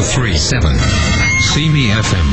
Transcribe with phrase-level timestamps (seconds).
[0.00, 0.62] 1037.
[1.40, 2.26] See me FM.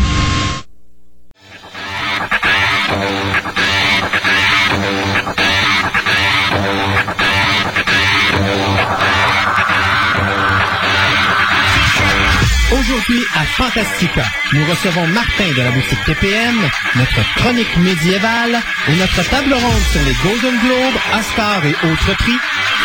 [12.71, 14.21] Aujourd'hui à Fantastica,
[14.54, 16.55] nous recevons Martin de la boutique TPM,
[16.95, 22.38] notre chronique médiévale et notre table ronde sur les Golden Globes, Oscars et autres prix,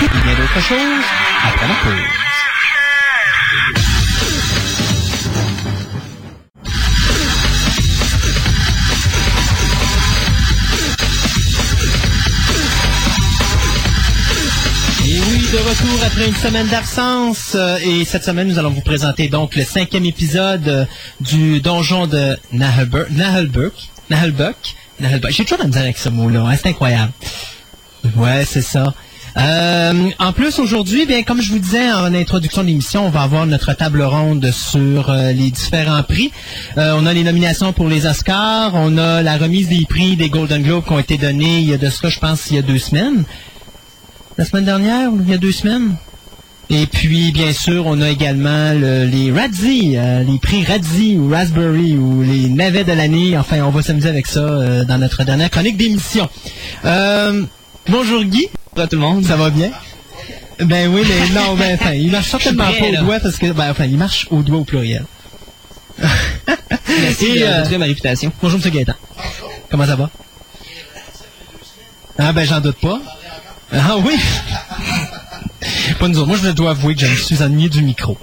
[0.02, 1.04] et bien d'autres choses,
[1.44, 2.29] après la pause.
[15.52, 17.52] De retour après une semaine d'absence.
[17.56, 20.84] euh, et cette semaine, nous allons vous présenter donc le cinquième épisode euh,
[21.20, 23.08] du donjon de Nahelbuck.
[23.10, 23.74] Nahelbuck.
[24.08, 25.32] Nahelbuck.
[25.32, 26.42] J'ai toujours la misère avec ce mot-là.
[26.46, 27.10] hein, c'est incroyable.
[28.16, 28.94] Ouais, c'est ça.
[29.36, 33.22] Euh, en plus, aujourd'hui, bien, comme je vous disais en introduction de l'émission, on va
[33.22, 36.30] avoir notre table ronde sur les différents prix.
[36.76, 40.62] On a les nominations pour les Oscars, on a la remise des prix des Golden
[40.62, 42.62] Globes qui ont été donnés il y a de cela, je pense, il y a
[42.62, 43.24] deux semaines.
[44.40, 45.96] La semaine dernière, ou il y a deux semaines.
[46.70, 51.28] Et puis, bien sûr, on a également le- les Radzi, euh, les prix Radzi ou
[51.28, 53.36] Raspberry ou les navets de l'année.
[53.36, 56.26] Enfin, on va s'amuser avec ça euh, dans notre dernière chronique d'émission.
[56.86, 57.42] Euh,
[57.86, 58.48] bonjour Guy.
[58.74, 59.26] Bonjour tout le monde.
[59.26, 59.72] Ça va bien?
[60.60, 63.70] Ben oui, mais non, ben enfin, il marche certainement pas au doigt parce que, ben
[63.70, 65.04] enfin, il marche au doigt au pluriel.
[65.98, 68.32] Merci Et, de ma réputation.
[68.40, 68.70] Bonjour, M.
[68.72, 68.94] Gaëtan.
[69.70, 70.08] Comment ça va?
[72.16, 73.02] Ah, ben, j'en doute pas.
[73.72, 74.16] Ah oui?
[75.98, 76.28] pas nous autres.
[76.28, 78.16] Moi, je dois avouer que je me suis ennuyé du micro.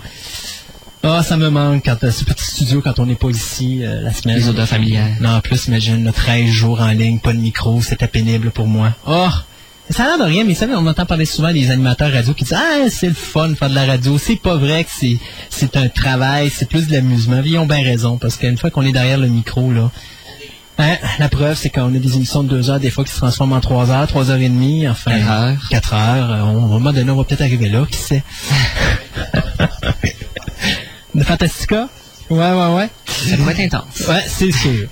[1.04, 4.02] Ah, ça me manque quand euh, ce petit studio quand on n'est pas ici euh,
[4.02, 4.38] la semaine.
[4.38, 5.16] Les odeurs familières.
[5.22, 8.68] Non, en plus, imagine, le 13 jours en ligne, pas de micro, c'était pénible pour
[8.68, 8.94] moi.
[9.08, 9.30] Oh!
[9.90, 12.34] Ça a l'air de rien, mais vous savez, on entend parler souvent des animateurs radio
[12.34, 14.18] qui disent Ah, c'est le fun de faire de la radio.
[14.18, 15.18] C'est pas vrai que c'est,
[15.50, 17.42] c'est un travail, c'est plus de l'amusement.
[17.46, 19.90] Ils ont bien raison, parce qu'une fois qu'on est derrière le micro, là,
[20.78, 23.18] hein, la preuve, c'est qu'on a des émissions de deux heures, des fois qui se
[23.18, 25.12] transforment en trois heures, trois heures et demie, enfin.
[25.12, 25.58] Quatre heures.
[25.70, 26.32] Quatre heures.
[26.32, 28.24] Euh, On, un moment donné, on va peut-être arriver là, qui sait?
[31.16, 31.90] de Fantastica?
[32.30, 32.90] Ouais, ouais, ouais.
[33.08, 34.08] Ça doit être intense.
[34.08, 34.88] Ouais, c'est sûr.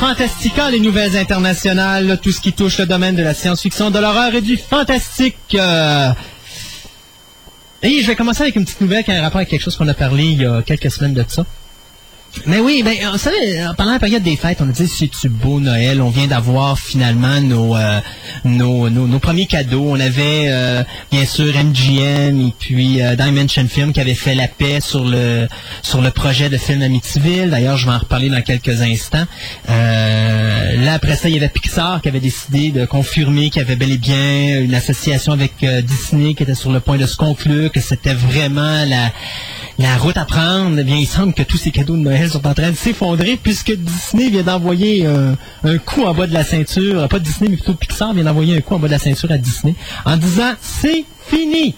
[0.00, 4.34] Fantastica, les nouvelles internationales, tout ce qui touche le domaine de la science-fiction, de l'horreur
[4.34, 5.36] et du fantastique.
[5.54, 6.10] Euh,
[7.82, 9.76] Et je vais commencer avec une petite nouvelle qui a un rapport avec quelque chose
[9.76, 11.44] qu'on a parlé il y a quelques semaines de ça.
[12.44, 15.28] Mais oui, ben, vous savez, euh, pendant la période des fêtes, on a dit c'est-tu
[15.28, 18.00] beau Noël, on vient d'avoir finalement nos, euh,
[18.44, 19.86] nos, nos, premiers cadeaux.
[19.88, 24.48] On avait euh, bien sûr MGM et puis euh, Dimension Film qui avait fait la
[24.48, 25.48] paix sur le
[25.82, 27.50] sur le projet de film Amityville.
[27.50, 29.24] D'ailleurs, je vais en reparler dans quelques instants.
[29.68, 33.64] Euh, là, après ça, il y avait Pixar qui avait décidé de confirmer qu'il y
[33.64, 37.06] avait bel et bien une association avec euh, Disney qui était sur le point de
[37.06, 39.10] se conclure, que c'était vraiment la
[39.78, 42.46] la route à prendre, eh bien, il semble que tous ces cadeaux de Noël sont
[42.46, 46.44] en train de s'effondrer puisque Disney vient d'envoyer euh, un coup en bas de la
[46.44, 48.98] ceinture, euh, pas Disney, mais plutôt Pixar vient d'envoyer un coup en bas de la
[48.98, 51.74] ceinture à Disney en disant c'est fini.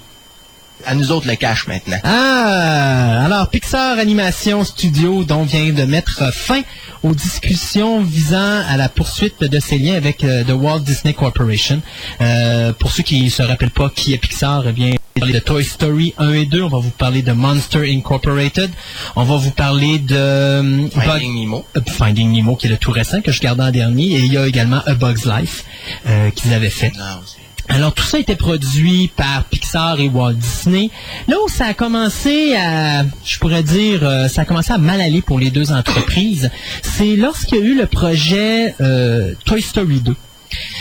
[0.87, 1.99] À nous autres le cash maintenant.
[2.05, 6.63] Ah, alors Pixar Animation Studio dont vient de mettre fin
[7.03, 11.83] aux discussions visant à la poursuite de ses liens avec euh, The Walt Disney Corporation.
[12.21, 15.65] Euh, pour ceux qui ne se rappellent pas qui est Pixar, eh bien, de Toy
[15.65, 18.71] Story 1 et 2, on va vous parler de Monster Incorporated,
[19.17, 21.65] on va vous parler de euh, Finding Bug- Nemo.
[21.77, 24.33] euh, Finding Nemo qui est le tout récent que je gardais en dernier et il
[24.33, 25.65] y a également A Bug's Life
[26.07, 26.93] euh, qu'ils avaient fait.
[26.97, 27.39] Non, c'est-
[27.75, 30.91] Alors tout ça a été produit par Pixar et Walt Disney.
[31.27, 35.01] Là où ça a commencé à, je pourrais dire, euh, ça a commencé à mal
[35.03, 36.51] aller pour les deux entreprises,
[36.83, 40.15] c'est lorsqu'il y a eu le projet euh, Toy Story 2.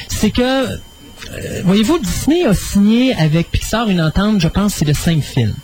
[0.08, 0.80] C'est que,
[1.64, 5.56] voyez-vous, Disney a signé avec Pixar une entente, je pense, c'est de cinq films.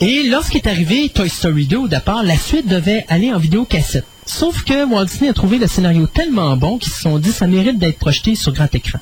[0.00, 4.06] Et lorsqu'est arrivé Toy Story 2, au départ, la suite devait aller en vidéocassette.
[4.26, 7.46] Sauf que Walt Disney a trouvé le scénario tellement bon qu'ils se sont dit ça
[7.46, 9.00] mérite d'être projeté sur grand écran.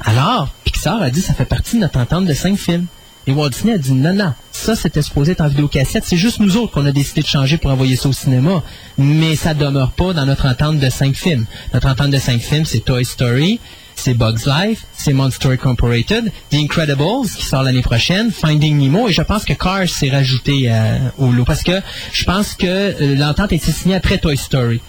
[0.00, 2.86] Alors, Pixar a dit ça fait partie de notre entente de cinq films.
[3.26, 6.04] Et Walt Disney a dit non, non, ça c'était supposé être en vidéocassette.
[6.04, 8.62] C'est juste nous autres qu'on a décidé de changer pour envoyer ça au cinéma.
[8.98, 11.46] Mais ça demeure pas dans notre entente de cinq films.
[11.72, 13.60] Notre entente de cinq films, c'est Toy Story,
[13.96, 19.12] c'est Bugs Life, c'est Monster Incorporated, The Incredibles qui sort l'année prochaine, Finding Nemo et
[19.12, 21.80] je pense que Cars s'est rajouté euh, au lot parce que
[22.12, 24.80] je pense que euh, l'entente a été signée après Toy Story.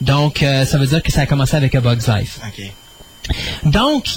[0.00, 2.40] Donc euh, ça veut dire que ça a commencé avec Bugs Life.
[3.64, 4.08] Donc,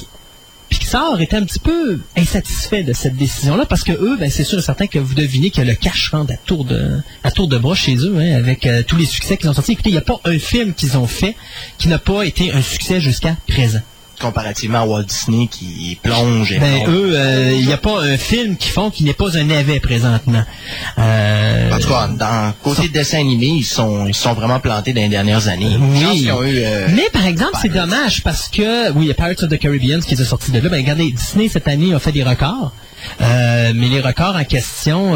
[0.69, 4.57] Pixar était un petit peu insatisfait de cette décision-là parce que eux, ben, c'est sûr
[4.57, 7.57] et certain que vous devinez que le cash rentre à tour de, à tour de
[7.57, 9.73] bras chez eux, hein, avec tous les succès qu'ils ont sortis.
[9.73, 11.35] Écoutez, il n'y a pas un film qu'ils ont fait
[11.77, 13.81] qui n'a pas été un succès jusqu'à présent
[14.19, 16.51] comparativement à Walt Disney qui plonge.
[16.51, 19.37] Et ben, eux, euh, il n'y a pas un film qu'ils font qui n'est pas
[19.37, 20.43] un navet présentement.
[20.97, 25.01] Euh, en tout cas, dans côté dessin animé, ils sont, ils sont vraiment plantés dans
[25.01, 25.77] les dernières années.
[25.79, 26.27] Oui.
[26.29, 29.59] Euh, Mais par exemple, c'est dommage parce que, oui, il y a Pirates of the
[29.59, 30.69] Caribbean qui est sorti de là.
[30.69, 32.71] Ben, regardez, Disney cette année a fait des records.
[33.19, 35.15] mais les records en question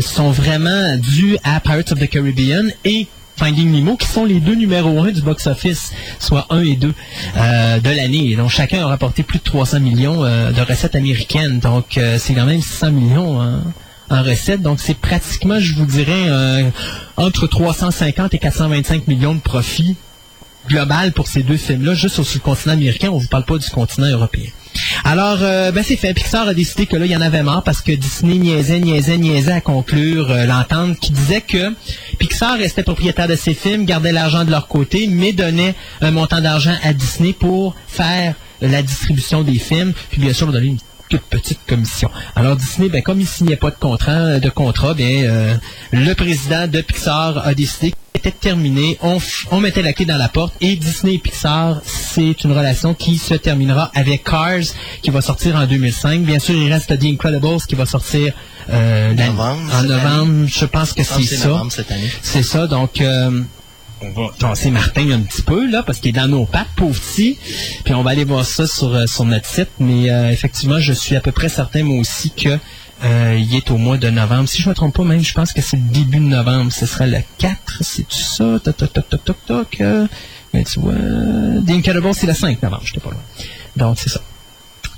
[0.00, 4.54] sont vraiment dus à Pirates of the Caribbean et Finding Nemo, qui sont les deux
[4.54, 6.94] numéros 1 du box-office, soit 1 et 2
[7.36, 8.36] euh, de l'année.
[8.36, 11.58] Donc chacun a rapporté plus de 300 millions euh, de recettes américaines.
[11.58, 13.40] Donc euh, c'est quand même 600 millions
[14.10, 14.62] en, recettes.
[14.62, 16.30] Donc c'est pratiquement, je vous dirais,
[17.16, 19.96] entre 350 et 425 millions de profits
[20.68, 23.08] global pour ces deux films-là, juste sur le continent américain.
[23.10, 24.50] On ne vous parle pas du continent européen.
[25.04, 26.14] Alors, euh, ben c'est fait.
[26.14, 29.18] Pixar a décidé que là, il y en avait marre parce que Disney niaisait, niaisait,
[29.18, 31.74] niaisait à conclure euh, l'entente qui disait que
[32.18, 36.40] Pixar restait propriétaire de ses films, gardait l'argent de leur côté, mais donnait un montant
[36.40, 40.78] d'argent à Disney pour faire la distribution des films, puis bien sûr, donner une
[41.08, 42.10] toute petite commission.
[42.36, 45.54] Alors Disney, ben, comme il signait pas de contrat, de contrat, bien, euh,
[45.92, 48.98] le président de Pixar a décidé qu'il était terminé.
[49.02, 49.18] On,
[49.50, 53.18] on mettait la clé dans la porte et Disney et Pixar, c'est une relation qui
[53.18, 54.60] se terminera avec Cars,
[55.02, 56.22] qui va sortir en 2005.
[56.22, 58.32] Bien sûr, il reste The Incredibles qui va sortir
[58.70, 60.46] euh, novembre, en novembre.
[60.46, 61.62] Je pense que c'est ça.
[62.22, 62.66] C'est ça.
[62.66, 63.42] Donc euh,
[64.04, 66.98] on va tasser Martin un petit peu, là, parce qu'il est dans nos pattes, pauvre
[66.98, 67.38] petit.
[67.84, 69.70] Puis on va aller voir ça sur, euh, sur notre site.
[69.78, 72.58] Mais euh, effectivement, je suis à peu près certain, moi aussi, que
[73.04, 74.48] euh, il est au mois de novembre.
[74.48, 76.72] Si je ne me trompe pas, même, je pense que c'est le début de novembre.
[76.72, 78.58] Ce sera le 4, c'est tout ça?
[78.62, 79.82] Toc, toc, toc, toc, toc,
[80.52, 80.94] mais tu vois,
[82.12, 83.20] c'est le 5 novembre, je pas loin.
[83.76, 84.20] Donc, c'est ça.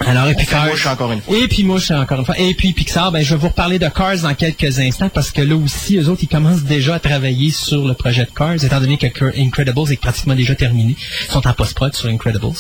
[0.01, 0.69] Alors, et puis Cars.
[0.93, 1.37] encore une fois.
[1.37, 2.39] Et puis suis encore une fois.
[2.39, 5.41] Et puis Pixar, ben, je vais vous reparler de Cars dans quelques instants parce que
[5.41, 8.81] là aussi, eux autres, ils commencent déjà à travailler sur le projet de Cars, étant
[8.81, 9.07] donné que
[9.39, 10.97] Incredibles est pratiquement déjà terminé.
[11.29, 12.53] Ils sont en post-prod sur Incredibles.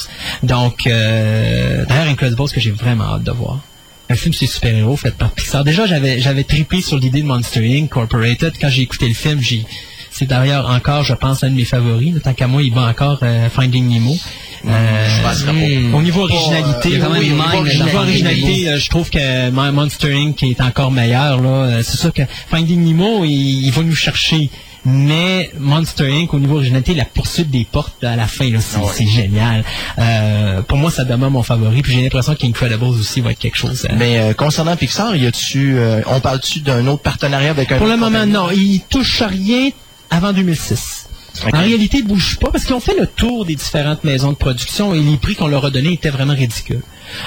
[0.42, 3.60] Donc, euh, d'ailleurs, Incredibles que j'ai vraiment hâte de voir.
[4.08, 5.64] Un film sur super-héros fait par Pixar.
[5.64, 7.90] Déjà, j'avais, j'avais trippé sur l'idée de Monster Inc.
[7.90, 8.52] Corporated.
[8.60, 9.66] Quand j'ai écouté le film, j'ai,
[10.10, 12.14] c'est d'ailleurs encore, je pense, un de mes favoris.
[12.22, 14.16] Tant qu'à moi, il va encore euh, Finding Nemo.
[14.64, 20.42] Euh, au niveau originalité, au niveau originalité, euh, je trouve que Monster Inc.
[20.42, 21.40] est encore meilleur.
[21.40, 24.50] Là, euh, c'est sûr que Finding Nemo, il, va nous chercher.
[24.84, 26.32] Mais Monster Inc.
[26.32, 29.64] au niveau originalité, la poursuite des portes à la fin, c'est génial.
[30.68, 31.82] pour moi, ça demeure mon favori.
[31.82, 33.86] Puis j'ai l'impression qu'Incredibles aussi va être quelque chose.
[33.96, 35.76] Mais concernant Pixar, y a-tu,
[36.06, 38.48] on parle-tu d'un autre partenariat avec un Pour le moment, non.
[38.50, 39.70] Il touche rien
[40.10, 41.06] avant 2006.
[41.44, 44.32] En réalité, ils ne bougent pas parce qu'ils ont fait le tour des différentes maisons
[44.32, 46.82] de production et les prix qu'on leur a donnés étaient vraiment ridicules.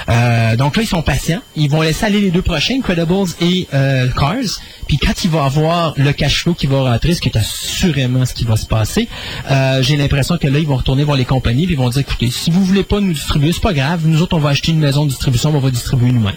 [0.08, 1.40] Euh, donc là, ils sont patients.
[1.56, 4.60] Ils vont laisser aller les deux prochains, Incredibles et euh, Cars.
[4.86, 8.24] Puis quand il va avoir le cash flow qui va rentrer, ce qui est assurément
[8.24, 9.08] ce qui va se passer,
[9.50, 12.00] euh, j'ai l'impression que là, ils vont retourner voir les compagnies et ils vont dire,
[12.00, 14.02] écoutez, si vous voulez pas nous distribuer, c'est pas grave.
[14.04, 16.34] Nous autres, on va acheter une maison de distribution, on va distribuer nous-mêmes.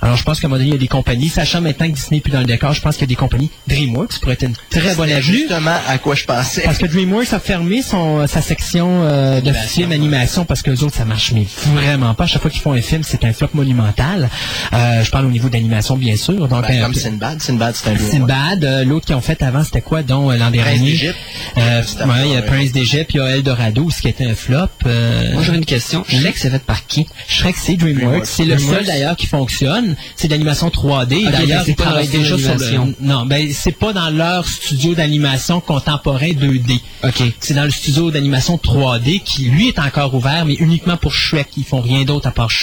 [0.00, 1.92] Alors, je pense qu'à un moment donné, il y a des compagnies, sachant maintenant que
[1.92, 3.50] Disney n'est plus dans le décor, je pense qu'il y a des compagnies.
[3.68, 5.38] DreamWorks pourrait être une très bonne avenue.
[5.38, 6.62] justement à quoi je pensais.
[6.62, 10.82] Parce que DreamWorks a fermé son, sa section euh, de film animation parce que les
[10.82, 12.24] autres, ça marche mais vraiment pas.
[12.24, 14.28] À chaque fois qu'ils font un film, c'est un flop monumental.
[14.72, 16.48] Euh, je parle au niveau d'animation, bien sûr.
[16.48, 17.40] Donc, ben, comme Sinbad.
[17.40, 18.64] Sinbad, c'est un Sinbad.
[18.64, 21.12] Euh, l'autre qu'ils ont fait avant, c'était quoi, donc, l'an dernier?
[21.56, 21.82] Euh,
[22.24, 24.68] il y a Prince d'Égypte, il y a Eldorado, ce qui était un flop.
[24.84, 26.04] Moi, j'aurais une question.
[26.08, 27.06] Shrek, c'est fait par qui?
[27.28, 28.26] Shrek, c'est DreamWorks.
[28.26, 29.96] C'est le seul, d'ailleurs, qui fonctionne.
[30.16, 31.30] C'est d'animation 3D.
[31.30, 32.94] d'ailleurs, ils travaillent déjà sur le...
[33.00, 36.80] Non, ben, c'est pas dans leur studio d'animation contemporain 2D.
[37.04, 37.22] OK.
[37.40, 41.48] C'est dans le studio d'animation 3D qui, lui, est encore ouvert, mais uniquement pour Shrek.
[41.56, 42.59] Ils font rien d'autre à part Shrek.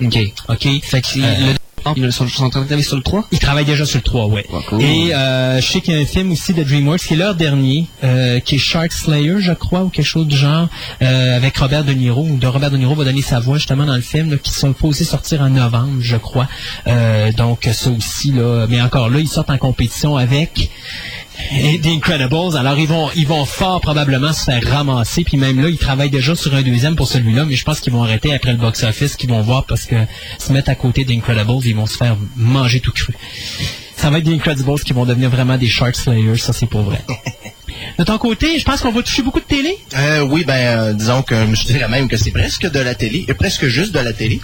[0.00, 0.18] OK.
[0.48, 0.68] OK.
[0.82, 1.54] Fait que euh,
[1.96, 4.26] ils sont, en train de travailler sur le 3 Ils travaillent déjà sur le 3,
[4.26, 4.46] ouais.
[4.80, 7.34] Et euh, je sais qu'il y a un film aussi de DreamWorks qui est leur
[7.34, 10.68] dernier, euh, qui est Shark Slayer, je crois, ou quelque chose du genre,
[11.02, 13.84] euh, avec Robert De Niro, où de Robert De Niro va donner sa voix justement
[13.84, 16.48] dans le film, là, qui sont posés sortir en novembre, je crois.
[16.86, 20.70] Euh, donc ça aussi, là, mais encore là, ils sortent en compétition avec
[21.50, 22.56] et The Incredibles.
[22.56, 25.24] Alors, ils vont, ils vont fort probablement se faire ramasser.
[25.24, 27.44] Puis même là, ils travaillent déjà sur un deuxième pour celui-là.
[27.44, 29.96] Mais je pense qu'ils vont arrêter après le box-office, qu'ils vont voir parce que
[30.38, 33.14] se mettre à côté d'Incredibles, ils vont se faire manger tout cru.
[33.96, 36.38] Ça va être The Incredibles qui vont devenir vraiment des Shark Slayers.
[36.38, 37.00] Ça, c'est pour vrai.
[37.98, 39.76] De ton côté, je pense qu'on va toucher beaucoup de télé.
[39.96, 43.24] Euh, oui, ben, euh, disons que je dirais même que c'est presque de la télé,
[43.28, 44.40] et presque juste de la télé.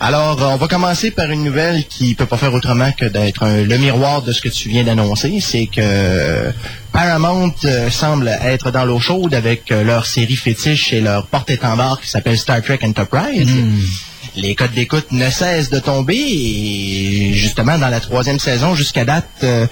[0.00, 3.46] Alors, euh, on va commencer par une nouvelle qui peut pas faire autrement que d'être
[3.46, 5.38] le miroir de ce que tu viens d'annoncer.
[5.40, 6.52] C'est que
[6.92, 7.54] Paramount
[7.90, 12.62] semble être dans l'eau chaude avec leur série fétiche et leur porte-étendard qui s'appelle Star
[12.62, 13.48] Trek Enterprise.
[13.48, 13.80] Hmm.
[14.36, 19.28] les codes d'écoute ne cessent de tomber et justement dans la troisième saison jusqu'à date,
[19.42, 19.66] euh,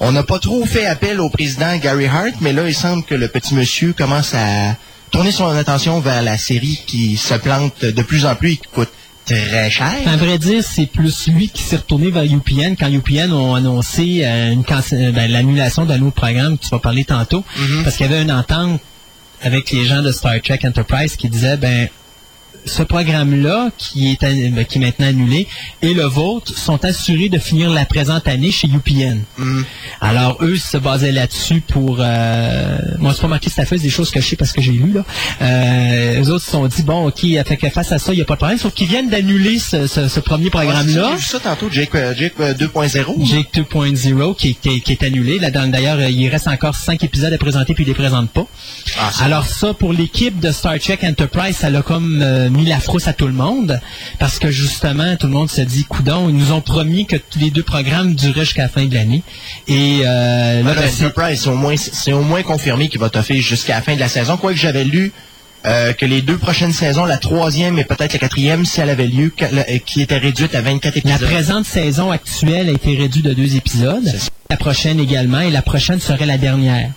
[0.00, 3.14] on n'a pas trop fait appel au président Gary Hart, mais là il semble que
[3.14, 4.76] le petit monsieur commence à
[5.10, 8.68] tourner son attention vers la série qui se plante de plus en plus et qui
[8.72, 8.90] coûte
[9.24, 9.92] très cher.
[10.06, 14.20] À vrai dire, c'est plus lui qui s'est retourné vers UPN quand UPN ont annoncé
[14.24, 17.44] euh, euh, ben, l'annulation d'un autre programme que tu vas parler tantôt,
[17.84, 18.80] parce qu'il y avait une entente
[19.42, 21.88] avec les gens de Star Trek Enterprise qui disaient ben
[22.66, 25.46] ce programme-là, qui est, ben, qui est maintenant annulé,
[25.82, 29.20] et le vôtre sont assurés de finir la présente année chez UPN.
[30.00, 31.98] Alors, eux se basaient là-dessus pour...
[32.00, 34.72] Euh, moi, c'est pas marqué affaire, c'est des choses que je sais parce que j'ai
[34.72, 34.92] lu.
[34.92, 35.04] Là.
[35.42, 38.22] Euh, eux autres se sont dit, bon, OK, fait que face à ça, il n'y
[38.22, 41.08] a pas de problème, sauf qu'ils viennent d'annuler ce, ce- ce premier Ouais, ça, programme-là.
[41.12, 43.24] J'ai vu ça tantôt, Jake, euh, Jake euh, 2.0.
[43.24, 45.38] Jake 2.0 qui, est- qui est- qui est annulé.
[45.38, 48.46] D'ailleurs, euh, il reste encore cinq épisodes à présenter puis il les présente pas.
[48.98, 52.80] Ah, Alors ça, pour l'équipe de Star Trek Enterprise, ça l'a comme euh, mis la
[52.80, 53.80] frousse à tout le monde
[54.18, 57.38] parce que justement, tout le monde se dit, coudon, ils nous ont promis que tous
[57.38, 59.22] les deux programmes dureraient jusqu'à la fin de l'année.
[59.68, 60.90] Et euh, là, Là, ben,
[61.36, 64.08] c'est- au moins, c'est au moins confirmé qu'il va toffer jusqu'à la fin de la
[64.08, 64.36] saison.
[64.36, 65.12] Quoique j'avais lu
[65.66, 69.06] euh, que les deux prochaines saisons, la troisième et peut-être la quatrième, si elle avait
[69.06, 71.26] lieu, la- euh, qui était réduite à 24 La épisodes.
[71.30, 74.12] présente saison actuelle a été réduite de deux épisodes.
[74.50, 76.90] La prochaine également, et la prochaine serait la dernière.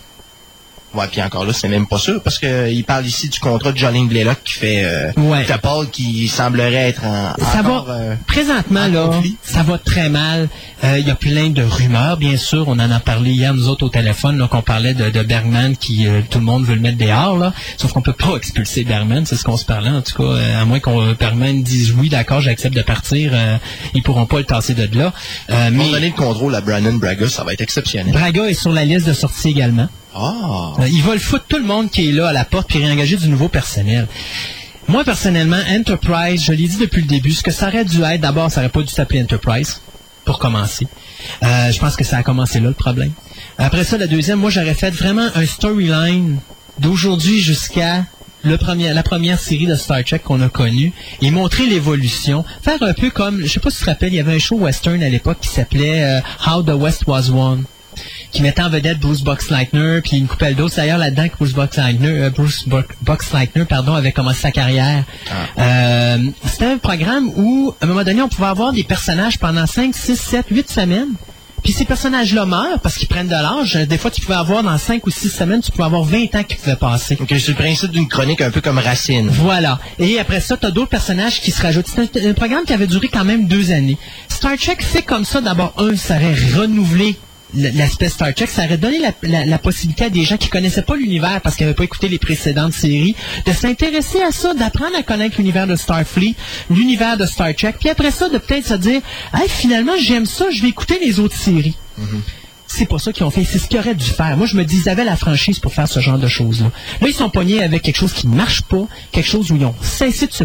[0.93, 3.71] Ouais, puis encore là, c'est même pas sûr, parce que il parle ici du contrat
[3.71, 5.43] de Jolene Blaylock qui fait euh, Ouais.
[5.45, 9.37] T'Pol qui semblerait être en Ça encore, va, euh, présentement, en là, conflit.
[9.43, 10.47] ça va très mal.
[10.83, 12.65] Euh, Il y a plein de rumeurs, bien sûr.
[12.67, 15.75] On en a parlé hier, nous autres, au téléphone, là, qu'on parlait de, de Bergman,
[15.75, 17.53] qui, euh, tout le monde veut le mettre dehors, là.
[17.77, 20.23] Sauf qu'on peut pas expulser Bergman, c'est ce qu'on se parlait, en tout cas.
[20.23, 23.57] euh, à moins qu'on Bergman dise oui, d'accord, j'accepte de partir, euh,
[23.93, 25.13] ils pourront pas le tasser de là.
[25.49, 28.13] Euh, mais donner le contrôle à Brandon Braga, ça va être exceptionnel.
[28.13, 29.89] Braga est sur la liste de sortie également.
[30.17, 30.73] Ah!
[30.79, 33.17] Euh, Ils veulent foutre tout le monde qui est là à la porte puis réengager
[33.17, 34.07] du nouveau personnel.
[34.87, 38.21] Moi, personnellement, Enterprise, je l'ai dit depuis le début, ce que ça aurait dû être,
[38.21, 39.81] d'abord, ça aurait pas dû s'appeler Enterprise,
[40.23, 40.87] pour commencer.
[41.43, 43.11] Euh, je pense que ça a commencé là, le problème.
[43.57, 46.39] Après ça, la deuxième, moi, j'aurais fait vraiment un storyline
[46.79, 48.05] d'aujourd'hui jusqu'à
[48.43, 52.45] la première série de Star Trek qu'on a connue et montrer l'évolution.
[52.61, 54.39] Faire un peu comme, je sais pas si tu te rappelles, il y avait un
[54.39, 57.63] show western à l'époque qui s'appelait euh, How the West Was Won
[58.37, 60.75] qui mettait en vedette Bruce Boxleitner, puis une couple d'autres.
[60.75, 65.03] D'ailleurs, là-dedans, que Bruce Boxleitner, euh, Bruce Bo- Boxleitner, pardon, avait commencé sa carrière.
[65.57, 69.65] Euh, C'était un programme où, à un moment donné, on pouvait avoir des personnages pendant
[69.65, 71.09] 5, 6, 7, 8 semaines.
[71.63, 73.73] Puis ces personnages-là meurent parce qu'ils prennent de l'âge.
[73.87, 76.43] Des fois, tu pouvais avoir, dans 5 ou 6 semaines, tu pouvais avoir 20 ans
[76.43, 77.15] qui pouvaient passer.
[77.15, 79.27] Donc, c'est le principe d'une chronique un peu comme Racine.
[79.29, 79.79] Voilà.
[79.97, 81.87] Et après ça, tu as d'autres personnages qui se rajoutent.
[81.87, 83.97] C'est un, un programme qui avait duré quand même deux années.
[84.29, 85.41] Star Trek fait comme ça.
[85.41, 87.17] D'abord, un, ça aurait renouvelé
[87.53, 88.47] l'aspect Star Trek.
[88.47, 91.55] Ça aurait donné la, la- la possibilité à des gens qui connaissaient pas l'univers parce
[91.55, 95.67] qu'ils n'avaient pas écouté les précédentes séries de s'intéresser à ça, d'apprendre à connaître l'univers
[95.67, 96.35] de Starfleet,
[96.69, 97.75] l'univers de Star Trek.
[97.79, 99.01] Puis après ça, de peut-être se dire,
[99.33, 101.77] hey, finalement, j'aime ça, je vais écouter les autres séries.
[102.69, 103.45] C'est pas ça qu'ils ont fait.
[103.45, 104.35] C'est ce qu'ils auraient dû faire.
[104.35, 106.69] Moi, je me dis, ils avaient la franchise pour faire ce genre de choses-là.
[107.01, 109.63] Là, ils sont pognés avec quelque chose qui ne marche pas, quelque chose où ils
[109.65, 110.43] ont cessé de se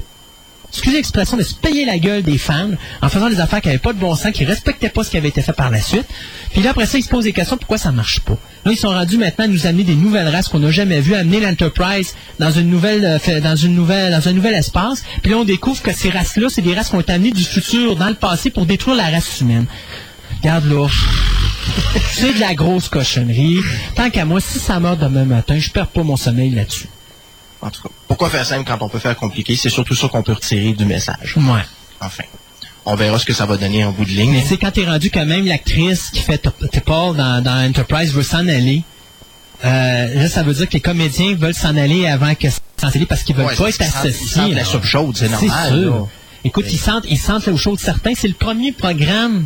[0.72, 2.70] excusez l'expression, de se payer la gueule des fans
[3.02, 5.18] en faisant des affaires qui n'avaient pas de bon sens, qui respectaient pas ce qui
[5.18, 6.06] avait été fait par la suite.
[6.52, 8.38] Puis là, après ça, ils se posent des questions pourquoi ça marche pas?
[8.64, 11.14] Là, ils sont rendus maintenant à nous amener des nouvelles races qu'on n'a jamais vues,
[11.14, 15.04] amener l'Enterprise dans une nouvelle, euh, dans une nouvelle, dans un nouvel espace.
[15.22, 17.44] Puis là, on découvre que ces races-là, c'est des races qui ont été amenées du
[17.44, 19.66] futur dans le passé pour détruire la race humaine.
[20.40, 20.88] Regarde là.
[22.12, 23.60] C'est de la grosse cochonnerie.
[23.94, 26.88] Tant qu'à moi, si ça meurt demain matin, je perds pas mon sommeil là-dessus.
[27.62, 29.57] En tout cas, pourquoi faire simple quand on peut faire compliqué?
[29.57, 31.37] C'est surtout ça qu'on peut retirer du message.
[31.37, 31.61] Ouais.
[32.00, 32.25] Enfin,
[32.85, 34.33] on verra ce que ça va donner en bout de ligne.
[34.33, 36.42] Mais c'est quand t'es rendu quand même l'actrice qui fait
[36.85, 38.83] Paul dans, dans Enterprise veut s'en aller.
[39.64, 42.88] Euh, là, ça veut dire que les comédiens veulent s'en aller avant que ça s'en
[42.88, 44.54] aille parce qu'ils veulent Ouais, pas être ils associés.
[44.54, 46.09] la soupe chaude, c'est normal, sûr.
[46.45, 48.14] Écoute, ils sentent, ils sentent l'eau chaude certains.
[48.16, 49.45] C'est le premier programme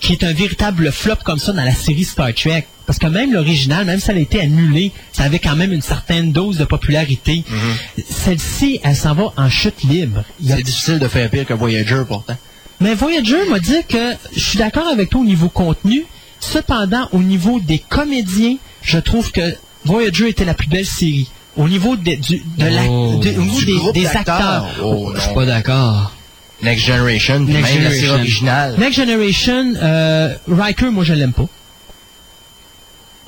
[0.00, 2.66] qui est un véritable flop comme ça dans la série Star Trek.
[2.86, 5.82] Parce que même l'original, même si ça a été annulé, ça avait quand même une
[5.82, 7.44] certaine dose de popularité.
[7.46, 8.02] Mm-hmm.
[8.08, 10.20] Celle-ci, elle s'en va en chute libre.
[10.48, 12.36] A C'est difficile de faire pire que Voyager, pourtant.
[12.80, 16.04] mais Voyager m'a dit que je suis d'accord avec toi au niveau contenu.
[16.40, 21.28] Cependant, au niveau des comédiens, je trouve que Voyager était la plus belle série.
[21.56, 23.18] Au niveau de, du, de la- Oh.
[23.22, 24.34] de- au niveau Du des, d'acteurs.
[24.36, 24.66] acteurs.
[24.84, 26.12] Oh, Je suis pas d'accord.
[26.62, 28.14] Next Generation, Next même la série Generation.
[28.14, 28.74] originale.
[28.78, 31.46] Next Generation, euh, Riker, moi je l'aime pas.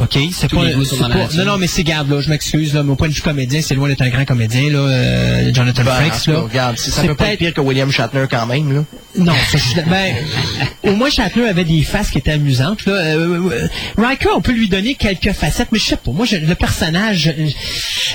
[0.02, 0.18] OK?
[0.32, 3.12] C'est pas, pas- non, non, mais c'est garde, là, je m'excuse, là, mon point de
[3.12, 6.40] vue comédien, c'est loin d'être un grand comédien, là, euh, Jonathan Ben, Frakes, là.
[6.40, 8.84] regarde, ça C'est peut pas être pire que William Shatner quand même, là.
[9.18, 10.14] Non, ça, je ben,
[10.84, 12.86] au moins Shatner avait des faces qui étaient amusantes.
[12.86, 12.92] Là.
[12.92, 16.12] Euh, euh, Riker, on peut lui donner quelques facettes, mais je sais pas.
[16.12, 17.32] Moi, je- le personnage,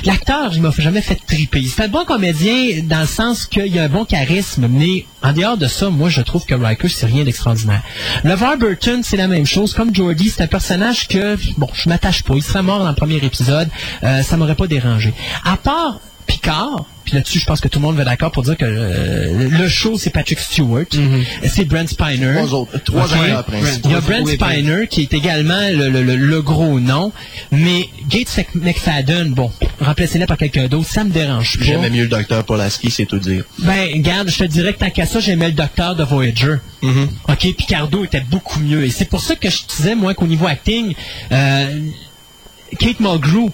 [0.06, 1.63] l'acteur, il m'a jamais fait triper.
[1.74, 5.58] C'est un bon comédien dans le sens qu'il a un bon charisme, mais en dehors
[5.58, 7.82] de ça, moi, je trouve que Riker, c'est rien d'extraordinaire.
[8.24, 9.74] LeVar Burton, c'est la même chose.
[9.74, 12.36] Comme Jordy, c'est un personnage que, bon, je m'attache pas.
[12.36, 13.67] Il serait mort dans le premier épisode.
[14.03, 15.15] Euh, ça m'aurait pas dérangé.
[15.44, 18.58] À part Picard, puis là-dessus, je pense que tout le monde va d'accord pour dire
[18.58, 20.86] que euh, le show, c'est Patrick Stewart,
[21.44, 22.34] c'est Brent Spiner.
[22.34, 23.12] Trois autres, trois Ok.
[23.13, 23.89] acteurs principaux.
[23.89, 24.27] Il y a Brent.
[24.27, 27.12] Spiner, qui est également le, le- le- le gros nom,
[27.51, 31.65] mais Gates Mc- McFadden, bon, remplacez-le par quelqu'un d'autre, ça me dérange pas.
[31.65, 33.44] J'aimais mieux le docteur Polaski, c'est tout dire.
[33.60, 36.55] Ben, regarde, je te dirais que tant qu'à ça, j'aimais le docteur de Voyager.
[36.82, 37.08] Mm-hmm.
[37.29, 38.84] OK, Picardo était beaucoup mieux.
[38.84, 40.96] Et c'est pour ça que je disais, moi, qu'au niveau acting,
[41.32, 41.79] euh,
[42.79, 43.51] Kate Mulgrew,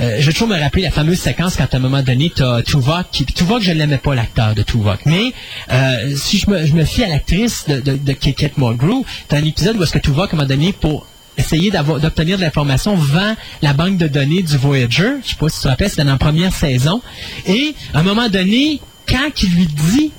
[0.00, 2.62] euh, je vais toujours me rappeler la fameuse séquence quand à un moment donné, t'as
[2.62, 5.32] Tuvok, qui, Tuvok, je l'aimais pas l'acteur de Tuvok, mais
[5.72, 9.92] euh, si je me, fie à l'actrice de, Kate Mulgrew, t'as un épisode où est-ce
[9.92, 14.08] que Tuvok, à un moment donné, pour essayer d'obtenir de l'information, vend la banque de
[14.08, 17.00] données du Voyager, je sais pas si tu te rappelles, c'était dans la première saison,
[17.46, 20.12] et à un moment donné, quand il lui dit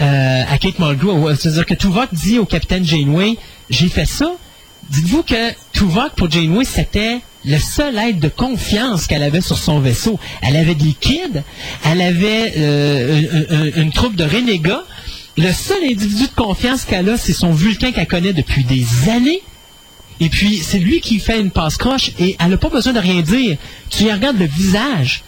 [0.00, 1.34] euh, à Kate Mulgrew.
[1.36, 3.36] C'est-à-dire que Tuvok dit au capitaine Janeway,
[3.70, 4.32] j'ai fait ça.
[4.90, 9.78] Dites-vous que Tuvok, pour Janeway, c'était le seul aide de confiance qu'elle avait sur son
[9.80, 10.18] vaisseau.
[10.42, 11.42] Elle avait des kids,
[11.84, 14.82] elle avait euh, un- un- une troupe de renégats.
[15.38, 19.42] Le seul individu de confiance qu'elle a, c'est son Vulcain qu'elle connaît depuis des années.
[20.18, 22.98] Et puis, c'est lui qui fait une passe croche et elle n'a pas besoin de
[23.00, 23.58] rien dire.
[23.90, 25.22] Tu lui regardes le visage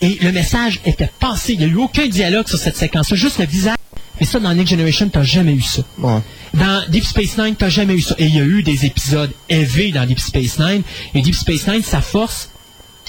[0.00, 1.54] et le message était passé.
[1.54, 3.76] Il n'y a eu aucun dialogue sur cette séquence-là, juste le visage.
[4.20, 5.82] Et ça, dans Next Generation, t'as jamais eu ça.
[6.54, 8.14] Dans Deep Space Nine, t'as jamais eu ça.
[8.18, 10.82] Et il y a eu des épisodes élevés dans Deep Space Nine.
[11.14, 12.49] Et Deep Space Nine, sa force,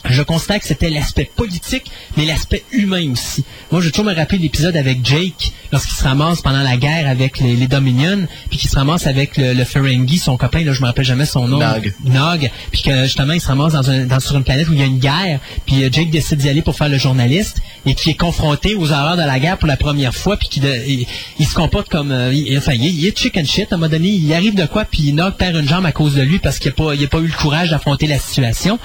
[0.10, 3.44] je constate que c'était l'aspect politique, mais l'aspect humain aussi.
[3.72, 7.08] Moi, je vais toujours me rappeler l'épisode avec Jake, lorsqu'il se ramasse pendant la guerre
[7.08, 10.74] avec les, les Dominions, puis qu'il se ramasse avec le, le Ferengi, son copain, là,
[10.74, 11.60] je me rappelle jamais son nom.
[11.60, 11.94] Nog.
[12.04, 12.50] Nog.
[12.72, 14.84] Puis que justement, il se ramasse dans un, dans- sur une planète où il y
[14.84, 18.10] a une guerre, puis euh, Jake décide d'y aller pour faire le journaliste, et qui
[18.10, 21.06] est confronté aux horreurs de la guerre pour la première fois, puis qu'il de- il,
[21.40, 22.12] il se comporte comme...
[22.12, 23.72] euh, il, enfin, il, est- il est chicken shit.
[23.72, 26.16] À un moment donné, il arrive de quoi, puis Nog perd une jambe à cause
[26.16, 28.80] de lui parce qu'il n'a pas, il a pas eu le courage d'affronter la situation.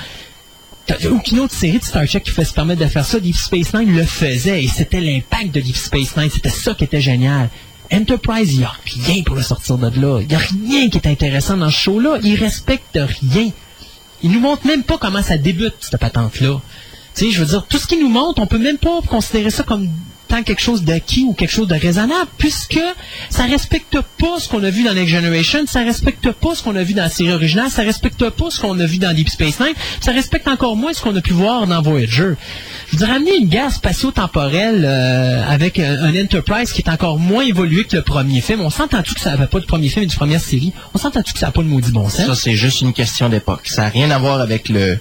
[1.10, 3.18] Aucune autre série de Star Trek qui fait se permettre de faire ça.
[3.18, 6.30] Deep Space Nine le faisait et c'était l'impact de Deep Space Nine.
[6.32, 7.50] C'était ça qui était génial.
[7.92, 10.20] Enterprise, il n'y a rien pour le sortir de là.
[10.20, 12.18] Il n'y a rien qui est intéressant dans ce show-là.
[12.22, 13.50] Il respecte rien.
[14.22, 16.60] Il nous montre même pas comment ça débute, cette patente-là.
[17.14, 19.50] Tu sais, je veux dire, tout ce qu'il nous montre, on peut même pas considérer
[19.50, 19.88] ça comme
[20.28, 22.80] tant quelque chose d'acquis ou quelque chose de raisonnable, puisque
[23.30, 26.76] ça respecte pas ce qu'on a vu dans Next Generation, ça respecte pas ce qu'on
[26.76, 29.28] a vu dans la série originale, ça respecte pas ce qu'on a vu dans Deep
[29.28, 32.34] Space Nine, ça respecte encore moins ce qu'on a pu voir dans Voyager.
[32.92, 37.84] Je dire, amener une guerre spatio-temporelle euh, avec un, Enterprise qui est encore moins évolué
[37.84, 40.14] que le premier film, on s'entend-tu que ça n'avait pas de premier film et de
[40.14, 40.72] première série?
[40.94, 42.26] On s'entend-tu que ça n'a pas de maudit bon sens?
[42.26, 43.66] Ça, c'est juste une question d'époque.
[43.66, 44.98] Ça n'a rien à voir avec le...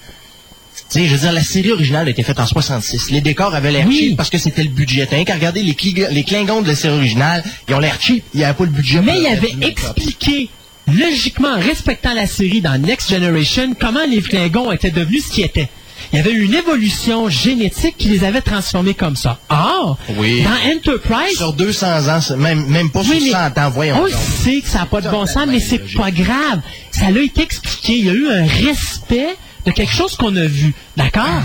[0.96, 3.12] Sais, je veux dire, la série originale a été faite en 66.
[3.12, 3.98] Les décors avaient l'air Oui.
[3.98, 5.06] cheap parce que c'était le budget.
[5.06, 5.76] T'as rien qu'à regarder les,
[6.12, 8.24] les Klingons de la série originale, ils ont l'air cheap.
[8.34, 9.02] Il n'y avait pas le budget.
[9.02, 10.50] Mais il avait expliqué,
[10.88, 15.46] logiquement, en respectant la série dans Next Generation, comment les Klingons étaient devenus ce qu'ils
[15.46, 15.70] étaient.
[16.14, 19.40] Il y avait eu une évolution génétique qui les avait transformés comme ça.
[19.50, 20.44] Or, Oui.
[20.44, 23.96] dans Enterprise, Sur 200 ans, c'est même, même pas Oui, sur 100 ans, voyons.
[23.98, 24.12] on donc.
[24.44, 25.98] sait que ça n'a pas de bon sens, mais c'est logique.
[25.98, 26.62] pas grave.
[26.92, 27.98] Ça l'a été expliqué.
[27.98, 30.74] Il y a eu un respect de quelque chose qu'on a vu.
[30.96, 31.42] D'accord?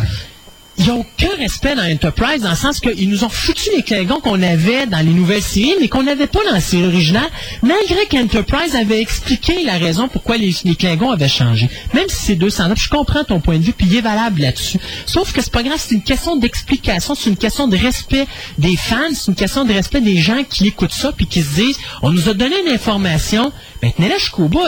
[0.81, 4.21] Ils n'ont aucun respect dans Enterprise, dans le sens qu'ils nous ont foutu les Klingons
[4.21, 7.29] qu'on avait dans les nouvelles séries, mais qu'on n'avait pas dans la série originale,
[7.63, 11.69] malgré qu'Enterprise avait expliqué la raison pourquoi les, les Klingons avaient changé.
[11.93, 14.41] Même si c'est 200 ans, je comprends ton point de vue, puis il est valable
[14.41, 14.79] là-dessus.
[15.05, 18.77] Sauf que c'est pas grave, c'est une question d'explication, c'est une question de respect des
[18.77, 21.79] fans, c'est une question de respect des gens qui écoutent ça, puis qui se disent,
[22.01, 23.53] on nous a donné une information,
[23.83, 24.61] ben tenez-la jusqu'au bout.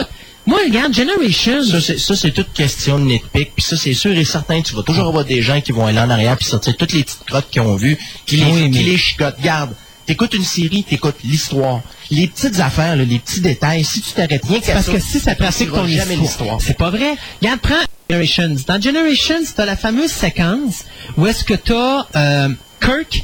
[0.45, 3.53] Moi, regarde, Generation, Ça, c'est, toute question de nitpick.
[3.55, 5.99] Puis ça, c'est sûr et certain, tu vas toujours avoir des gens qui vont aller
[5.99, 8.79] en arrière puis sortir toutes les petites crottes qu'ils ont vues, qui les, Oui, qui
[8.79, 9.39] mais- les chicotent.
[9.41, 9.71] Garde,
[10.05, 11.81] t'écoutes une série, t'écoutes l'histoire.
[12.11, 15.19] Les petites affaires, là, les petits détails, si tu t'arrêtes rien qu'à Parce que si
[15.21, 16.57] ça pratique ton jamais histoire, l'histoire.
[16.61, 17.15] c'est pas vrai.
[17.41, 17.75] Regarde, prends
[18.09, 18.55] Generations.
[18.67, 20.83] Dans Generations, t'as la fameuse séquence
[21.17, 22.49] où est-ce que t'as euh,
[22.81, 23.23] Kirk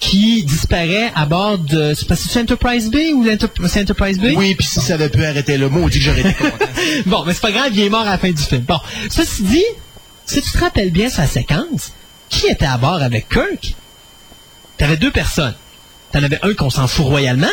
[0.00, 1.94] qui disparaît à bord de...
[1.94, 3.24] C'est pas si c'est Enterprise B ou
[3.66, 4.26] c'est Enterprise B?
[4.36, 6.66] Oui, puis si ça avait pu arrêter le mot, on dit que j'aurais été content.
[7.06, 8.62] bon, mais c'est pas grave, il est mort à la fin du film.
[8.62, 8.78] Bon,
[9.10, 9.64] ceci dit,
[10.24, 11.92] si tu te rappelles bien sa séquence,
[12.28, 13.74] qui était à bord avec Kirk?
[14.76, 15.54] T'avais deux personnes.
[16.12, 17.48] T'en avais un qu'on s'en fout royalement,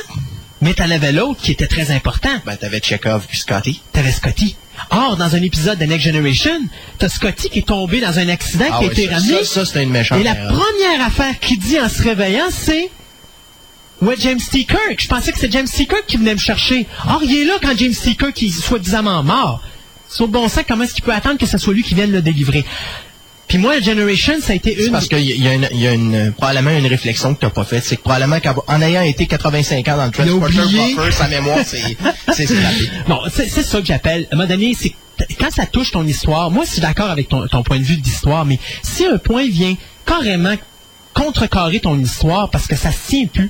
[0.66, 2.42] Mais t'en avais l'autre qui était très important.
[2.46, 3.82] Ben, t'avais Chekhov puis Scotty.
[3.94, 4.56] T'avais Scotty.
[4.90, 6.60] Or, dans un épisode de Next Generation,
[6.98, 9.44] t'as Scotty qui est tombé dans un accident Ah qui a été ça, ramené.
[9.44, 10.54] ça, une méchante Et la erreur.
[10.60, 12.90] première affaire qu'il dit en se réveillant, c'est
[14.02, 14.66] Ouais, James T.
[14.66, 14.98] Kirk.
[15.00, 15.86] Je pensais que c'était James T.
[15.86, 16.88] Kirk qui venait me chercher.
[17.08, 18.16] Or, il est là quand James T.
[18.16, 19.62] Kirk est soi-disant mort.
[20.10, 22.12] Sur le bon sens, comment est-ce qu'il peut attendre que ce soit lui qui vienne
[22.12, 22.66] le délivrer?
[23.48, 24.92] Puis moi, Generation, ça a été C'est une...
[24.92, 27.84] parce qu'il y a, une, y a une- probablement une réflexion que t'as pas faite.
[27.86, 30.96] C'est que probablement qu'en ayant été 85 ans dans le Transporter.
[30.96, 31.78] Buffer, sa mémoire, c'est,
[32.48, 32.90] scrappé.
[33.08, 34.28] Bon, c'est ça que j'appelle.
[34.32, 34.94] À un moment donné, c'est
[35.40, 36.50] quand ça touche ton histoire.
[36.52, 39.48] Moi, je suis d'accord avec ton, ton point de vue d'histoire, mais si un point
[39.48, 40.56] vient carrément
[41.14, 43.50] contrecarrer ton histoire parce que ça se tient plus,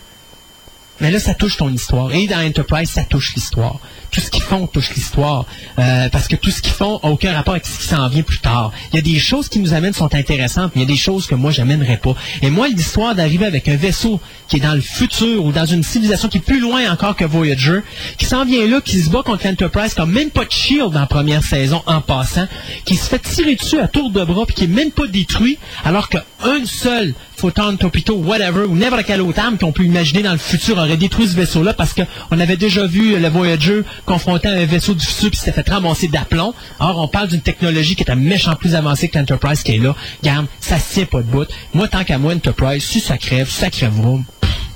[1.02, 2.14] mais là, ça touche ton histoire.
[2.14, 3.80] Et dans Enterprise, ça touche l'histoire.
[4.12, 5.46] Tout ce qu'ils font touche l'histoire.
[5.78, 8.22] Euh, parce que tout ce qu'ils font n'a aucun rapport avec ce qui s'en vient
[8.24, 8.72] plus tard.
[8.94, 11.00] Il y a des choses qui nous amènent sont intéressantes, mais il y a des
[11.00, 12.16] choses que moi, j'amènerais pas.
[12.42, 15.84] Et moi, l'histoire d'arriver avec un vaisseau qui est dans le futur ou dans une
[15.84, 17.82] civilisation qui est plus loin encore que Voyager,
[18.18, 20.92] qui s'en vient là, qui se bat contre l'Enterprise, qui n'a même pas de shield
[20.92, 22.48] dans la première saison en passant,
[22.86, 25.58] qui se fait tirer dessus à tour de bras, puis qui est même pas détruit,
[25.84, 26.24] alors qu'un
[26.66, 30.78] seul photon, topito, whatever, ou n'importe quelle autre arme qu'on peut imaginer dans le futur
[30.78, 34.94] aurait détruit ce vaisseau-là parce qu'on avait déjà vu le Voyager confronté à un vaisseau
[34.94, 36.54] du futur qui s'était fait ramasser d'aplomb.
[36.80, 39.78] Or, on parle d'une technologie qui est un méchant plus avancée que l'Enterprise qui est
[39.78, 39.96] là.
[40.24, 41.48] Garde, ça se tient pas de bout.
[41.74, 44.20] Moi, tant qu'à moi, Enterprise, si ça crève, ça crèvera.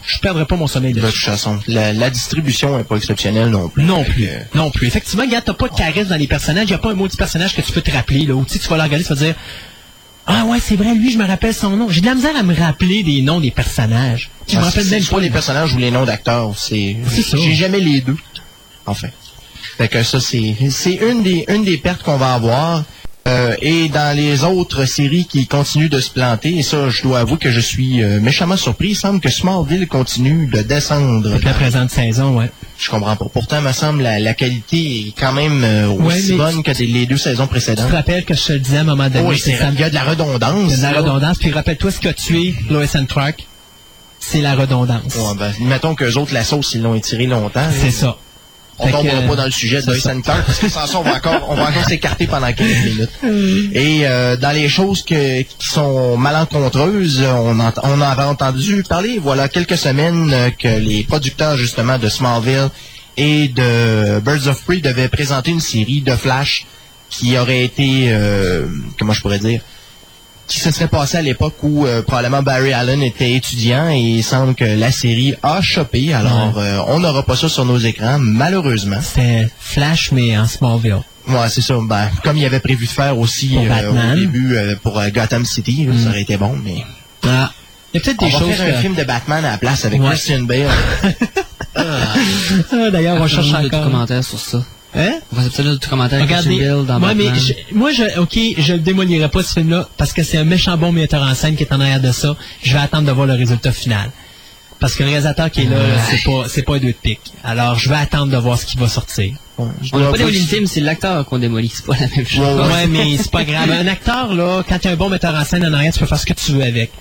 [0.06, 3.70] Je perdrai pas mon sommeil De toute façon, la, la distribution est pas exceptionnelle non
[3.70, 3.84] plus.
[3.84, 4.28] Non plus.
[4.56, 4.88] Non plus.
[4.88, 6.66] Effectivement, regarde, t'as pas de charisme dans les personnages.
[6.66, 8.26] Il n'y a pas un maudit personnage que tu peux te rappeler.
[8.26, 9.36] Là, où tu vas le regarder, tu vas dire
[10.32, 11.90] Ah ouais, c'est vrai, lui, je me rappelle son nom.
[11.90, 14.30] J'ai de la misère à me rappeler des noms des personnages.
[14.48, 16.54] Je me Ah, rappelle même pas les personnages ou les noms d'acteurs.
[16.56, 16.98] C'est,
[17.34, 18.16] j'ai jamais les deux.
[18.86, 19.08] Enfin.
[19.78, 22.84] Fait que ça, c'est, c'est une des, une des pertes qu'on va avoir.
[23.28, 27.20] Euh, et dans les autres séries qui continuent de se planter, et ça, je dois
[27.20, 28.90] avouer que je suis euh, méchamment surpris.
[28.90, 31.30] Il semble que Smallville continue de descendre.
[31.30, 32.50] Avec la présente saison, ouais.
[32.80, 33.26] Je comprends pas.
[33.32, 37.18] Pourtant, me semble la, la qualité est quand même euh, aussi bonne que les deux
[37.18, 37.90] saisons Tu précédentes.
[37.90, 39.70] te rappelles que je te le disais à un moment donné, Oui, c'est c'est, ça.
[39.74, 40.64] il y a de la redondance.
[40.64, 41.00] Il y a de la là.
[41.02, 41.38] redondance.
[41.38, 43.46] Puis rappelle-toi ce qui a tué Lois and Clark.
[44.22, 45.14] C'est la redondance.
[45.16, 47.68] Ouais, ben, mettons qu'eux autres, la sauce, ils l'ont étiré longtemps.
[47.80, 48.18] C'est ça.
[48.80, 51.02] On Fait tombera pas dans le sujet de and Clark, parce que sans ça, on
[51.04, 53.10] va encore, on va encore s'écarter pendant 15 minutes.
[53.76, 58.84] Et euh, dans les choses que- qui sont malencontreuses, on, ent- on en avait entendu
[58.88, 62.70] parler, voilà quelques semaines euh, que les producteurs justement de Smallville
[63.18, 66.66] et de Birds of Prey devaient présenter une série de Flash
[67.10, 68.66] qui aurait été, euh,
[68.98, 69.62] comment je pourrais dire,
[70.50, 74.24] qui se serait passé à l'époque où euh, probablement Barry Allen était étudiant et il
[74.24, 76.14] semble que la série a chopé.
[76.14, 78.98] Alors, euh, on n'aura pas ça sur nos écrans, malheureusement.
[79.02, 80.98] C'était Flash, mais en Smallville.
[81.28, 81.76] Ouais, c'est ça.
[81.82, 85.46] Ben, comme il avait prévu de faire aussi euh, au début euh, pour euh, Gotham
[85.46, 86.84] City, là, ça aurait été bon, mais
[87.26, 87.52] Ah.
[87.94, 89.58] Il y a peut-être on des va choses faire un film de Batman à la
[89.58, 90.10] place avec Ouais.
[90.10, 90.68] Christian Bale.
[91.76, 92.16] Ah,
[92.92, 93.84] D'ailleurs, on cherche encore.
[93.84, 94.64] commentaires sur ça.
[94.96, 95.20] Hein?
[95.32, 98.38] On va peut-être d'autres commentaires avec Regardez, Bale dans moi, mais je, moi, je, ok,
[98.58, 101.56] je le démolirai pas ce film-là parce que c'est un méchant bon metteur en scène
[101.56, 102.36] qui est en arrière de ça.
[102.64, 104.10] Je vais attendre de voir le résultat final.
[104.80, 106.92] Parce que le réalisateur qui est là, là, c'est pas, c'est pas un deux de
[106.94, 107.34] pique.
[107.44, 109.34] Alors, je vais attendre de voir ce qui va sortir.
[109.58, 112.26] Ouais, On n'a pas démoli le film, c'est l'acteur qu'on démolit, c'est pas la même
[112.26, 112.40] chose.
[112.62, 113.70] Ouais, Ouais, mais c'est pas grave.
[113.70, 116.06] Un acteur, là, quand tu as un bon metteur en scène en arrière, tu peux
[116.06, 116.92] faire ce que tu veux avec.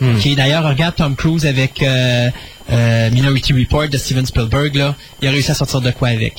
[0.00, 2.30] Ok, d'ailleurs, regarde Tom Cruise avec euh,
[2.70, 4.94] euh, Minority Report de Steven Spielberg, là.
[5.20, 6.34] Il a réussi à sortir de quoi avec.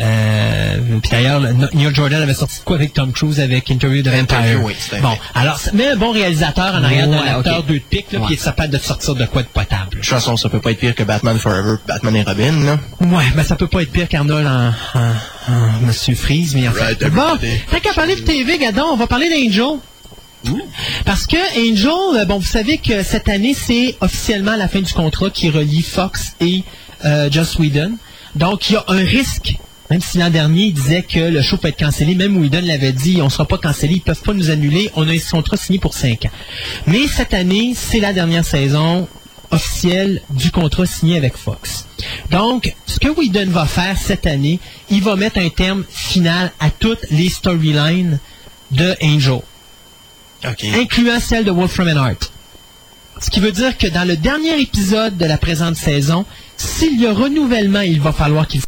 [0.00, 4.02] Euh, puis d'ailleurs, le- Neil Jordan avait sorti de quoi avec Tom Cruise avec Interview
[4.02, 4.60] de Vampire.
[4.62, 8.18] Oui, bon, alors, mais un bon réalisateur en arrière d'un acteur deux de pique, là,
[8.20, 8.26] Ouais.
[8.26, 9.90] qui est capable de te sortir de quoi de potable.
[9.90, 12.78] De toute façon, ça peut pas être pire que Batman Forever, Batman et Robin, là.
[13.00, 16.72] Ouais, ben ça peut pas être pire qu'Arnold en, en, en Monsieur Freeze, mais en
[16.72, 17.04] fait.
[17.10, 17.22] Bon,
[17.70, 19.78] tant qu'à parler de TV, Gadon, on va parler d'Angel.
[21.06, 24.92] Parce que Angel, euh, bon, vous savez que cette année, c'est officiellement la fin du
[24.92, 26.64] contrat qui relie Fox et
[27.04, 27.92] euh, Joss Whedon.
[28.34, 29.56] Donc, il y a un risque.
[29.90, 32.92] Même si l'an dernier, il disait que le show peut être cancellé, même Whedon l'avait
[32.92, 35.56] dit, on ne sera pas cancellé, ils peuvent pas nous annuler, on a un contrat
[35.56, 36.30] signé pour 5 ans.
[36.86, 39.06] Mais cette année, c'est la dernière saison
[39.50, 41.86] officielle du contrat signé avec Fox.
[42.30, 44.58] Donc, ce que Whedon va faire cette année,
[44.90, 48.18] il va mettre un terme final à toutes les storylines
[48.70, 49.40] de Angel
[50.74, 52.32] incluant celle de Wolfram and Hart.
[53.20, 56.24] Ce qui veut dire que dans le dernier épisode de la présente saison,
[56.56, 58.60] s'il y a renouvellement, il va falloir qu'il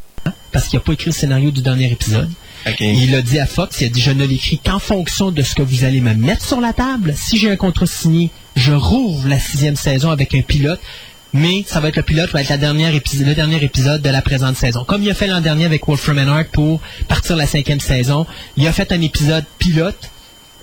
[0.57, 2.31] parce qu'il n'a pas écrit le scénario du dernier épisode.
[2.81, 5.55] Il a dit à Fox, il a dit, je ne l'écris qu'en fonction de ce
[5.55, 7.13] que vous allez me mettre sur la table.
[7.15, 10.81] Si j'ai un contrat signé, je rouvre la sixième saison avec un pilote,
[11.35, 14.09] mais ça va être le pilote, va être la dernière épisode, le dernier épisode de
[14.09, 14.83] la présente saison.
[14.85, 18.25] Comme il a fait l'an dernier avec Wolfram and Hart pour partir la cinquième saison,
[18.57, 20.11] il a fait un épisode pilote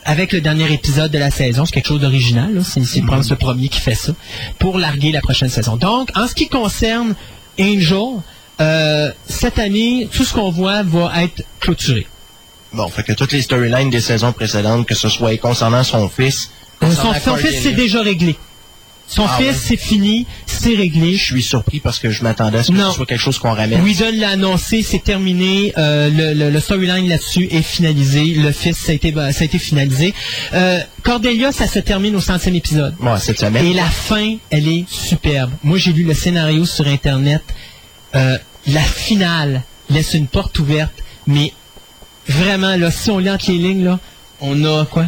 [0.06, 3.80] avec le dernier épisode de la saison, c'est quelque chose d'original, c'est le premier qui
[3.80, 4.14] fait ça,
[4.58, 5.76] pour larguer la prochaine saison.
[5.76, 7.14] Donc, en ce qui concerne
[7.60, 8.24] Angel,
[8.62, 12.08] euh, cette année, tout ce qu'on voit va être clôturé.
[12.74, 16.50] Bon, fait que toutes les storylines des saisons précédentes, que ce soit concernant son fils,
[16.82, 18.36] Son, concernant son fils, c'est déjà réglé.
[19.06, 19.54] Son Ah fils, ouais?
[19.62, 21.14] c'est fini, c'est réglé.
[21.16, 22.90] Je suis surpris parce que je m'attendais à ce que Non.
[22.90, 23.82] ce soit quelque chose qu'on ramène.
[23.84, 25.74] Whedon l'a annoncé, c'est terminé.
[25.78, 28.24] euh, le, le- le storyline là-dessus est finalisé.
[28.36, 30.14] Le fils, ça a été, bah, ça a été finalisé.
[30.54, 32.96] Euh, Cordelia, ça se termine au centième épisode.
[33.00, 33.66] Bon, cette semaine.
[33.66, 35.52] Et la fin, elle est superbe.
[35.64, 37.44] Moi, j'ai lu le scénario sur Internet.
[38.16, 40.94] Euh, la finale laisse une porte ouverte,
[41.28, 41.54] mais
[42.28, 44.00] vraiment, là, si on lit entre les lignes, là,
[44.42, 45.06] on a quoi?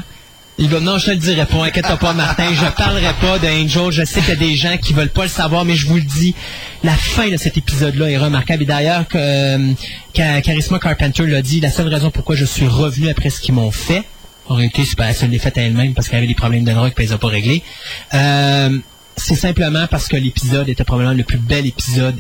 [0.57, 3.91] Il va, non, je te le dirai pas, inquiète pas, Martin, je parlerai pas d'Angel,
[3.91, 5.95] je sais qu'il y a des gens qui veulent pas le savoir, mais je vous
[5.95, 6.33] le dis,
[6.83, 8.63] la fin de cet épisode-là est remarquable.
[8.63, 9.73] Et d'ailleurs, euh,
[10.13, 13.71] Charisma Carpenter l'a dit, la seule raison pourquoi je suis revenu après ce qu'ils m'ont
[13.71, 14.03] fait,
[14.47, 16.63] en réalité, c'est pas elle se l'est faite à elle-même parce qu'elle avait des problèmes
[16.63, 17.63] de drogue et elle les a pas réglés.
[18.13, 18.77] Euh,
[19.17, 22.15] c'est simplement parce que l'épisode était probablement le plus bel épisode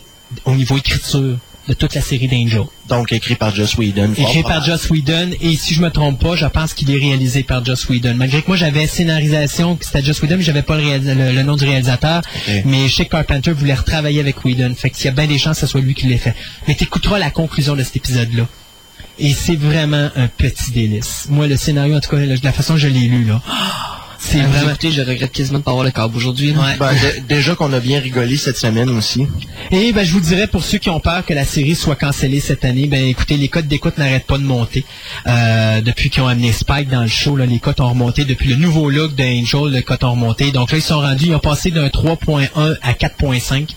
[0.45, 2.61] au niveau écriture de toute la série d'Angel.
[2.89, 4.11] Donc, écrit par Joss Whedon.
[4.15, 4.63] Écrit par.
[4.63, 7.89] Joss Whedon, et si je me trompe pas, je pense qu'il est réalisé par Joss
[7.89, 8.13] Whedon.
[8.13, 11.43] Malgré que moi j'avais scénarisation, c'était Joss Whedon, mais j'avais pas le, réalis- le- le
[11.43, 12.21] nom du réalisateur.
[12.65, 14.75] Mais que Carpenter voulait retravailler avec Whedon.
[14.75, 16.35] Fait qu'il y a bien des chances que ce soit lui qui l'ait fait.
[16.67, 18.47] Mais t'écouteras la conclusion de cet épisode-là.
[19.17, 21.25] Et c'est vraiment un petit délice.
[21.29, 23.41] Moi, le scénario, en tout cas, la, la façon que je l'ai lu, là,
[24.19, 24.53] c'est Vraiment.
[24.53, 24.69] vraiment...
[24.71, 26.51] Écoutez, je regrette quasiment de pas avoir le câble aujourd'hui.
[26.51, 26.77] Ouais.
[26.79, 29.27] Ben, dé- déjà qu'on a bien rigolé cette semaine aussi.
[29.71, 32.39] Et ben, je vous dirais, pour ceux qui ont peur que la série soit cancellée
[32.39, 34.85] cette année, ben écoutez, les cotes d'écoute n'arrêtent pas de monter.
[35.27, 38.25] Euh, depuis qu'ils ont amené Spike dans le show, là, les cotes ont remonté.
[38.25, 40.51] Depuis le nouveau look d'Angel, les cotes ont remonté.
[40.51, 42.49] Donc là, ils sont rendus, ils ont passé d'un 3.1
[42.81, 43.67] à 4.5.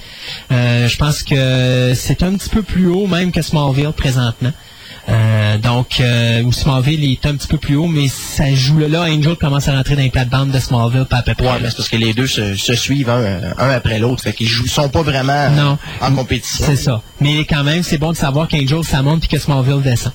[0.52, 4.52] Euh, je pense que c'est un petit peu plus haut même que Smallville présentement.
[5.08, 9.02] Euh, donc, euh, où Smallville est un petit peu plus haut, mais ça joue là.
[9.04, 11.46] Angel commence à rentrer dans les plates-bandes de Smallville, pas à peu près.
[11.46, 14.22] Ouais, mais c'est parce que les deux se, se suivent un, un après l'autre.
[14.22, 15.78] Fait qu'ils jouent- sont pas vraiment Non.
[16.02, 16.66] en compétition.
[16.66, 17.00] C'est ça.
[17.20, 20.12] Mais quand même, c'est bon de savoir qu'Angel, ça monte puis que Smallville descend.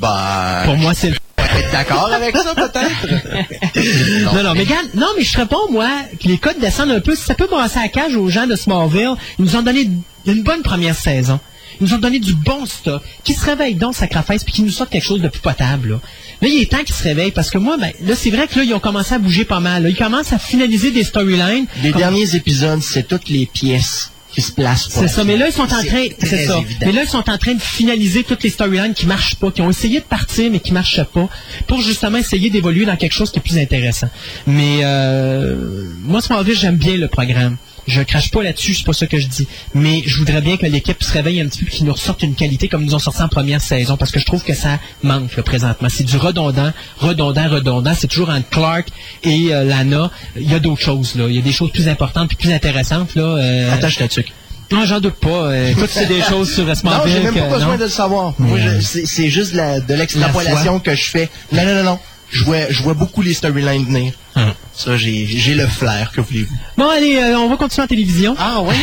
[0.00, 4.34] Ben, Pour moi, c'est le être d'accord avec ça, peut-être?
[4.34, 5.88] Non, non, mais regarde, non, mais je réponds, moi,
[6.20, 7.14] que les codes descendent un peu.
[7.14, 9.88] Ça peut brasser la cage aux gens de Smallville, ils nous ont donné
[10.26, 11.38] une bonne première saison.
[11.80, 13.02] Ils nous ont donné du bon stock.
[13.24, 16.00] Qui se réveille donc, sacrifice, puis qui nous sortent quelque chose de plus potable, là.
[16.42, 18.58] Là, il est temps qu'ils se réveillent, parce que moi, ben, là, c'est vrai que
[18.58, 19.82] là, ils ont commencé à bouger pas mal.
[19.84, 19.88] là.
[19.88, 21.66] Ils commencent à finaliser des storylines.
[21.82, 25.46] Les Comme- derniers épisodes, c'est toutes les pièces qui se placent C'est ça, mais là,
[25.48, 25.82] ils sont en train,
[26.20, 26.58] c'est ça.
[26.58, 26.80] évident.
[26.84, 29.62] Mais là, ils sont en train de finaliser toutes les storylines qui marchent pas, qui
[29.62, 31.26] ont essayé de partir, mais qui marchent pas,
[31.66, 34.08] pour justement essayer d'évoluer dans quelque chose qui est plus intéressant.
[34.46, 37.56] Mais, euh, moi, Smallville, j'aime bien le programme.
[37.86, 39.46] Je crache pas là-dessus, c'est pas ça que je dis.
[39.74, 42.22] Mais je voudrais bien que l'équipe se réveille un petit peu et qu'ils nous ressortent
[42.24, 44.54] une qualité comme ils nous ont sorti en première saison, parce que je trouve que
[44.54, 45.88] ça manque, là, présentement.
[45.88, 47.92] C'est du redondant, redondant, redondant.
[47.96, 48.88] C'est toujours entre Clark
[49.22, 50.10] et euh, Lana.
[50.36, 51.26] Il y a d'autres choses, là.
[51.28, 53.22] Il y a des choses plus importantes et plus intéressantes, là.
[53.22, 54.32] euh, Attache ta tuque.
[54.72, 55.28] non, j'en doute pas.
[55.28, 57.12] Euh, écoute, c'est des choses sur Non, Smallville.
[57.12, 57.76] j'ai même pas besoin non.
[57.78, 58.34] de le savoir.
[58.38, 61.28] Moi, je- c'est c'est juste de l'extrapolation que je fais.
[61.52, 61.98] Non, non, non, non.
[62.30, 64.12] Je vois, je vois beaucoup les storylines venir.
[64.34, 64.52] Hum.
[64.74, 66.54] Ça, j'ai j'ai le flair, que voulez-vous.
[66.76, 68.34] Bon, allez, euh, on va continuer en télévision.
[68.38, 68.74] Ah oui?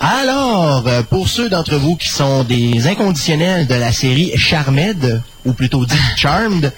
[0.00, 5.52] Alors, euh, pour ceux d'entre vous qui sont des inconditionnels de la série Charmed, ou
[5.52, 6.72] plutôt dit Charmed,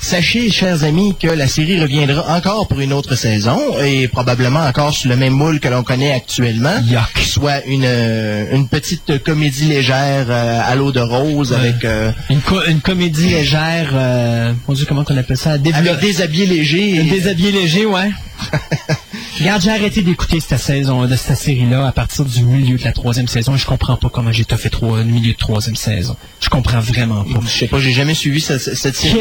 [0.00, 4.94] sachez, chers amis, que la série reviendra encore pour une autre saison, et probablement encore
[4.94, 6.76] sous le même moule que l'on connaît actuellement.
[6.84, 7.18] Yuck.
[7.24, 12.40] Soit une, euh, une petite comédie légère euh, à l'eau de rose avec, euh, Une,
[12.40, 15.52] co- une comédie légère, euh, mon Dieu, comment on appelle ça?
[15.52, 16.96] Avec des habillés légers.
[16.96, 18.10] et- léger, ouais.
[19.38, 22.92] Regarde, j'ai arrêté d'écouter cette saison, de cette série-là à partir du milieu de la
[22.92, 26.16] troisième saison et je comprends pas comment j'ai fait trois, le milieu de troisième saison.
[26.40, 27.40] Je comprends vraiment pas.
[27.44, 29.14] Je sais pas, j'ai jamais suivi cette, cette série.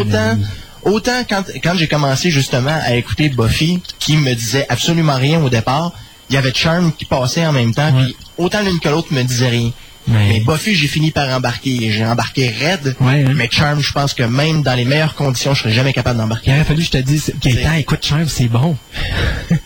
[0.00, 0.38] Autant,
[0.84, 5.50] autant quand, quand j'ai commencé justement à écouter Buffy, qui me disait absolument rien au
[5.50, 5.92] départ,
[6.30, 9.22] il y avait Charm qui passait en même temps, puis autant l'une que l'autre me
[9.22, 9.70] disait rien.
[10.06, 11.90] Mais- Mais Buffy, j'ai fini par embarquer.
[11.90, 12.94] J'ai embarqué raide.
[13.00, 13.32] Ouais, hein.
[13.34, 16.22] Mais Charm, je pense que même dans les meilleures conditions, je serais jamais capable Il
[16.22, 16.50] d'embarquer.
[16.52, 18.76] aurait fallu que je te dise, Gaëtan, écoute, Charm, c'est bon.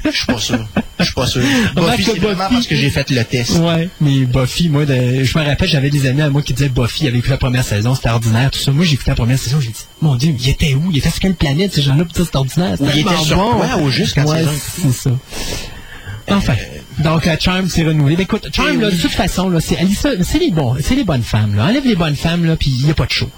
[0.05, 0.64] Je suis pas sûr.
[1.01, 1.42] Je suis pas sûr.
[1.74, 3.57] Buffy, c'est vraiment Buffy- parce que j'ai fait le test.
[3.59, 6.68] Ouais, mais Buffy, moi, de- je me rappelle, j'avais des amis à moi qui disaient
[6.68, 8.70] Buffy avait écouté la première saison, c'était ordinaire, tout ça.
[8.70, 10.90] Moi, j'ai écouté la première saison, j'ai dit, mon Dieu, il était où?
[10.92, 12.77] Il était sur quelle planète, ces gens-là, Putain, c'est ordinaire?
[12.81, 13.57] Ou il était sur bon.
[13.57, 14.44] quoi, au juste, quand ouais,
[14.83, 15.11] c'est ça.
[16.31, 16.55] Enfin.
[17.00, 18.16] Donc, euh, Charm, c'est renouvelé.
[18.16, 19.78] Ben, écoute, Charm, là, de toute façon, là, c'est,
[20.22, 21.66] c'est les bons, c'est les bonnes femmes, là.
[21.66, 23.30] Enlève les bonnes femmes, là, puis il n'y a pas de show.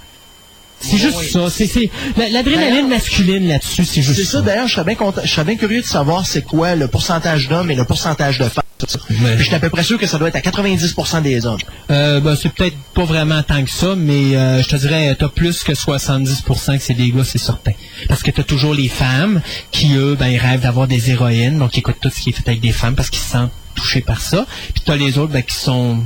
[0.79, 1.29] C'est juste oui.
[1.29, 1.47] ça.
[1.51, 5.21] C'est, c'est, la- l'adrénaline masculine là-dessus, c'est juste C'est ça, d'ailleurs, je serais bien content,
[5.23, 8.45] je serais bien curieux de savoir c'est quoi le pourcentage d'hommes et le pourcentage de
[8.45, 8.63] femmes.
[8.89, 8.99] Ça.
[9.07, 11.59] Puis je suis à peu près sûr que ça doit être à 90% des hommes.
[11.91, 15.29] Euh, ben, c'est peut-être pas vraiment tant que ça, mais euh, je te dirais, t'as
[15.29, 17.73] plus que 70% que c'est des gars, c'est certain.
[18.07, 19.41] Parce que t'as toujours les femmes
[19.71, 22.33] qui, eux, ben, ils rêvent d'avoir des héroïnes, donc ils écoutent tout ce qui est
[22.33, 24.45] fait avec des femmes parce qu'ils se sentent touchés par ça.
[24.73, 25.99] Puis t'as les autres, ben, qui sont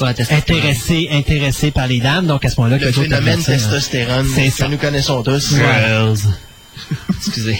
[0.00, 2.26] intéressés, intéressés par les dames.
[2.26, 4.68] Donc, à ce moment-là, Le phénomène testostérone C'est que ça.
[4.68, 5.54] nous connaissons tous.
[5.54, 6.18] Girls.
[7.16, 7.58] Excusez.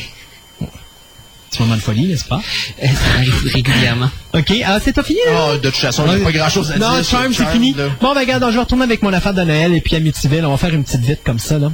[1.56, 2.42] Petit moment de folie, n'est-ce pas?
[2.82, 4.10] Ça arrive régulièrement.
[4.34, 4.52] OK.
[4.66, 5.32] Ah, c'est pas fini, là?
[5.52, 6.86] Ah, de toute façon, il n'y a pas grand-chose à dire.
[6.86, 7.72] Non, Charm, c'est fini.
[7.72, 7.84] là.
[7.98, 10.44] Bon, ben, regarde, je vais retourner avec mon affaire de Noël et puis Amityville.
[10.44, 11.72] On va faire une petite vite comme ça, là.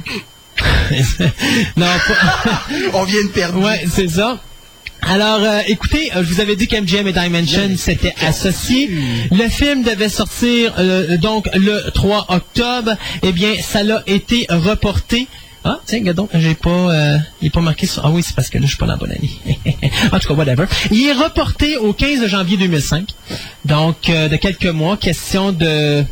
[1.75, 2.63] non, pas...
[2.93, 3.59] On vient de perdre.
[3.59, 4.39] Ouais, c'est ça.
[5.01, 8.89] Alors, euh, écoutez, euh, je vous avais dit qu'MGM et Dimension s'étaient associés.
[9.31, 12.95] Le film devait sortir euh, donc le 3 octobre.
[13.21, 15.27] Eh bien, ça l'a été reporté.
[15.65, 18.05] Ah, tiens, donc, j'ai pas, euh, il est pas marqué sur...
[18.05, 19.39] Ah oui, c'est parce que là, je suis pas dans la bonne année.
[20.11, 20.65] en tout cas, whatever.
[20.91, 23.07] Il est reporté au 15 janvier 2005.
[23.63, 26.03] Donc, euh, de quelques mois, question de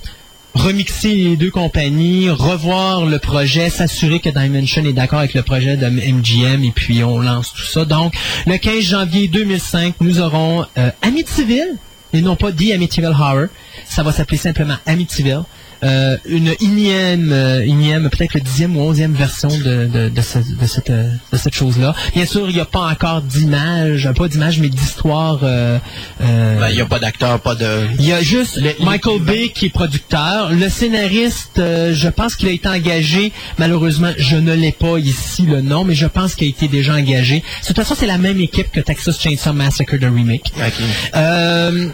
[0.53, 5.77] remixer les deux compagnies, revoir le projet, s'assurer que Dimension est d'accord avec le projet
[5.77, 7.83] de MGM et puis on lance tout ça.
[7.83, 8.13] Donc,
[8.47, 11.77] le 15 janvier 2005, nous aurons euh, Amityville
[12.13, 13.47] et non pas The Amityville Horror.
[13.85, 15.43] Ça va s'appeler simplement Amityville.
[15.83, 20.37] Euh, une énième, euh, énième, peut-être le dixième ou onzième version de, de, de, ce-
[20.39, 21.95] de cette, euh, de cette chose-là.
[22.15, 25.39] Bien sûr, il n'y a pas encore d'image, pas d'image, mais d'histoire.
[25.43, 25.79] euh,
[26.21, 27.87] euh, Ben, Il n'y a pas d'acteur, pas de...
[27.97, 30.51] il y a juste Le- Michael Bay qui est producteur.
[30.51, 33.31] Le scénariste, euh, je pense qu'il a été engagé.
[33.57, 36.93] Malheureusement, je ne l'ai pas ici le nom, mais je pense qu'il a été déjà
[36.93, 37.39] engagé.
[37.61, 40.51] De toute façon, c'est la même équipe que Texas Chainsaw Massacre de remake.
[40.57, 40.73] Ok.
[41.15, 41.87] Euh,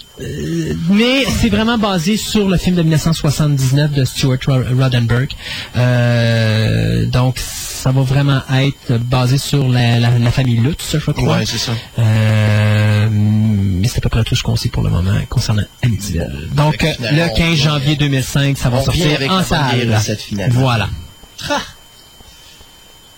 [0.90, 5.28] mais c'est vraiment basé sur le film de 1979 de Stuart Ro- Roddenberry.
[5.76, 11.38] Euh, donc, ça va vraiment être basé sur la, la, la famille Lutz, je crois.
[11.38, 11.72] Ouais, c'est ça.
[12.00, 16.50] Euh, mais c'est à peu près tout ce qu'on sait pour le moment concernant Amityville.
[16.54, 19.94] Donc, le 15 janvier 2005, ça va sortir avec en salle.
[19.94, 20.60] recette, finalement.
[20.60, 20.90] Voilà.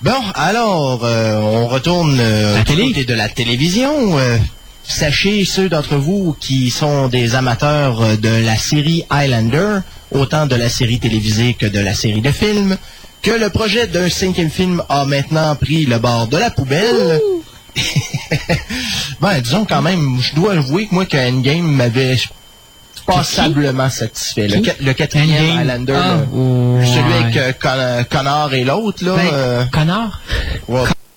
[0.02, 2.88] Bon, alors, euh, on retourne euh, La du télé.
[2.88, 4.18] côté de la télévision.
[4.18, 4.38] Euh,
[4.90, 9.80] sachez, ceux d'entre vous qui sont des amateurs euh, de la série Highlander,
[10.12, 12.76] autant de la série télévisée que de la série de films,
[13.22, 17.20] que le projet d'un cinquième film a maintenant pris le bord de la poubelle.
[19.22, 22.18] ben, disons quand même, je dois avouer que moi, que Endgame m'avait
[23.06, 24.48] passablement satisfait.
[24.48, 25.60] Le, le quatrième.
[25.60, 26.86] Highlander, Ah, ouais.
[26.86, 29.16] celui avec euh, Con- Connor et l'autre, là.
[29.16, 30.22] Ben, euh, Connard?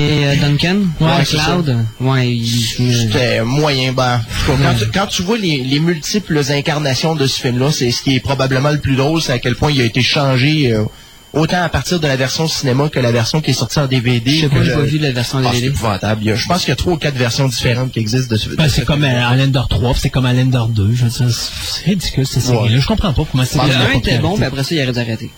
[0.03, 2.38] Et euh, Duncan, Ouais, ouais, c'est Cloud, ouais,
[2.77, 4.21] C'était moyen ben.
[4.47, 8.15] Quand, tu, quand tu vois les, les multiples incarnations de ce film-là, c'est ce qui
[8.17, 10.85] est probablement le plus drôle, c'est à quel point il a été changé euh,
[11.33, 14.31] autant à partir de la version cinéma que la version qui est sortie en DVD.
[14.37, 15.69] je sais pas, j'ai pas vu la version Ah, c'est DVD.
[15.69, 16.35] épouvantable.
[16.37, 18.69] Je pense qu'il y a trois ou quatre versions différentes qui existent de ce Ben,
[18.69, 20.95] c'est ce comme Highlander 3, puis c'est comme Highlander 2.
[20.95, 22.79] Je c'est ridicule, cette série-là.
[22.81, 24.83] Je comprends pas comment c'est Le devenu la 1 était bon, mais après ça, il
[24.83, 25.31] aurait dû arrêter.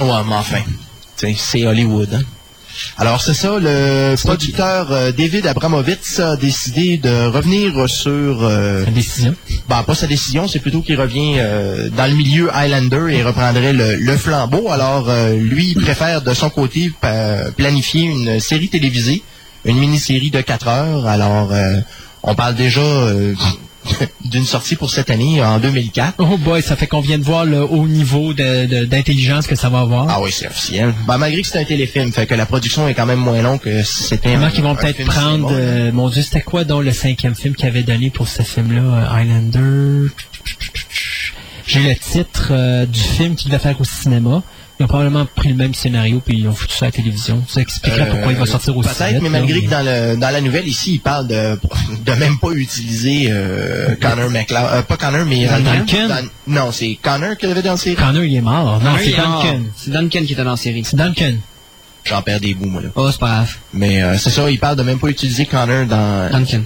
[0.00, 0.58] Ouais, mais enfin,
[1.36, 2.12] c'est Hollywood.
[2.14, 2.22] hein.
[2.98, 8.90] Alors c'est ça, le producteur euh, David Abramovitz a décidé de revenir sur euh, Sa
[8.90, 9.34] décision.
[9.68, 13.72] Ben, pas sa décision, c'est plutôt qu'il revient euh, dans le milieu Highlander et reprendrait
[13.72, 14.70] le, le flambeau.
[14.70, 16.90] Alors, euh, lui, il préfère de son côté
[17.56, 19.22] planifier une série télévisée,
[19.64, 21.06] une mini-série de 4 heures.
[21.06, 21.80] Alors, euh,
[22.22, 23.34] on parle déjà euh,
[24.24, 26.14] d'une sortie pour cette année, en 2004.
[26.18, 29.80] Oh boy, ça fait qu'on vient de voir le haut niveau d'intelligence que ça va
[29.80, 30.06] avoir.
[30.08, 30.94] Ah oui, c'est officiel.
[31.06, 33.60] Ben, malgré que c'est un téléfilm, fait que la production est quand même moins longue
[33.60, 37.34] que c'était un qu'ils vont peut-être prendre, euh, mon Dieu, c'était quoi donc le cinquième
[37.34, 40.10] film qu'ils avaient donné pour ce film-là, euh, Highlander?
[41.66, 44.42] J'ai le titre euh, du film qu'ils devaient faire au cinéma.
[44.78, 47.42] Ils ont probablement pris le même scénario puis ils ont foutu ça à la télévision.
[47.48, 50.16] Ça expliquerait pourquoi il va sortir aussi Euh, Peut-être, mais là, malgré que dans, le,
[50.16, 51.58] dans la nouvelle ici, il parle de,
[52.04, 54.62] de même pas utiliser euh, Connor McLeod.
[54.72, 55.48] Euh, pas Connor, mais...
[55.48, 57.96] euh, non, c'est Connor qu'il avait dans la série.
[57.96, 58.80] Connor, il est mort.
[58.82, 59.12] Non, Ah, c'est.
[59.16, 59.60] Duncan.
[59.76, 60.84] C'est Duncan qui était dans la série.
[60.84, 61.34] C'est Duncan.
[62.04, 62.88] J'en perds des bouts, moi, là.
[62.94, 63.54] Oh, c'est pas grave.
[63.72, 66.30] Mais euh, c'est ça, il parle de même pas utiliser Connor dans...
[66.30, 66.60] Duncan.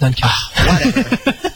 [0.00, 0.28] Duncan.
[0.54, 0.78] Pas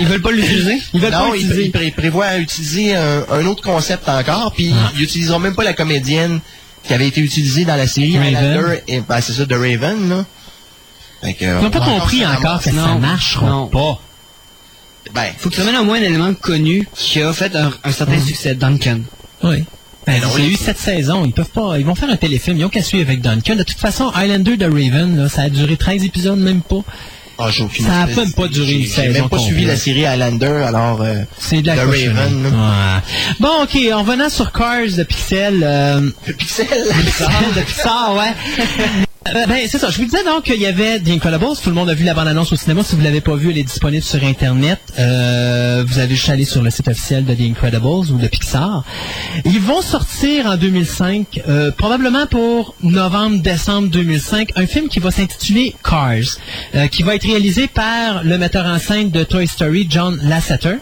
[0.00, 0.78] Ils veulent pas l'utiliser?
[0.94, 1.64] Ils veulent non, pas il, utiliser.
[1.66, 4.92] il pré- prévoit utiliser un, un autre concept encore, puis Ah.
[4.96, 6.40] ils utiliseront même pas la comédienne
[6.84, 8.36] qui avait été utilisée dans la série Raven.
[8.36, 8.80] Highlander.
[8.88, 10.24] Et, ben, c'est ça, de Raven, là.
[11.22, 13.66] Fait que, Ils on n'ont pas compris encore que ça marchera Non.
[13.66, 14.00] pas.
[15.14, 17.92] Ben, Faut que tu amènes au moins un élément connu qui a fait un, un
[17.92, 18.54] certain succès.
[18.54, 19.00] Duncan.
[19.42, 19.64] Oui.
[20.06, 21.24] Ben, il y a eu cette saison.
[21.24, 21.78] Ils peuvent pas.
[21.78, 22.56] Ils vont faire un téléfilm.
[22.58, 23.56] Ils ont qu'à suivre avec Duncan.
[23.56, 26.82] De toute façon, Highlander de Raven, là, ça a duré 13 épisodes, même pas.
[27.38, 29.38] Ah, j'ai aucune Ça a espèce même pas duré une J'ai- J'ai saison même pas
[29.38, 31.00] suivi la série Highlander, alors...
[31.02, 31.80] euh, C'est de la De.
[31.80, 32.52] Raven.
[33.40, 36.66] Bon, ok, en revenant sur Cars de Pixel, euh, Pixel?
[37.04, 38.34] Pixel de Pixar, ouais.
[39.26, 39.90] Euh, ben, c'est ça.
[39.90, 41.56] Je vous disais donc qu'il y avait The Incredibles.
[41.62, 42.82] Tout le monde a vu la bande-annonce au cinéma.
[42.82, 44.78] Si vous l'avez pas vu, elle est disponible sur Internet.
[44.98, 48.84] Euh, vous avez juste aller sur le site officiel de The Incredibles ou de Pixar.
[49.44, 55.74] Ils vont sortir en 2005, euh, probablement pour novembre-décembre 2005, un film qui va s'intituler
[55.84, 60.76] Cars, qui va être réalisé par le metteur en scène de Toy Story, John Lasseter.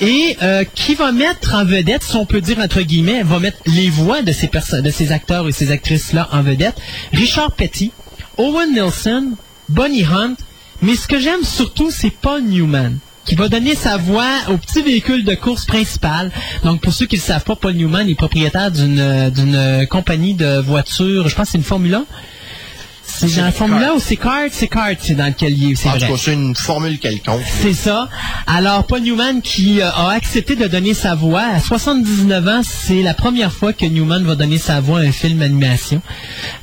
[0.00, 3.58] Et euh, qui va mettre en vedette, si on peut dire entre guillemets, va mettre
[3.66, 6.76] les voix de ces acteurs et ces actrices-là en vedette.
[7.12, 7.92] Richard Petty,
[8.38, 9.32] Owen Nelson,
[9.68, 10.36] Bonnie Hunt,
[10.82, 14.82] mais ce que j'aime surtout, c'est Paul Newman qui va donner sa voix au petit
[14.82, 16.30] véhicule de course principal.
[16.62, 20.34] Donc, pour ceux qui ne savent pas, Paul Newman est propriétaire d'une euh, euh, compagnie
[20.34, 22.04] de voitures, je pense c'est une Formule 1.
[23.18, 24.48] C'est dans la Formule 1 ou c'est Kart?
[24.52, 26.00] C'est Kart, c'est dans lequel il est, c'est En vrai?
[26.06, 27.42] tout cas, c'est une formule quelconque.
[27.62, 28.08] C'est ça.
[28.46, 31.42] Alors, Paul Newman qui euh, a accepté de donner sa voix.
[31.54, 35.12] À 79 ans, c'est la première fois que Newman va donner sa voix à un
[35.12, 36.02] film d'animation.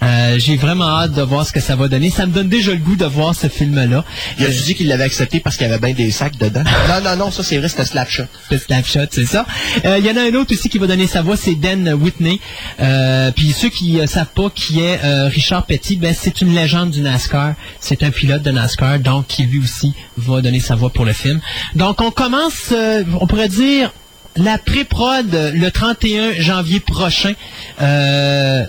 [0.04, 2.10] Euh, J'ai vraiment hâte de voir ce que ça va donner.
[2.10, 4.04] Ça me donne déjà le goût de voir ce film-là.
[4.40, 6.64] Il a dit qu'il l'avait accepté parce qu'il y avait bien des sacs dedans.
[6.88, 8.24] non, non, non, ça c'est vrai, c'était Slapshot.
[8.52, 9.46] Le Snapshot, c'est ça.
[9.86, 11.94] Euh, Il y en a un autre aussi qui va donner sa voix, c'est Dan
[11.94, 12.40] Whitney.
[13.36, 17.02] Puis ceux qui ne savent pas qui est Richard Petty, ben c'est une légende du
[17.02, 17.56] NASCAR.
[17.80, 21.14] C'est un pilote de NASCAR, donc qui lui aussi va donner sa voix pour le
[21.14, 21.42] film.
[21.76, 23.92] Donc on commence, euh, on pourrait dire,
[24.36, 27.34] la pré-prod le 31 janvier prochain.
[27.82, 28.66] Euh,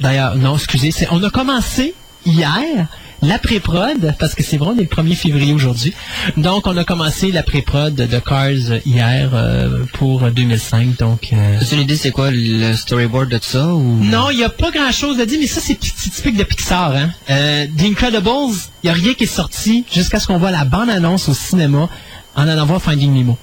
[0.00, 2.86] D'ailleurs, non, excusez, on a commencé hier
[3.22, 5.92] la pré-prod, parce que c'est vrai, on est le 1er février aujourd'hui.
[6.36, 10.96] Donc, on a commencé la pré-prod de Cars hier euh, pour 2005.
[10.98, 13.98] Donc, euh, As-tu une idée c'est quoi le storyboard de ça ou?
[14.04, 16.44] Non, il n'y a pas grand-chose à dire, mais ça, c'est ty- c'est typique de
[16.44, 16.92] Pixar.
[16.94, 17.10] Hein?
[17.30, 18.54] Euh, The Incredibles,
[18.84, 21.88] il n'y a rien qui est sorti jusqu'à ce qu'on voit la bande-annonce au cinéma
[22.36, 23.36] en allant voir Finding Nemo.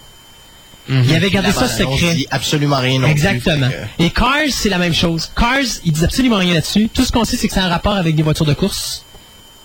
[0.88, 2.14] Il avait gardé ça secret.
[2.14, 3.70] dit absolument rien non Exactement.
[3.98, 5.32] Et Cars, c'est la même chose.
[5.36, 6.90] Cars, ils disent absolument rien là-dessus.
[6.94, 9.04] Tout ce qu'on sait, c'est que c'est un rapport avec des voitures de course.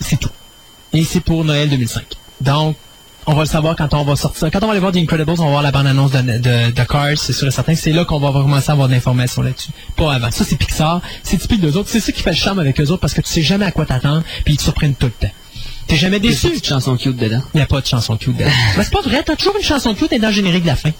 [0.01, 0.31] C'est tout.
[0.93, 2.03] Et c'est pour Noël 2005.
[2.41, 2.77] Donc,
[3.27, 4.51] on va le savoir quand on va sortir.
[4.51, 6.83] Quand on va aller voir The Incredibles, on va voir la bande-annonce de, de, de
[6.85, 7.75] Cars, c'est sûr et certain.
[7.75, 9.71] C'est là qu'on va commencer à avoir de l'information là-dessus.
[9.97, 10.31] Pas avant.
[10.31, 11.01] Ça, c'est Pixar.
[11.23, 11.91] C'est typique d'eux autres.
[11.91, 13.71] C'est ça qui fait le charme avec eux autres parce que tu sais jamais à
[13.73, 15.33] quoi t'attendre puis ils te surprennent tout le temps.
[15.87, 16.49] T'es jamais déçu.
[16.49, 17.43] petites chansons cute dedans?
[17.55, 18.51] Il n'y a pas de chanson cute dedans.
[18.77, 19.23] Mais c'est pas vrai.
[19.25, 20.91] T'as toujours une chanson cute et dans le générique de la fin.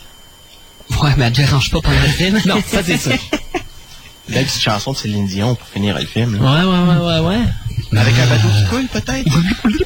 [1.03, 2.41] Ouais, mais elle dérange pas pendant le film.
[2.47, 3.11] Non, ça c'est ça.
[4.29, 6.35] Belle petite chanson de Céline Dion pour finir le film.
[6.35, 6.65] là.
[6.65, 7.45] Ouais, ouais, ouais, ouais, ouais.
[7.97, 9.33] Avec un bateau qui coule, peut-être?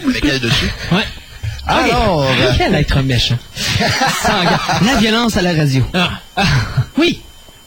[0.09, 0.73] Avec elle dessus?
[0.93, 1.05] Ouais.
[1.67, 3.39] Alors, euh, Quel être méchant.
[4.85, 5.85] La violence à la radio.
[5.95, 6.11] Ah.
[6.99, 7.21] Oui.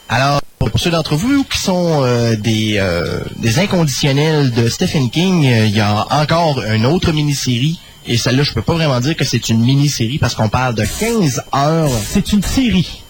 [0.08, 5.46] alors, pour ceux d'entre vous qui sont euh, des, euh, des inconditionnels de Stephen King,
[5.46, 7.78] euh, il y a encore une autre mini-série.
[8.06, 10.84] Et celle-là, je peux pas vraiment dire que c'est une mini-série parce qu'on parle de
[10.84, 11.90] 15 heures.
[12.08, 13.02] C'est une série.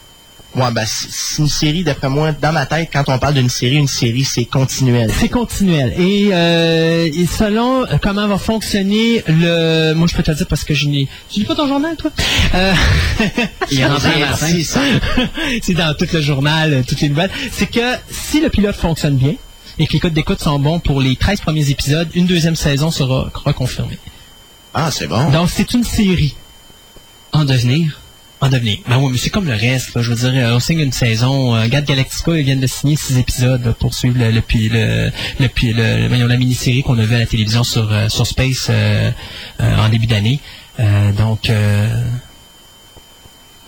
[0.54, 3.76] Ouais, ben, c'est une série, d'après moi, dans ma tête, quand on parle d'une série,
[3.76, 5.10] une série, c'est continuel.
[5.14, 5.92] C'est continuel.
[5.98, 9.92] Et, euh, et selon euh, comment va fonctionner le...
[9.92, 11.06] Moi, je peux te le dire parce que je n'ai...
[11.30, 12.10] Tu lis pas ton journal, toi?
[12.54, 12.72] Euh,
[13.70, 13.86] Il.
[14.36, 14.80] C'est ça.
[15.62, 17.30] c'est dans tout le journal, euh, toutes les nouvelles.
[17.52, 19.34] C'est que si le pilote fonctionne bien
[19.78, 22.90] et que les codes d'écoute sont bons pour les 13 premiers épisodes, une deuxième saison
[22.90, 23.98] sera reconfirmée.
[24.72, 25.30] Ah, c'est bon.
[25.30, 26.34] Donc, c'est une série.
[27.32, 28.00] En devenir.
[28.40, 28.78] En devenir.
[28.88, 30.00] Ben oui, mais c'est comme le reste.
[30.00, 31.56] Je veux dire, euh, on signe une saison.
[31.56, 35.10] Euh, Garde Galactica, ils de signer six épisodes pour suivre le, le, le,
[35.40, 38.68] le, le- voyons, la mini-série qu'on a vue à la télévision sur, euh, sur Space
[38.70, 39.10] euh,
[39.60, 40.38] euh, en début d'année.
[40.78, 41.50] Euh, donc.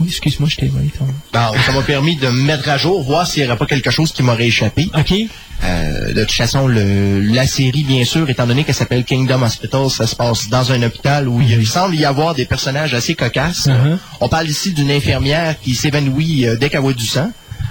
[0.00, 1.06] Oui, excuse-moi, je t'ai volé ton...
[1.32, 4.12] Ça m'a permis de me mettre à jour, voir s'il n'y aurait pas quelque chose
[4.12, 4.88] qui m'aurait échappé.
[4.96, 5.12] OK.
[5.62, 9.90] Euh, de toute façon, le, la série, bien sûr, étant donné qu'elle s'appelle Kingdom Hospital,
[9.90, 13.14] ça se passe dans un hôpital où il, il semble y avoir des personnages assez
[13.14, 13.66] cocasses.
[13.66, 13.98] Mhm.
[14.20, 17.30] On parle ici d'une infirmière qui s'évanouit euh, dès qu'elle voit du sang.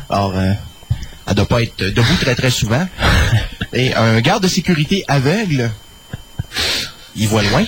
[0.09, 0.53] Alors, euh,
[1.27, 2.87] elle doit pas être debout très très souvent.
[3.73, 5.71] Et un garde de sécurité aveugle,
[7.15, 7.65] il voit loin.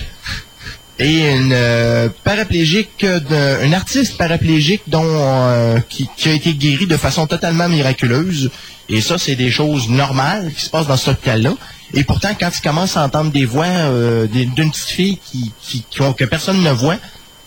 [1.02, 6.96] Et une euh, paraplégique, un artiste paraplégique dont euh, qui, qui a été guéri de
[6.96, 8.50] façon totalement miraculeuse.
[8.88, 11.54] Et ça, c'est des choses normales qui se passent dans cet hôpital-là.
[11.94, 15.84] Et pourtant, quand tu commences à entendre des voix euh, d'une petite fille qui, qui,
[15.90, 16.96] qui ont- que personne ne voit,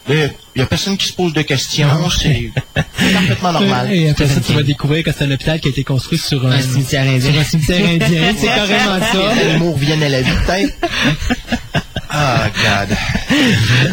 [0.08, 1.88] il n'y a personne qui se pose de questions.
[2.22, 2.52] C'est
[3.12, 3.92] parfaitement normal.
[3.92, 6.46] Et après ça, tu vas découvrir que c'est un hôpital qui a été construit sur
[6.46, 7.32] un, Un cimetière indien.
[7.32, 8.34] sur un cimetière indien.
[8.38, 9.34] C'est carrément ça.
[9.36, 10.74] Les animaux reviennent à la vie, peut-être.
[12.10, 12.98] Ah, God.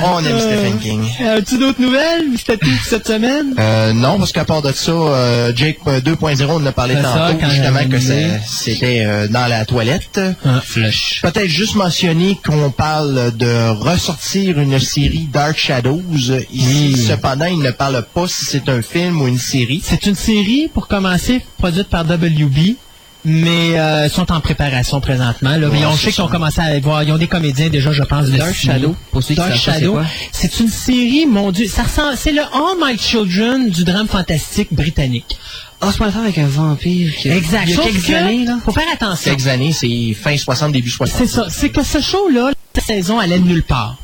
[0.05, 1.05] On aime Stephen King.
[1.21, 2.25] Euh, As-tu d'autres nouvelles?
[2.37, 3.55] C'était tout pour cette semaine?
[3.59, 6.95] Euh, non, parce qu'à part de ça, euh, Jake euh, 2.0, on en a parlé
[6.95, 7.99] ça, tantôt, justement, que
[8.47, 10.21] c'était euh, dans la toilette.
[10.65, 11.21] Flush.
[11.23, 16.03] Peut-être juste mentionner qu'on parle de ressortir une série Dark Shadows.
[16.53, 19.83] Ici, cependant, il ne parle pas si c'est un film ou une série.
[19.85, 22.77] C'est une série, pour commencer, produite par WB,
[23.25, 25.57] mais euh, sont en préparation présentement.
[25.57, 25.69] Là.
[25.71, 28.03] Mais on c'est sait qu'ils ont commencé à voir, ils ont des comédiens déjà, je
[28.03, 28.55] pense, de Dark.
[28.55, 29.99] Shadow, pour ceux qui Dark c'est Shadow,
[30.33, 34.73] c'est une série, mon Dieu, ça ressemble, c'est le All My Children du drame fantastique
[34.73, 35.37] britannique.
[35.81, 37.65] Ah, c'est pas l'affaire avec un vampire qui Exact.
[37.67, 38.59] Il y a quelques que, années, là?
[38.65, 39.33] faut faire attention.
[39.33, 41.19] Quelques années, c'est fin 60, début 60.
[41.19, 41.47] C'est ça.
[41.49, 43.97] C'est que ce show-là, la saison allait de nulle part.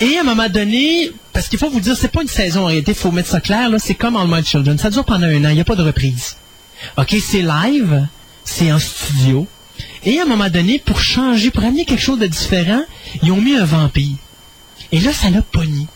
[0.00, 2.66] Et à un moment donné, parce qu'il faut vous dire, c'est pas une saison en
[2.66, 4.76] réalité, il faut mettre ça clair, là, c'est comme All My Children.
[4.78, 6.36] Ça dure pendant un an, il n'y a pas de reprise.
[6.98, 8.06] OK, c'est live,
[8.44, 9.46] c'est en studio.
[10.04, 12.82] Et à un moment donné, pour changer, pour amener quelque chose de différent,
[13.22, 14.16] ils ont mis un vampire.
[14.90, 15.86] Et là, ça l'a pogné.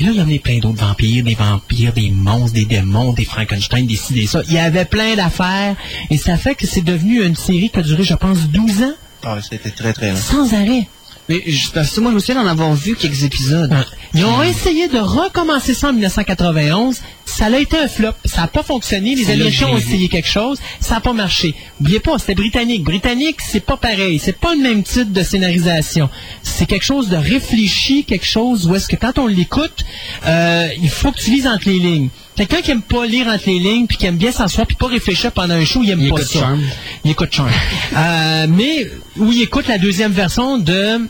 [0.00, 3.12] Et là, il y en a plein d'autres vampires, des vampires, des monstres, des démons,
[3.12, 4.42] des Frankenstein, des ci, des ça.
[4.48, 5.76] Il y avait plein d'affaires.
[6.10, 8.92] Et ça fait que c'est devenu une série qui a duré, je pense, 12 ans,
[9.22, 10.16] Ah, c'était très, très long.
[10.16, 10.88] sans arrêt.
[11.28, 13.72] Mais je- parce que moi, je me souviens d'en avoir vu quelques épisodes.
[13.72, 13.84] Hein.
[14.14, 17.00] Ils ont essayé de recommencer ça en 1991.
[17.24, 18.12] Ça a été un flop.
[18.24, 19.14] Ça n'a pas fonctionné.
[19.14, 20.58] Les Américains ont essayé quelque chose.
[20.80, 21.54] Ça n'a pas marché.
[21.80, 22.84] Oubliez pas, c'était britannique.
[22.84, 24.18] Britannique, c'est pas pareil.
[24.22, 26.10] C'est pas le même type de scénarisation.
[26.42, 29.84] C'est quelque chose de réfléchi, quelque chose où est-ce que quand on l'écoute,
[30.26, 32.10] euh, il faut que tu lises entre les lignes.
[32.36, 34.88] Quelqu'un qui aime pas lire entre les lignes, puis qui aime bien s'asseoir, puis pas
[34.88, 36.56] réfléchir pendant un show, il aime Il pas écoute ça.
[37.04, 37.50] Il écoute Charm.
[37.96, 41.06] Euh, mais où il écoute la deuxième version de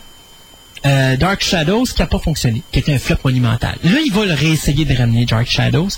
[0.86, 3.76] euh, Dark Shadows qui n'a pas fonctionné, qui était un flop monumental.
[3.82, 5.88] Là, ils veulent réessayer de ramener Dark Shadows,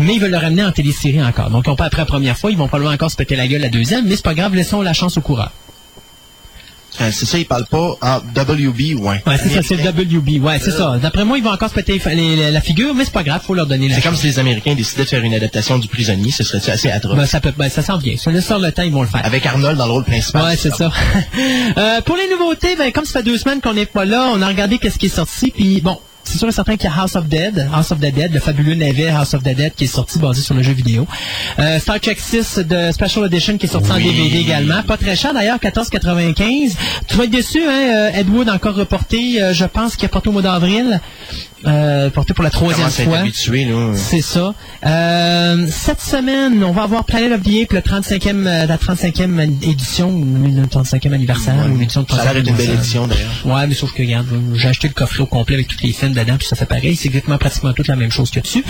[0.00, 1.50] mais ils veulent le ramener en télésérie encore.
[1.50, 3.46] Donc, ils n'ont pas après la première fois, ils vont probablement encore se péter la
[3.46, 5.52] gueule la deuxième, mais c'est pas grave, laissons la chance au coureur.
[7.00, 9.22] Euh, c'est ça, ils parlent pas en WB, ouais.
[9.26, 10.42] Ouais, c'est ça, c'est WB.
[10.42, 10.98] Ouais, c'est ça.
[11.00, 13.40] D'après moi, ils vont encore se péter les- les- la figure, mais c'est pas grave,
[13.46, 15.88] faut leur donner la C'est comme si les Américains décidaient de faire une adaptation du
[15.88, 17.16] prisonnier, ce serait assez atroce?
[17.16, 18.16] Ben, ça peut, ben, ça s'en vient.
[18.18, 19.24] Ça laisse sur le temps, ils vont le faire.
[19.24, 20.44] Avec Arnold dans le rôle principal.
[20.44, 20.90] Ouais, c'est ça.
[21.78, 24.42] Euh, pour les nouveautés, ben, comme ça fait deux semaines qu'on n'est pas là, on
[24.42, 25.98] a regardé qu'est-ce qui est sorti, puis bon,
[26.32, 28.40] c'est sûr et certain qu'il y a House of Dead, House of the Dead, le
[28.40, 31.06] fabuleux navet House of the Dead qui est sorti basé sur le jeu vidéo.
[31.58, 33.96] Euh, Star Trek 6 de Special Edition qui est sorti en.
[33.98, 34.82] DVD également.
[34.82, 36.72] Pas très cher d'ailleurs, 14,95.
[37.06, 40.08] Tu vas être déçu, hein, euh, Ed Wood encore reporté, euh, je pense qu'il est
[40.08, 41.00] porté au mois d'avril,
[41.66, 43.18] euh, porté pour la troisième fois.
[43.18, 43.92] habitué, là?
[43.94, 44.54] C'est ça.
[44.84, 49.40] Euh, cette semaine, on va avoir Planet of the Apes, le 35e, euh, la 35e
[49.62, 53.30] édition, le 35e anniversaire, ou l'édition de Ça a l'air 35e une belle édition, d'ailleurs.
[53.44, 56.12] Ouais, mais sauf que, regarde, j'ai acheté le coffret au complet avec tous les films
[56.12, 56.96] dedans, puis ça fait pareil.
[56.96, 58.64] C'est exactement pratiquement toute la même chose que dessus.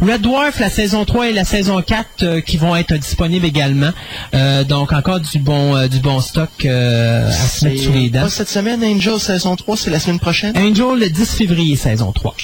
[0.00, 0.10] Mm.
[0.10, 3.90] Red Dwarf, la saison 3 et la saison 4 euh, qui vont être disponibles également.
[4.68, 8.22] Donc, encore du bon du bon stock à se mettre sous les dents.
[8.22, 10.56] Pas cette semaine, Angel saison 3, c'est la semaine prochaine?
[10.56, 12.34] Angel, le 10 février, saison 3.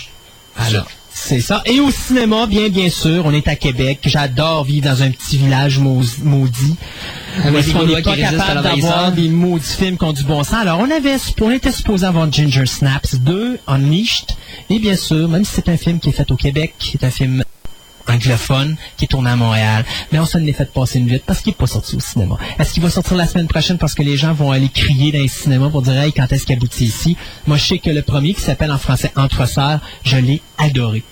[0.56, 1.62] Alors, c'est ça.
[1.66, 4.00] Et au cinéma, bien, bien sûr, on est à Québec.
[4.04, 6.76] J'adore vivre dans un petit village mau- maudit.
[7.44, 10.54] Est-ce des qu'on n'est pas capable d'avoir des maudits films qui ont du bon sens.
[10.54, 14.26] Alors, on avait, on était supposé avoir Ginger Snaps 2, Unleashed.
[14.70, 17.04] Et bien sûr, même si c'est un film qui est fait au Québec, qui est
[17.04, 17.44] un film
[18.08, 19.84] anglophone qui est tourné à Montréal.
[20.10, 22.36] Mais on s'en est fait passer une vite parce qu'il n'est pas sorti au cinéma.
[22.58, 25.18] Est-ce qu'il va sortir la semaine prochaine parce que les gens vont aller crier dans
[25.18, 27.16] les cinémas pour dire hey, quand est-ce qu'il aboutit ici?
[27.46, 31.02] Moi, je sais que le premier qui s'appelle en français Entre sœurs, je l'ai adoré.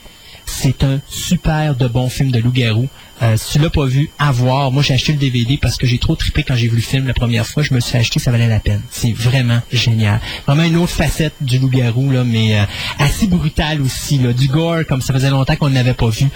[0.46, 2.88] C'est un super de bon film de loup-garou.
[3.22, 4.72] Euh, si tu l'as pas vu, à voir.
[4.72, 7.06] Moi, j'ai acheté le DVD parce que j'ai trop trippé quand j'ai vu le film
[7.06, 7.62] la première fois.
[7.62, 8.80] Je me suis acheté, ça valait la peine.
[8.90, 10.20] C'est vraiment génial.
[10.46, 12.64] Vraiment une autre facette du loup-garou, là, mais euh,
[12.98, 14.18] assez brutal aussi.
[14.18, 14.32] Là.
[14.32, 16.26] Du gore, comme ça faisait longtemps qu'on ne l'avait pas vu.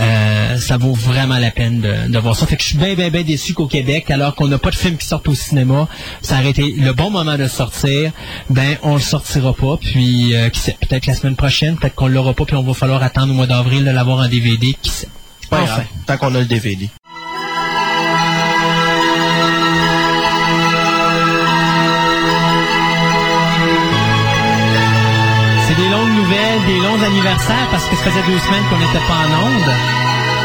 [0.00, 2.46] Euh, ça vaut vraiment la peine de, de voir ça.
[2.46, 4.76] Fait que je suis bien, bien, bien déçu qu'au Québec, alors qu'on n'a pas de
[4.76, 5.88] film qui sortent au cinéma,
[6.20, 8.12] ça aurait été le bon moment de sortir.
[8.50, 9.78] Ben, on le sortira pas.
[9.78, 12.74] Puis, euh, qui sait, peut-être la semaine prochaine, peut-être qu'on l'aura pas, puis on va
[12.74, 14.76] falloir attendre au mois d'avril de l'avoir en DVD.
[15.50, 15.74] Pas Enfin.
[15.74, 16.88] grave, tant qu'on a le DVD.
[25.66, 29.06] C'est des longues nouvelles, des longs anniversaires parce que ça faisait deux semaines qu'on n'était
[29.08, 29.70] pas en onde.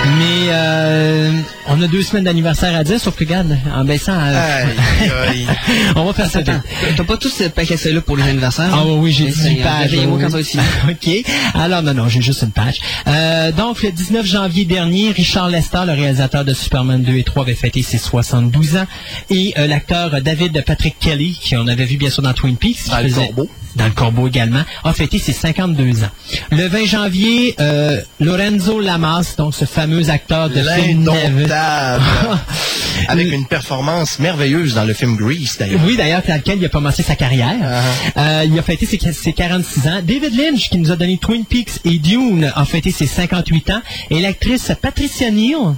[0.06, 1.32] Mais euh,
[1.68, 5.48] on a deux semaines d'anniversaire à dire, sauf que regarde, en baissant, euh, Aïe, aïe.
[5.96, 6.40] on va faire ça.
[6.42, 8.70] T'as pas tous ce paquet-là pour les anniversaires?
[8.72, 9.92] Ah oui, oui, j'ai Mais 18 c'est- pages.
[9.94, 10.06] oui.
[10.22, 10.90] quand.
[10.90, 11.32] OK.
[11.54, 12.78] Alors, non, non, j'ai juste une page.
[13.08, 17.44] Euh, donc, le 19 janvier dernier, Richard Lester, le réalisateur de Superman 2 et 3,
[17.44, 18.88] avait fêté ses 72 ans.
[19.30, 22.90] Et euh, l'acteur David Patrick Kelly, qu'on avait vu bien sûr dans Twin Peaks, qui
[22.90, 23.50] Dans le faisait- Corbeau.
[23.76, 26.10] Dans le Corbeau également, a fêté ses 52 ans.
[26.52, 31.10] Le 20 janvier, euh, Lorenzo Lamas, donc ce fameux acteur de film.
[33.08, 35.82] Avec une performance merveilleuse dans le film Grease, d'ailleurs.
[35.86, 37.84] Oui, d'ailleurs, c'est à lequel il a commencé sa carrière.
[38.18, 40.02] Euh, il a fêté ses, ses 46 ans.
[40.04, 43.82] David Lynch, qui nous a donné Twin Peaks et Dune, a fêté ses 58 ans.
[44.10, 45.76] Et l'actrice Patricia Neal,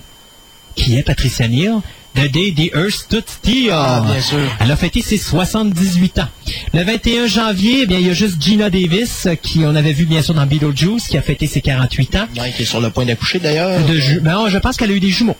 [0.75, 1.81] qui est Patricia Neal,
[2.15, 3.69] The Day the Earth Stood Still.
[3.71, 4.37] Ah, bien sûr.
[4.59, 6.27] Elle a fêté ses 78 ans.
[6.73, 9.93] Le 21 janvier, eh bien, il y a juste Gina Davis, euh, qui on avait
[9.93, 12.27] vu bien sûr dans Beetlejuice, qui a fêté ses 48 ans.
[12.37, 13.79] Ouais, qui est sur le point d'accoucher, d'ailleurs.
[13.85, 15.37] De ju- ben, non, je pense qu'elle a eu des jumeaux.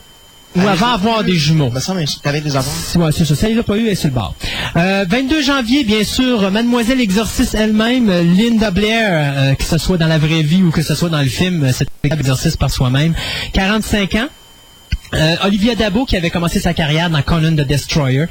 [0.56, 1.70] Ou Elle a elle va eu- avoir des jumeaux.
[1.70, 2.72] Il me t'avais des enfants.
[2.86, 3.36] C'est ouais, c'est ça.
[3.36, 4.36] Ça, il l'a pas eu, elle est sur le bord.
[4.76, 9.98] Euh, 22 janvier, bien sûr, Mademoiselle Exorciste elle-même, euh, Linda Blair, euh, que ce soit
[9.98, 12.70] dans la vraie vie ou que ce soit dans le film, c'est un exorciste par
[12.70, 13.14] soi-même.
[13.54, 14.28] 45 ans.
[15.14, 18.26] Euh, Olivia Dabo, qui avait commencé sa carrière dans Conan the Destroyer,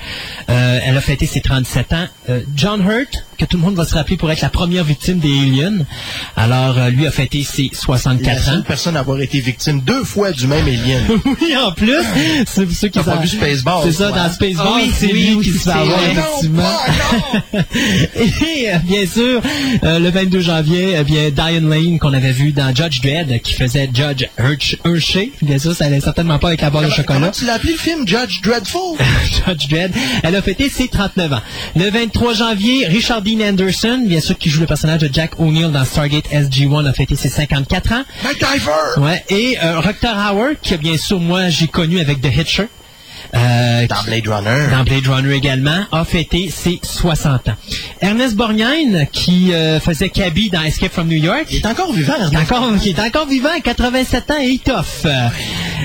[0.48, 2.06] euh, elle a fêté ses 37 ans.
[2.28, 5.18] Euh, John Hurt, que tout le monde va se rappeler pour être la première victime
[5.18, 5.78] des aliens.
[6.36, 8.52] Alors, euh, lui a fêté ses La 64 ans.
[8.52, 11.02] seule personne à avoir été victime deux fois du même alien.
[11.24, 11.96] oui, en plus,
[12.46, 14.30] c'est pour ceux qui pas vu Spaceball, C'est ça, dans?
[14.30, 16.62] Spaceball, Ah oui, c'est oui, lui oui, qui se fait avoir, effectivement.
[16.62, 17.58] Non, pas,
[18.16, 19.40] Et euh, bien sûr,
[19.84, 23.54] euh, le 22 janvier, eh bien Diane Lane qu'on avait vu dans Judge Dredd, qui
[23.54, 25.32] faisait Judge Hersh- Hershey.
[25.42, 27.30] Bien sûr, ça n'allait certainement pas avec la barre de Comment chocolat.
[27.30, 28.98] tu l'as appelé le film Judge Dreadful?
[29.46, 29.92] Judge Dredd.
[30.22, 31.40] Elle a fêté ses 39 ans.
[31.76, 35.70] Le 23 janvier, Richard Dean Anderson, bien sûr, qui joue le personnage de Jack O'Neill
[35.70, 38.02] dans Stargate SG-1, a fêté ses 54 ans.
[38.24, 38.98] MacGyver!
[38.98, 39.24] Ouais.
[39.28, 42.66] Et euh, Rutger Hauer, qui bien sûr, moi, j'ai connu avec The Hitcher.
[43.34, 44.66] Euh, Dans Blade Runner.
[44.70, 47.54] dans Blade Runner également, a fêté ses 60 ans.
[48.00, 52.14] Ernest Borgnine, qui euh, faisait Cabby dans Escape from New York, Il est encore vivant,
[52.18, 55.06] il est encore, il est encore vivant à 87 ans et il toffe.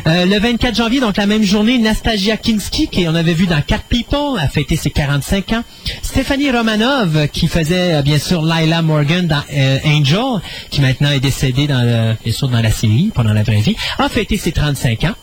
[0.07, 3.61] Euh, le 24 janvier, donc la même journée, Nastasia Kinski, qui on avait vu dans
[3.61, 5.63] Cat People, a fêté ses 45 ans.
[6.01, 11.19] Stéphanie Romanov, qui faisait euh, bien sûr Lila Morgan dans euh, Angel, qui maintenant est
[11.19, 14.37] décédée dans le, bien sûr dans la série, pas dans la vraie vie, a fêté
[14.37, 15.15] ses 35 ans.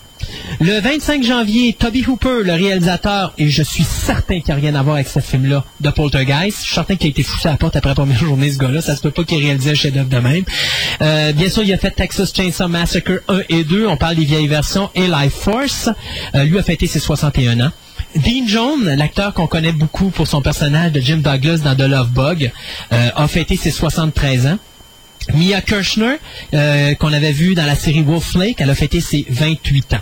[0.60, 4.74] Le 25 janvier, Toby Hooper, le réalisateur, et je suis certain qu'il n'y a rien
[4.74, 6.58] à voir avec ce film-là, de Poltergeist.
[6.60, 8.58] Je suis certain qu'il a été foussé à la porte après la première journée, ce
[8.58, 8.80] gars-là.
[8.80, 10.44] Ça se peut pas qu'il ait réalisé un chef-d'œuvre de même.
[11.00, 13.86] Euh, bien sûr, il a fait Texas Chainsaw Massacre 1 et 2.
[13.86, 14.90] On parle des vieilles versions.
[14.94, 15.88] Et Life Force.
[16.34, 17.72] Euh, lui a fêté ses 61 ans.
[18.16, 22.10] Dean Jones, l'acteur qu'on connaît beaucoup pour son personnage de Jim Douglas dans The Love
[22.10, 22.52] Bug,
[22.92, 24.58] euh, a fêté ses 73 ans.
[25.34, 26.16] Mia Kirshner,
[26.54, 29.98] euh, qu'on avait vu dans la série Wolf Lake, elle a fêté ses 28 ans.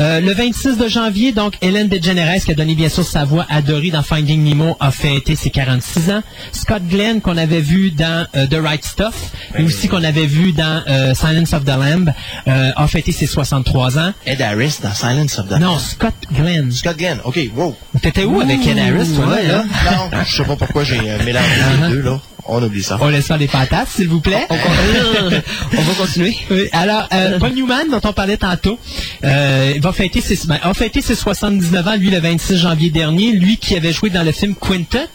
[0.00, 3.46] Euh, le 26 de janvier, donc, Hélène DeGeneres, qui a donné bien sûr sa voix
[3.48, 6.22] à Dory dans Finding Nemo, a fêté ses 46 ans.
[6.52, 10.52] Scott Glenn, qu'on avait vu dans euh, The Right Stuff, et aussi qu'on avait vu
[10.52, 12.12] dans euh, Silence of the Lamb,
[12.46, 14.12] euh, a fêté ses 63 ans.
[14.26, 16.70] Ed Harris dans Silence of the Non, Scott Glenn.
[16.70, 17.18] Scott Glenn.
[17.24, 17.76] OK, wow.
[18.02, 19.64] T'étais où avec Ed Harris, toi, Ouais, là?
[19.84, 20.08] là.
[20.12, 21.48] Non, je sais pas pourquoi j'ai mélangé
[21.82, 22.20] les deux, là.
[22.48, 22.96] On oublie ça.
[23.00, 24.46] On laisse faire des fantasmes, s'il vous plaît.
[24.50, 24.56] On
[25.82, 26.34] va continuer.
[26.50, 28.78] Oui, alors, euh, Paul Newman, dont on parlait tantôt,
[29.24, 33.32] euh, va fêter ses, ben, a fêté ses 79 ans, lui, le 26 janvier dernier.
[33.32, 35.08] Lui qui avait joué dans le film Quintet,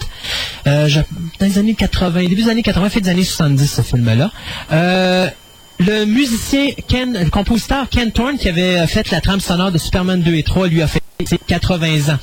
[0.67, 0.99] euh, je-
[1.39, 4.31] dans les années 80, début des années 80, fait des années 70, ce film-là.
[5.80, 9.78] Le musicien Ken, le compositeur Ken Thorne, qui avait euh, fait la trame sonore de
[9.78, 12.17] Superman 2 et 3, lui a fait ses 80 ans.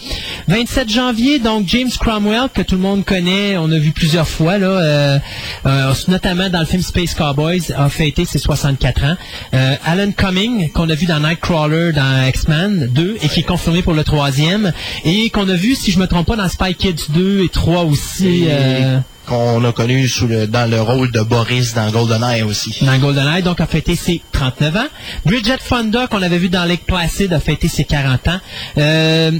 [0.48, 4.58] 27 janvier, donc James Cromwell, que tout le monde connaît, on a vu plusieurs fois,
[4.58, 5.18] là, euh,
[5.66, 9.16] euh, notamment dans le film Space Cowboys, a fêté ses 64 ans.
[9.54, 13.82] Euh, Alan Cumming, qu'on a vu dans Nightcrawler, dans X-Men 2, et qui est confirmé
[13.82, 14.72] pour le troisième,
[15.04, 17.84] et qu'on a vu, si je me trompe pas, dans Spy Kids 2 et 3
[17.84, 18.44] aussi.
[18.44, 18.98] Et euh,
[19.30, 20.10] Qu'on a connu
[20.48, 22.84] dans le rôle de Boris dans GoldenEye aussi.
[22.84, 24.88] dans GoldenEye, donc a fêté ses 39 ans.
[25.24, 28.40] Bridget Fonda, qu'on avait vu dans Lake Placid, a fêté ses 40 ans.
[28.78, 29.30] Euh,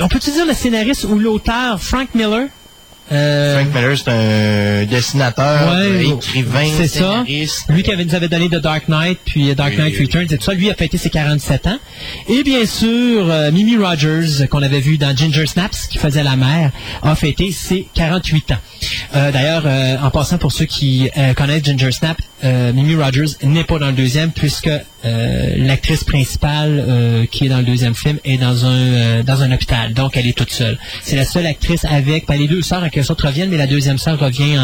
[0.00, 2.48] on peut-tu dire le scénariste ou l'auteur Frank Miller?
[3.10, 7.24] Euh, Frank Miller, c'est un dessinateur, Ouais, euh, écrivain, c'est ça.
[7.68, 10.04] Lui qui avait, nous avait donné The Dark Knight, puis Dark Oui, Knight oui.
[10.06, 11.78] Returns et tout ça, lui a fêté ses 47 ans.
[12.28, 16.36] Et bien sûr, euh, Mimi Rogers, qu'on avait vu dans Ginger Snaps, qui faisait la
[16.36, 16.70] mère,
[17.02, 18.56] a fêté ses 48 ans.
[19.16, 23.36] Euh, D'ailleurs, euh, en passant pour ceux qui euh, connaissent Ginger Snap, euh, Mimi Rogers
[23.42, 24.68] n'est pas dans le deuxième, puisque
[25.04, 29.42] euh, l'actrice principale euh, qui est dans le deuxième film est dans un euh, dans
[29.42, 30.78] un hôpital, donc elle est toute seule.
[31.02, 34.18] C'est la seule actrice avec, ben, les deux sœurs sorte reviennent, mais la deuxième sœur
[34.18, 34.58] revient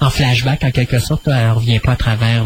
[0.00, 1.28] en, flashback en quelque sorte.
[1.28, 2.44] Elle revient pas à travers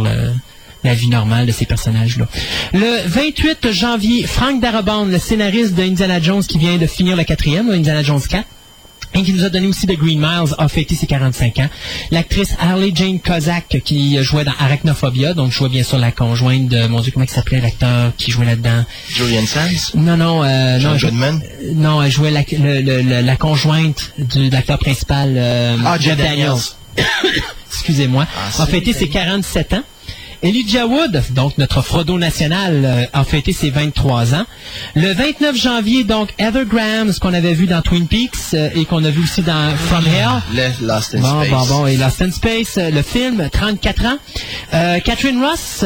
[0.84, 2.26] la vie normale de ces personnages-là.
[2.72, 7.24] Le 28 janvier, Frank Darabont, le scénariste de Indiana Jones qui vient de finir le
[7.24, 8.44] quatrième, Indiana Jones 4,
[9.14, 11.68] et qui nous a donné aussi The Green Miles, a fêté ses 45 ans.
[12.10, 16.86] L'actrice Harley Jane Kozak, qui jouait dans Arachnophobia, donc jouait bien sûr la conjointe de,
[16.86, 18.84] mon Dieu, comment il s'appelait l'acteur qui jouait là-dedans?
[19.08, 19.92] Julian Sands?
[19.96, 21.42] Non, non, euh, John non, Goodman?
[21.74, 26.16] non, elle jouait la, le- le- la conjointe du- de l'acteur principal, euh, Ah, Jeff
[26.16, 26.52] Daniels.
[27.70, 28.26] Excusez-moi.
[28.58, 29.82] Ah, a fêté ses 47 ans.
[30.42, 34.44] Elijah Wood, donc notre Frodo national, euh, a fêté ses 23 ans.
[34.96, 38.84] Le 29 janvier, donc, Heather Graham, ce qu'on avait vu dans Twin Peaks euh, et
[38.84, 40.42] qu'on a vu aussi dans From Hell.
[40.54, 41.50] Le Lost in Bon, Space.
[41.50, 44.18] bon, bon, et Lost in Space, euh, le film, 34 ans.
[45.04, 45.84] Catherine Ross,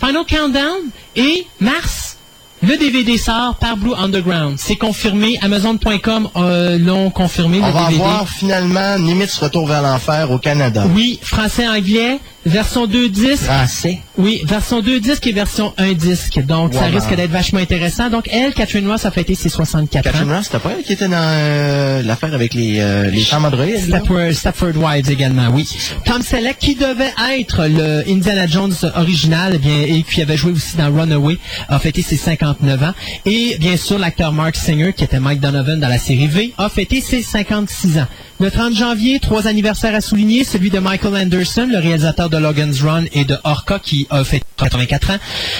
[0.00, 0.78] Final Countdown
[1.16, 2.16] et Mars.
[2.62, 4.56] Le DVD sort par Blue Underground.
[4.58, 5.38] C'est confirmé.
[5.40, 8.02] Amazon.com euh, l'ont confirmé, On le va DVD.
[8.02, 10.84] avoir finalement Nimitz Retour vers l'enfer au Canada.
[10.94, 13.44] Oui, français-anglais, version 2 disques.
[13.44, 13.98] Français.
[14.16, 16.40] Oui, version 2 disques et version 1 disque.
[16.44, 18.10] Donc, ça risque d'être vachement intéressant.
[18.10, 20.36] Donc, elle, Catherine Ross, a fêté ses 64 Catherine ans.
[20.36, 23.88] Ross, c'était pas elle qui était dans euh, l'affaire avec les, euh, les femmes androïdes?
[23.88, 23.98] là?
[23.98, 25.68] Stepford, Stepford Wives également, oui.
[26.04, 30.52] Tom Selleck, qui devait être le Indiana Jones original, eh bien, et qui avait joué
[30.52, 31.38] aussi dans Runaway,
[31.68, 32.94] a fêté ses 59 ans.
[33.26, 36.68] Et bien sûr, l'acteur Mark Singer, qui était Mike Donovan dans la série V, a
[36.68, 38.06] fêté ses 56 ans.
[38.40, 42.80] Le 30 janvier, trois anniversaires à souligner, celui de Michael Anderson, le réalisateur de Logan's
[42.80, 45.18] Run et de Orca, qui a fait 84 ans.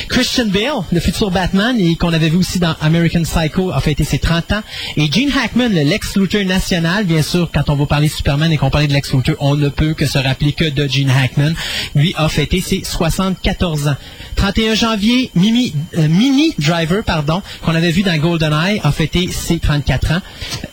[0.08, 4.04] Christian Bale, le futur Batman, et qu'on avait vu aussi dans American Psycho, a fêté
[4.04, 4.62] ses 30 ans.
[4.96, 8.56] Et Gene Hackman, le Lex Luthor national, bien sûr, quand on va parler Superman et
[8.56, 11.52] qu'on parle de Lex Luthor, on ne peut que se rappeler que de Gene Hackman.
[11.94, 13.96] Lui a fêté ses 74 ans.
[14.36, 19.58] 31 janvier, Mimi, euh, Mini Driver, pardon, qu'on avait vu dans GoldenEye, a fêté ses
[19.58, 20.20] 34 ans.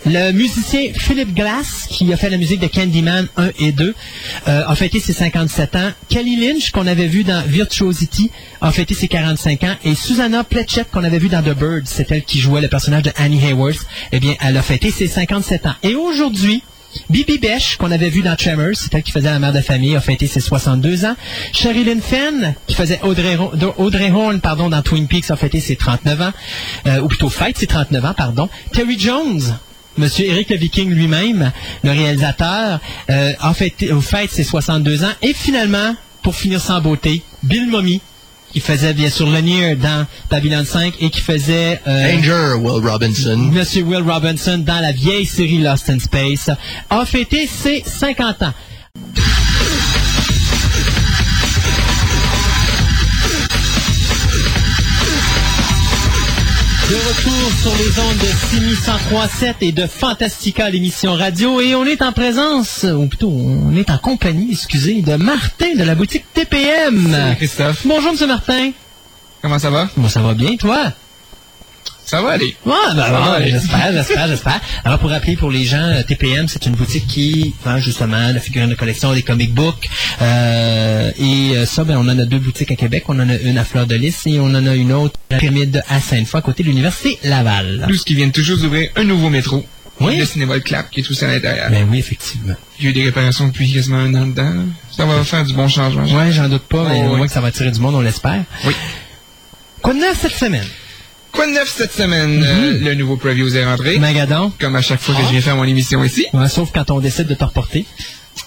[0.06, 3.94] Le musicien Philip Glass, qui a fait la musique de Candyman 1 et 2,
[4.48, 5.92] euh, a fêté ses 57 ans.
[6.10, 8.32] Kelly Lynch, qu'on avait vu dans Virtuosity,
[8.62, 9.76] a fêté ses 45 ans.
[9.84, 13.04] Et Susanna Pletchett, qu'on avait vu dans The Bird, c'est elle qui jouait le personnage
[13.04, 15.76] de Annie Hayworth, eh bien, elle a fêté ses 57 ans.
[15.84, 16.64] Et aujourd'hui,
[17.10, 19.96] Bibi Besh, qu'on avait vu dans Tremors, c'est elle qui faisait la mère de famille,
[19.96, 21.16] a fêté ses 62 ans.
[21.54, 26.34] Sherilyn Fenn, qui faisait Audrey, Horn pardon, dans Twin Peaks, a fêté ses 39 ans.
[26.88, 28.50] Euh, ou plutôt fête ses 39 ans, pardon.
[28.74, 29.42] Terry Jones,
[29.98, 31.52] Monsieur Eric le Viking lui-même,
[31.84, 32.80] le réalisateur,
[33.10, 35.14] euh, a fêté, au fête ses 62 ans.
[35.22, 38.02] Et finalement, pour finir sans beauté, Bill Mummy,
[38.52, 41.80] qui faisait bien sûr Lanier dans Babylon 5 et qui faisait...
[41.88, 43.38] euh, Danger, Will Robinson.
[43.38, 46.50] Monsieur Will Robinson dans la vieille série Lost in Space
[46.90, 48.54] a fêté ses 50 ans.
[56.90, 58.32] De retour sur les ondes de
[59.44, 63.90] 6103.7 et de Fantastica, l'émission radio, et on est en présence, ou plutôt, on est
[63.90, 67.12] en compagnie, excusez, de Martin de la boutique TPM.
[67.12, 67.82] Salut Christophe.
[67.86, 68.72] Bonjour, Monsieur Martin.
[69.42, 69.90] Comment ça va?
[69.98, 70.94] Bon, ça va bien, toi?
[72.10, 72.56] Ça va aller.
[72.66, 73.50] Ouais, ben, bon, Ouais.
[73.52, 74.62] j'espère, j'espère, j'espère.
[74.86, 78.40] Alors, pour rappeler pour les gens, euh, TPM, c'est une boutique qui vend justement la
[78.40, 79.90] figurine de collection, des comic books.
[80.22, 83.04] Euh, et euh, ça, ben, on en a deux boutiques à Québec.
[83.10, 85.84] On en a une à Fleur-de-Lys et on en a une autre à la Pyramide
[85.90, 87.84] à Sainte-Foy, à côté de l'Université Laval.
[87.88, 89.66] Plus qu'ils viennent toujours d'ouvrir un nouveau métro.
[90.00, 90.18] Oui.
[90.18, 91.70] Le cinéma Le Clap, qui est aussi à l'intérieur.
[91.72, 92.54] Ben oui, effectivement.
[92.80, 94.44] Il y a eu des réparations depuis quasiment un an dedans.
[94.54, 94.62] là.
[94.96, 96.04] Ça va faire du bon changement.
[96.06, 97.18] Ouais, j'en doute pas, mais Oh, au oui.
[97.18, 98.44] moins que ça va attirer du monde, on l'espère.
[98.66, 98.74] Oui.
[99.84, 100.64] De neuf cette semaine?
[101.32, 102.44] Quoi de neuf cette semaine?
[102.44, 104.00] Euh, le nouveau preview est rentré.
[104.00, 104.52] Magadon?
[104.60, 106.26] Comme à chaque fois que je viens faire mon émission ici.
[106.34, 107.86] Ouais, sauf quand on décide de te reporter.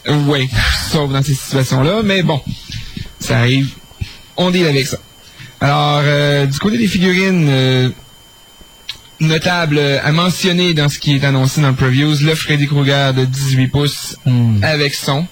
[0.09, 0.49] Euh, ouais,
[0.91, 2.01] sauf dans ces situations-là.
[2.05, 2.41] Mais bon,
[3.21, 3.69] ça arrive.
[4.37, 4.99] On deal avec ça.
[5.61, 7.91] Alors, euh, du côté des figurines, euh,
[9.21, 13.25] notable à mentionner dans ce qui est annoncé dans le previews, le Freddy Krueger de
[13.27, 14.63] 18 pouces Hmm.
[14.63, 15.27] avec son.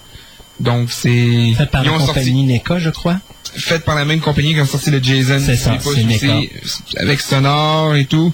[0.59, 1.53] Donc, c'est...
[1.57, 3.17] Fait par la sorti- compagnie NECA, je crois.
[3.55, 5.41] Fait par la même compagnie qui a sorti le Jason.
[5.43, 8.33] C'est ça, 18 pouces c'est avec sonore et tout.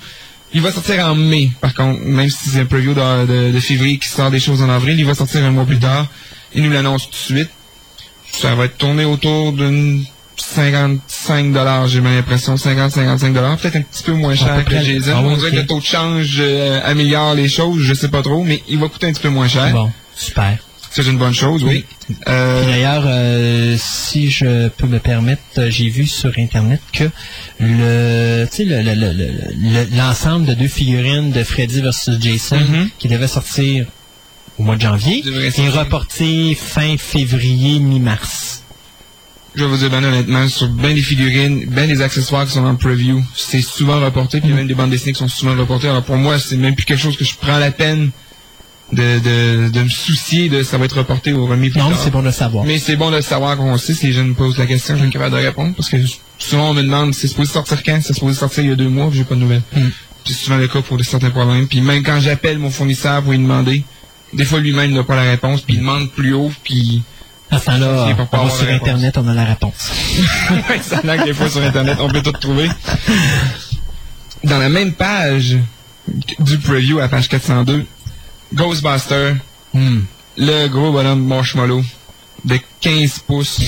[0.53, 3.59] Il va sortir en mai, par contre, même si c'est un preview de, de- de
[3.59, 6.07] février qui sort des choses en avril, il va sortir un mois plus tard.
[6.53, 7.49] Il nous l'annonce tout de suite.
[8.31, 10.05] Ça va être tourné autour d'une
[10.37, 15.13] 55 dollars, j'ai l'impression, 50-55 dollars, peut-être un petit peu moins cher que Jason.
[15.15, 18.21] Ah On dirait que le taux de change euh, améliore les choses, je sais pas
[18.21, 19.71] trop, mais il va coûter un petit peu moins cher.
[19.71, 20.57] Bon, super.
[20.95, 21.83] C'est une bonne chose, oui.
[22.29, 27.09] Euh, d'ailleurs, euh, si je peux me permettre, euh, j'ai vu sur Internet que
[27.59, 28.45] le,
[29.93, 32.89] l'ensemble de deux figurines de Freddy versus Jason Mhm.
[32.97, 33.87] qui devait sortir
[34.57, 38.63] au mois de janvier est reporté fin février, mi-mars.
[39.53, 42.63] Je vais vous dire ben honnêtement, sur bien des figurines, bien des accessoires qui sont
[42.65, 45.89] en preview, c'est souvent reporté, puis a même des bandes dessinées qui sont souvent reportées.
[45.89, 48.11] Alors pour moi, c'est même plus quelque chose que je prends la peine
[48.91, 52.11] de, de, de me soucier de ça va être reporté ou remis plus Non, c'est
[52.11, 52.65] bon de le savoir.
[52.65, 53.93] Mais c'est bon de le savoir qu'on sait.
[53.93, 55.73] Si les jeunes me posent la question, je suis capable de répondre.
[55.75, 55.97] Parce que
[56.37, 57.99] souvent, on me demande, c'est supposé sortir quand?
[58.03, 59.63] C'est supposé sortir il y a deux mois, j'ai pas de nouvelles.
[59.75, 59.87] Mm.
[60.25, 61.67] C'est souvent le cas pour certains problèmes.
[61.67, 63.83] Puis même quand j'appelle mon fournisseur pour lui demander,
[64.33, 67.03] des fois lui-même n'a pas la réponse, puis il demande plus haut, puis
[67.51, 68.67] À ce temps-là, on va sur.
[68.69, 69.91] Internet, on a la réponse.
[70.81, 72.69] Ça l'air que des fois sur Internet, on peut tout trouver.
[74.43, 75.57] Dans la même page
[76.39, 77.85] du preview, à page 402,
[78.55, 79.33] Ghostbuster,
[79.73, 80.01] Hmm.
[80.37, 81.83] le gros bonhomme marshmallow
[82.45, 83.59] de 15 pouces.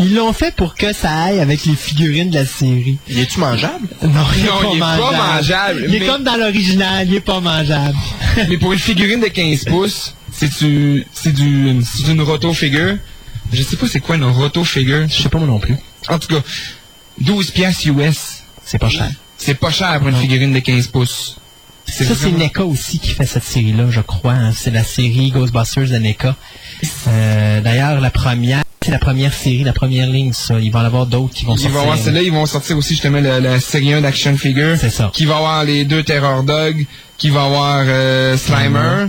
[0.00, 2.98] Ils l'ont fait pour que ça aille avec les figurines de la série.
[3.08, 3.86] Il est-tu mangeable?
[4.02, 5.84] Non, il est, Non, pas, il est pas mangeable.
[5.88, 7.96] Il est mais- comme dans l'original, il est pas mangeable.
[8.48, 12.96] Mais pour une figurine de 15 pouces, c'est du, c'est du, c'est une roto figure.
[13.52, 15.06] Je sais pas c'est quoi une roto figure.
[15.08, 15.76] Je sais pas moi non plus.
[16.08, 16.42] En tout cas,
[17.20, 18.42] 12 piastres US.
[18.64, 19.10] C'est pas cher.
[19.36, 21.36] C'est pas cher pour une figurine de 15 pouces.
[21.86, 24.32] Ça, c'est NECA aussi qui fait cette série-là, je crois.
[24.32, 24.52] hein.
[24.56, 26.36] C'est la série Ghostbusters de NECA.
[27.08, 30.58] Euh, D'ailleurs, la première, c'est la première série, la première ligne, ça.
[30.58, 31.80] Il va y en avoir d'autres qui vont Il va y sortir.
[31.82, 34.76] avoir celle-là, ils vont sortir aussi justement la, la série 1 d'Action Figure.
[34.78, 35.10] C'est ça.
[35.12, 36.86] Qui va avoir les deux Terror Dog,
[37.18, 39.06] qui va avoir euh, Slimer,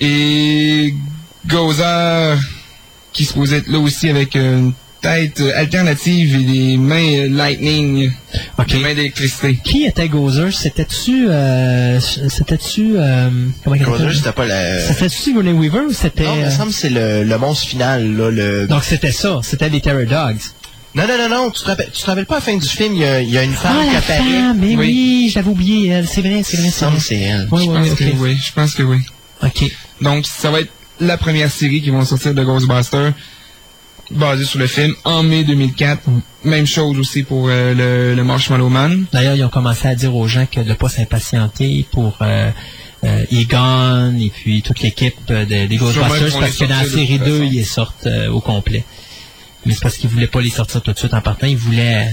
[0.00, 0.94] et
[1.46, 2.38] Gozer,
[3.12, 8.10] qui se posait là aussi avec euh, une têtes alternatives et des mains euh, lightning,
[8.58, 8.68] Ok.
[8.68, 9.58] des mains d'électricité.
[9.62, 10.52] Qui était Gozer?
[10.52, 11.28] C'était-tu...
[11.28, 12.94] Euh, c'était-tu...
[12.96, 13.30] Euh,
[13.64, 14.80] comment Gozer, c'était pas la...
[14.80, 16.24] C'était-tu Sigourney Weaver ou c'était...
[16.24, 18.66] Non, il me euh, semble que c'est le, le monstre final, là, le...
[18.66, 20.40] Donc c'était ça, c'était les Terror Dogs.
[20.94, 22.66] Non, non, non, non, tu te rappelles, tu te rappelles pas à la fin du
[22.66, 24.18] film, il y a, il y a une femme Ah, qui la apparaît.
[24.18, 24.76] femme, mais Oui.
[24.78, 27.46] oui, j'avais oublié elle, c'est vrai, c'est vrai, me c'est elle.
[27.52, 27.98] Oui, Je oui, pense ok.
[27.98, 28.98] que oui, je pense que oui.
[29.44, 29.70] Ok.
[30.00, 33.12] Donc, ça va être la première série qui vont sortir de Ghostbusters,
[34.10, 36.02] basée sur le film, en mai 2004.
[36.44, 39.04] Même chose aussi pour euh, le, le Marshmallow Man.
[39.12, 42.50] D'ailleurs, ils ont commencé à dire aux gens que de pas s'impatienter pour euh,
[43.04, 47.26] euh, Egon et puis toute l'équipe de- des Ghostbusters parce que dans la série toute
[47.26, 47.50] 2, façon.
[47.52, 48.84] ils sortent euh, au complet.
[49.66, 51.46] Mais c'est parce qu'ils voulaient pas les sortir tout de suite en partant.
[51.46, 52.08] Ils voulaient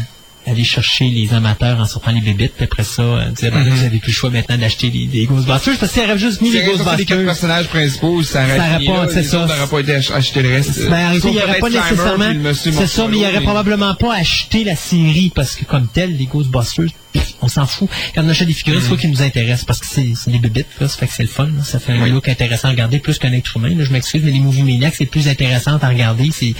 [0.47, 2.53] aller chercher les amateurs en sortant les bébites.
[2.55, 3.69] Puis après ça, euh, dire, ben, Mhm.
[3.69, 6.49] vous avez plus le choix maintenant d'acheter les, les Ghostbusters parce qu'ils auraient juste mis
[6.49, 7.25] Si les les les quatre Ghostbusters.
[7.25, 9.37] personnages principaux, ça aurait, pas, c'est les ça.
[9.45, 10.89] n'auraient pas été ach- achetés le reste.
[10.89, 12.53] Ben, en il n'y aurait pas nécessairement.
[12.53, 16.15] C'est ça, mais il n'y aurait probablement pas acheté la série parce que, comme tel,
[16.17, 16.85] les Ghostbusters,
[17.41, 17.87] on s'en fout.
[18.13, 20.67] Quand on achète des figurines, c'est faut qu'ils nous intéressent parce que c'est des bébites,
[20.81, 21.45] là, ça fait que c'est le fun.
[21.45, 21.63] là.
[21.63, 22.09] Ça fait un Oui.
[22.11, 23.69] look intéressant à regarder plus qu'un être humain.
[23.69, 26.29] Là, je m'excuse, mais les Movie Maniacs, c'est plus intéressant à regarder.
[26.33, 26.53] C'est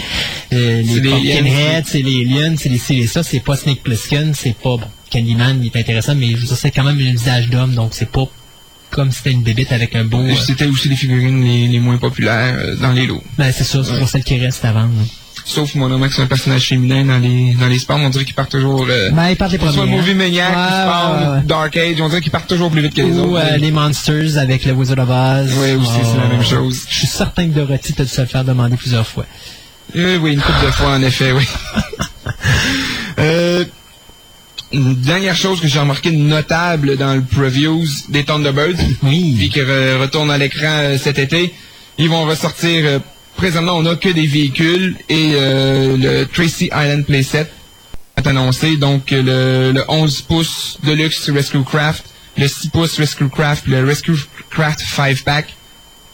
[0.53, 3.21] euh, les C'est les Pumpkinhead, c'est les Aliens, c'est les c'est les ça.
[3.23, 4.81] C'est pas Snake Plissken, c'est pas bon.
[5.11, 8.25] Candyman, il est intéressant, mais je c'est quand même un visage d'homme, donc c'est pas
[8.91, 10.19] comme si c'était une bébite avec un beau.
[10.19, 13.21] euh, C'était aussi les figurines les, les moins populaires euh, dans les lots.
[13.37, 14.81] ben c'est ça, c'est pour celle qui reste avant.
[14.83, 14.87] là.
[15.47, 18.25] Sauf mon homme qui est un personnage féminin dans les dans les sports, on dirait
[18.25, 18.87] qu'il part toujours.
[18.89, 20.15] Euh, Ben, il part soit premiers, Movie hein.
[20.15, 21.43] Maniac, Ouais, Spawn, ouais, ouais.
[21.45, 23.43] Dark Age, on dirait qu'ils partent toujours plus vite que les Ou autres.
[23.53, 25.51] euh, les Monsters avec le Wizard of Oz.
[25.61, 26.85] Oui, aussi, c'est la même chose.
[26.89, 29.25] Je suis certain que Dorothy t'a dû se le faire demander plusieurs fois.
[29.93, 31.45] Oui, une couple de fois, en effet, oui.
[34.75, 39.97] une dernière chose que j'ai remarqué notable dans le previews des Thunderbirds, puis qui re-
[39.99, 41.53] retourne à l'écran euh, cet été,
[41.97, 42.85] ils vont ressortir...
[42.85, 42.99] euh,
[43.37, 47.47] présentement, on n'a que des véhicules et euh, le Tracy Island Playset
[48.15, 48.77] est annoncé.
[48.77, 52.05] Donc, le, le 11 pouces Deluxe Rescue Craft,
[52.37, 54.15] le 6 pouces Rescue Craft, le Rescue
[54.49, 55.53] Craft 5-pack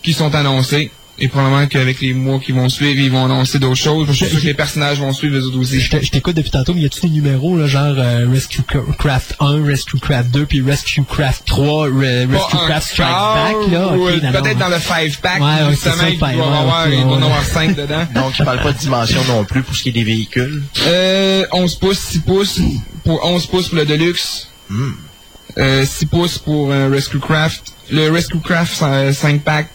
[0.01, 0.89] qui sont annoncés.
[1.19, 4.07] Et probablement qu'avec les mois qui vont suivre, ils vont annoncer d'autres choses.
[4.07, 5.79] Je suis sûr que les personnages vont suivre les autres aussi.
[5.79, 8.61] Je te- je t'écoute depuis tantôt, mais y a-tu des numéros, là, genre euh, Rescue
[8.61, 13.09] Cra- Craft 1, Rescue Craft 2, puis Rescue Craft 3, Re- Rescue Pas Craft Strike
[13.09, 13.87] Back, là?
[13.89, 16.87] ou, Ok, euh, Peut-être dans le 5-pack, Ouais, ouais, justement, ça, le il doit avoir,
[16.87, 17.23] ouais, il en ouais.
[17.25, 18.07] avoir 5 dedans.
[18.15, 20.63] Donc, il parle pas de dimension non plus pour ce qui est des véhicules.
[20.87, 22.59] Euh, 11 pouces, 6 pouces
[23.03, 24.47] pour 11 pouces pour le Deluxe.
[25.57, 27.73] Euh, 6 pouces pour euh, Rescue Craft.
[27.91, 28.73] Le Rescue Craft
[29.13, 29.69] 5 pack,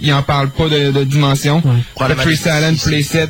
[0.00, 1.62] il en parle pas de, de dimension.
[1.64, 2.08] Ouais.
[2.08, 2.88] Le Island ici.
[2.88, 3.28] Playset,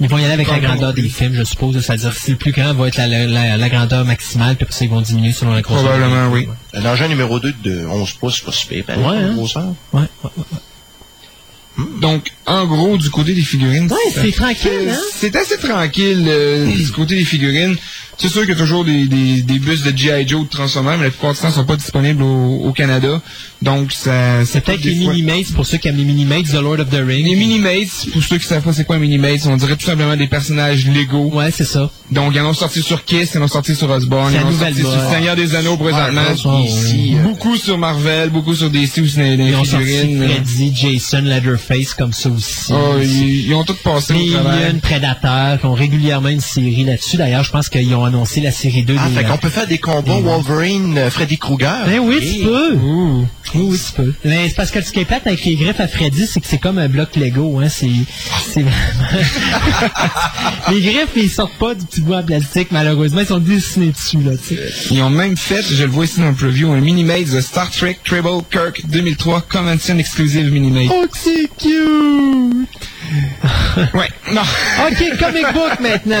[0.00, 1.78] Ils vont y aller avec la grandeur des films, je suppose.
[1.80, 4.84] C'est-à-dire, si le plus grand va être la, la, la- la grandeur maximale, puis ça,
[4.84, 5.84] ils vont diminuer selon la grosseur.
[5.90, 6.48] probablement, oui.
[6.74, 8.84] Un engin numéro 2 de 11 pouces, c'est pas super.
[8.84, 9.34] pareil, Ouais, hein.
[9.34, 9.64] grosseur.
[9.92, 10.58] Ouais, ouais, ouais.
[12.02, 13.90] Donc, en gros, du côté des figurines...
[13.90, 14.98] Ouais, c'est tranquille, hein?
[15.14, 17.76] C'est assez tranquille euh, du côté des figurines.
[18.18, 20.28] C'est sûr qu'il y a toujours des, des, des bus de G.I.
[20.28, 23.22] Joe de Transformers, mais la plupart du temps, ils sont pas disponibles au, au Canada.
[23.62, 24.44] Donc, ça...
[24.44, 27.24] C'est peut-être les Minimates, pour ceux qui aiment les Minimates, The Lord of the Rings.
[27.24, 30.16] Les Minimates, pour ceux qui savent pas c'est quoi un Minimates, on dirait tout simplement
[30.16, 31.30] des personnages Lego.
[31.32, 31.88] Ouais, c'est ça.
[32.10, 34.48] Donc, ils en ont sorti sur Kiss, ils en ont sorti sur Osborne, ils en
[34.48, 35.10] ont sorti sur.
[35.12, 36.22] Seigneur des Anneaux présentement.
[36.46, 39.86] Euh, Beaucoup sur Marvel, beaucoup sur DC aussi dans les Ils ont sorti.
[40.18, 42.72] Freddy, Jason, Leatherface, comme ça aussi.
[42.72, 44.74] Oh, ils, ils ont tout passé Les au travers.
[44.80, 47.16] Predator, qui ont régulièrement une série là-dessus.
[47.16, 49.14] D'ailleurs, je pense qu'ils ont annoncé la série 2 Ah, des...
[49.14, 51.84] fait qu'on peut faire des combats Wolverine, euh, Freddy Krueger.
[51.86, 52.74] Ben oui, tu peux.
[52.74, 53.26] Ouh.
[53.54, 54.12] Oui, oui, tu peux.
[54.24, 56.46] Mais c'est parce que ce qui est plate avec les griffes à Freddy, c'est que
[56.46, 57.68] c'est comme un bloc Lego, hein.
[57.68, 57.88] C'est,
[58.50, 59.22] c'est vraiment...
[60.72, 63.20] les griffes, ils sortent pas du petit bois en plastique, malheureusement.
[63.20, 64.72] Ils sont dessinés dessus, là, tu sais.
[64.90, 67.70] Ils ont même fait, je le vois ici dans le preview, un Minimate de Star
[67.70, 70.90] Trek Treble Kirk 2003 Convention Exclusive Minimate.
[70.92, 72.68] Oh, c'est cute!
[73.94, 74.40] Ouais, non.
[74.86, 76.16] OK, comic book maintenant.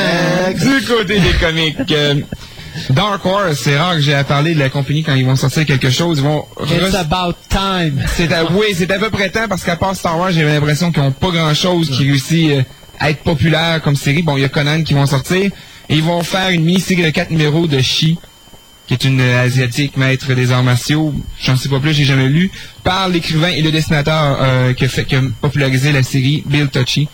[0.54, 1.76] du côté des comics.
[1.92, 2.14] euh,
[2.90, 5.66] Dark Horse, c'est rare que j'ai à parler de la compagnie quand ils vont sortir
[5.66, 6.18] quelque chose.
[6.18, 8.02] Ils vont It's about time.
[8.16, 10.92] C'est à, oui, c'est à peu près temps parce qu'à part Star Wars, j'avais l'impression
[10.92, 12.62] qu'ils n'ont pas grand chose qui réussit euh,
[12.98, 14.22] à être populaire comme série.
[14.22, 15.50] Bon, il y a Conan qui vont sortir.
[15.88, 18.18] Et ils vont faire une mini-série de 4 numéros de Shi,
[18.86, 21.12] qui est une euh, asiatique maître des arts martiaux.
[21.40, 22.50] J'en sais pas plus, j'ai jamais lu.
[22.84, 26.68] Par l'écrivain et le dessinateur euh, qui, a fait, qui a popularisé la série, Bill
[26.68, 27.08] Tucci.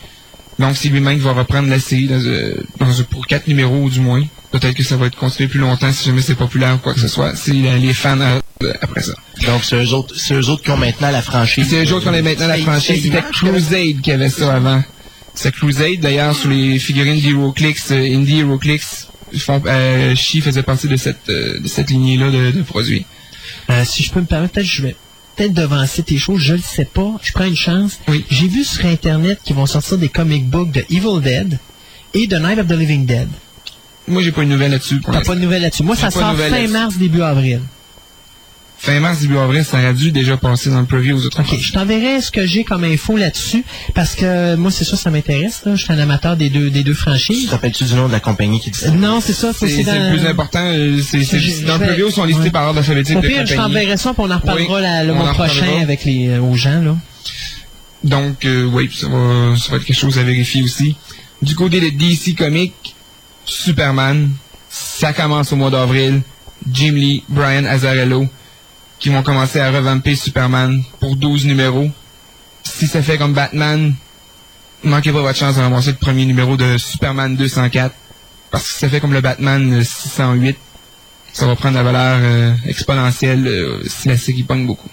[0.58, 4.22] Donc c'est lui-même qui va reprendre la série dans, pour 4 numéros du moins.
[4.50, 7.00] Peut-être que ça va être continué plus longtemps si jamais c'est populaire ou quoi que
[7.00, 7.34] ce soit.
[7.36, 8.40] C'est euh, les fans euh,
[8.80, 9.12] après ça.
[9.46, 11.66] Donc, c'est eux autres, c'est eux autres qui ont maintenant la franchise.
[11.68, 13.02] C'est eux autres qui ont maintenant la franchise.
[13.02, 14.82] C'était Crusade qui avait ça avant.
[15.34, 19.08] C'est Crusade, d'ailleurs, sur les figurines d'HeroClix, euh, Indie HeroClix,
[19.48, 23.04] euh, Chi faisait partie de cette, euh, de cette lignée-là de, de produits.
[23.70, 24.96] Euh, si je peux me permettre, peut-être je vais
[25.36, 27.14] peut-être devancer tes choses, je le sais pas.
[27.22, 28.00] Je prends une chance.
[28.08, 28.24] Oui.
[28.30, 31.58] J'ai vu sur Internet qu'ils vont sortir des comic books de Evil Dead
[32.14, 33.28] et The Night of the Living Dead.
[34.08, 35.82] Moi, j'ai pas une nouvelle là-dessus T'as pas de nouvelles là-dessus.
[35.82, 37.60] Moi, ça de sort fin mars, début avril.
[38.80, 41.40] Fin mars, début avril, ça aurait dû déjà passer dans le preview aux autres.
[41.40, 45.10] OK, je t'enverrai ce que j'ai comme info là-dessus, parce que moi, c'est ça, ça
[45.10, 45.62] m'intéresse.
[45.66, 47.46] Je suis un amateur des deux, des deux Tu franchises.
[47.46, 48.92] te rappelles-tu du nom de la compagnie qui dit ça?
[48.92, 49.92] Non, c'est ça, C'est dans...
[50.12, 50.62] le plus important.
[50.62, 52.50] euh, c'est c'est- Je- dans je le preview, ils sont listés ouais.
[52.50, 53.74] par ordre alphabétique Au de pire, je compagnie.
[53.74, 56.54] t'enverrai ça, puis on en reparlera Oui, la- le mois prochain avec les, euh, aux
[56.54, 56.96] gens, là.
[58.04, 60.94] Donc, euh, oui, ça va, ça va être quelque chose à vérifier aussi.
[61.42, 62.94] Du côté de DC Comics,
[63.48, 64.30] Superman,
[64.68, 66.22] ça commence au mois d'avril.
[66.70, 68.26] Jim Lee, Brian Azzarello,
[68.98, 71.90] qui vont commencer à revamper Superman pour 12 numéros.
[72.62, 73.94] Si ça fait comme Batman,
[74.84, 77.94] manquez pas votre chance de ramasser le premier numéro de Superman 204.
[78.50, 80.56] Parce que si ça fait comme le Batman euh, 608,
[81.32, 84.88] ça va prendre la valeur euh, exponentielle euh, si la série pogne beaucoup.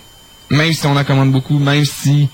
[0.50, 2.30] Même si on en commande beaucoup, même si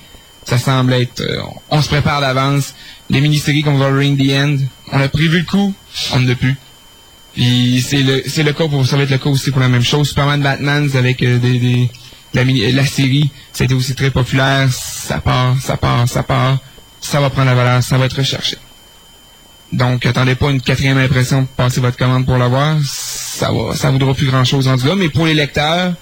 [0.46, 1.22] ça semble être...
[1.22, 2.74] euh, on se prépare d'avance.
[3.10, 4.58] Les mini-séries comme Wolverine The End,
[4.92, 5.74] on a prévu le coup,
[6.14, 6.56] on ne l'a plus.
[7.34, 9.70] Puis c'est le c'est le cas pour ça va être le cas aussi pour la
[9.70, 10.10] même chose.
[10.10, 11.90] Superman Batman avec euh, des, des
[12.34, 16.24] la, mini- la série, ça a été aussi très populaire, ça part, ça part, ça
[16.24, 16.58] part,
[17.02, 18.58] ça va prendre la valeur, ça va être recherché.
[19.74, 23.92] Donc attendez pas une quatrième impression pour passer votre commande pour l'avoir, ça va ça
[23.92, 25.94] vaudra plus grand chose rendu là, mais pour les lecteurs,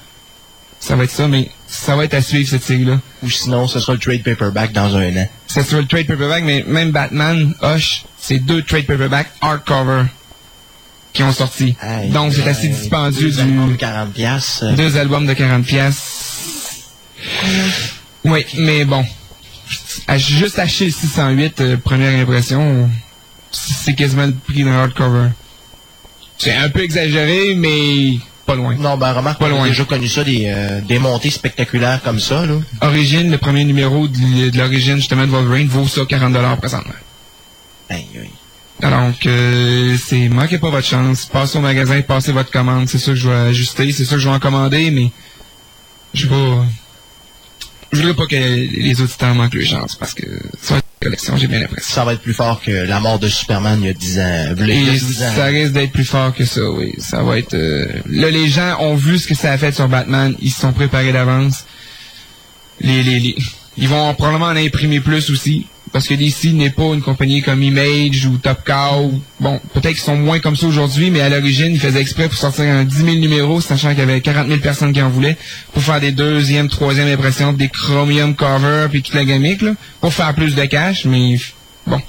[0.80, 3.00] ça va être ça, mais ça va être à suivre cette série-là.
[3.24, 5.28] Ou sinon, ce sera le trade paperback dans un an.
[5.48, 10.04] C'est sur le trade paperback, mais même Batman, Hush, c'est deux trade paperback hardcover
[11.14, 11.76] qui ont sorti.
[12.12, 14.64] Donc c'est assez dispendieux deux albums de du 40 piastres.
[14.64, 16.86] euh, deux albums de 40 pièces.
[18.26, 19.06] Oui, mais bon.
[20.18, 22.90] Juste acheter le 608, euh, première impression,
[23.52, 25.30] c'est quasiment le prix d'un hardcover.
[26.38, 28.18] C'est un peu exagéré, mais
[28.50, 28.76] pas loin.
[28.76, 29.68] Non, ben remarque, Pas loin.
[29.68, 32.56] déjà connu ça, des, euh, des montées spectaculaires comme ça, là.
[32.82, 36.94] Origine, le premier numéro de, de l'origine justement de Wolverine vaut ça 40$ présentement.
[37.90, 38.30] Aïe, aïe.
[38.82, 41.26] Donc, euh, c'est manquez pas votre chance.
[41.26, 42.88] Passez au magasin, passez votre commande.
[42.88, 45.12] C'est ça que je vais ajuster, c'est ça que je vais en commander, mais
[46.14, 46.58] je vais.
[47.92, 51.60] Je voudrais pas que les auditeurs manquent leur chance parce que une collection, j'ai bien
[51.62, 51.94] l'impression.
[51.96, 54.54] Ça va être plus fort que la mort de Superman il y a 10 ans.
[54.58, 55.32] Il y a Et 10 ans.
[55.36, 56.94] ça risque d'être plus fort que ça, oui.
[57.00, 57.54] Ça va être.
[57.54, 60.36] euh, Là, les gens ont vu ce que ça a fait sur Batman.
[60.42, 61.66] Ils se sont préparés d'avance.
[62.82, 63.36] Les, les, les...
[63.78, 65.68] Ils vont probablement en imprimer plus aussi.
[65.92, 69.12] Parce que DC n'est pas une compagnie comme Image ou Top Cow.
[69.40, 72.38] Bon, peut-être qu'ils sont moins comme ça aujourd'hui, mais à l'origine, ils faisaient exprès pour
[72.38, 75.36] sortir un 10 000 numéros, sachant qu'il y avait 40 000 personnes qui en voulaient,
[75.74, 80.14] pour faire des deuxième, troisième impressions, des chromium covers, puis toute la gamique, là, pour
[80.14, 81.38] faire plus de cash, mais
[81.88, 82.00] bon.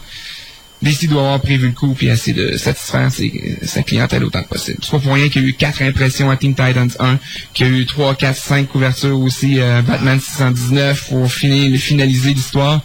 [0.83, 4.49] DC doit avoir prévu le coup puis essayer de satisfaire ses- sa clientèle autant que
[4.49, 4.79] possible.
[4.81, 7.19] C'est pas pour rien qu'il y a eu quatre impressions à Teen Titans 1,
[7.53, 12.33] qu'il y a eu 3, 4, 5 couvertures aussi à Batman 619 pour finir, finaliser
[12.33, 12.81] l'histoire.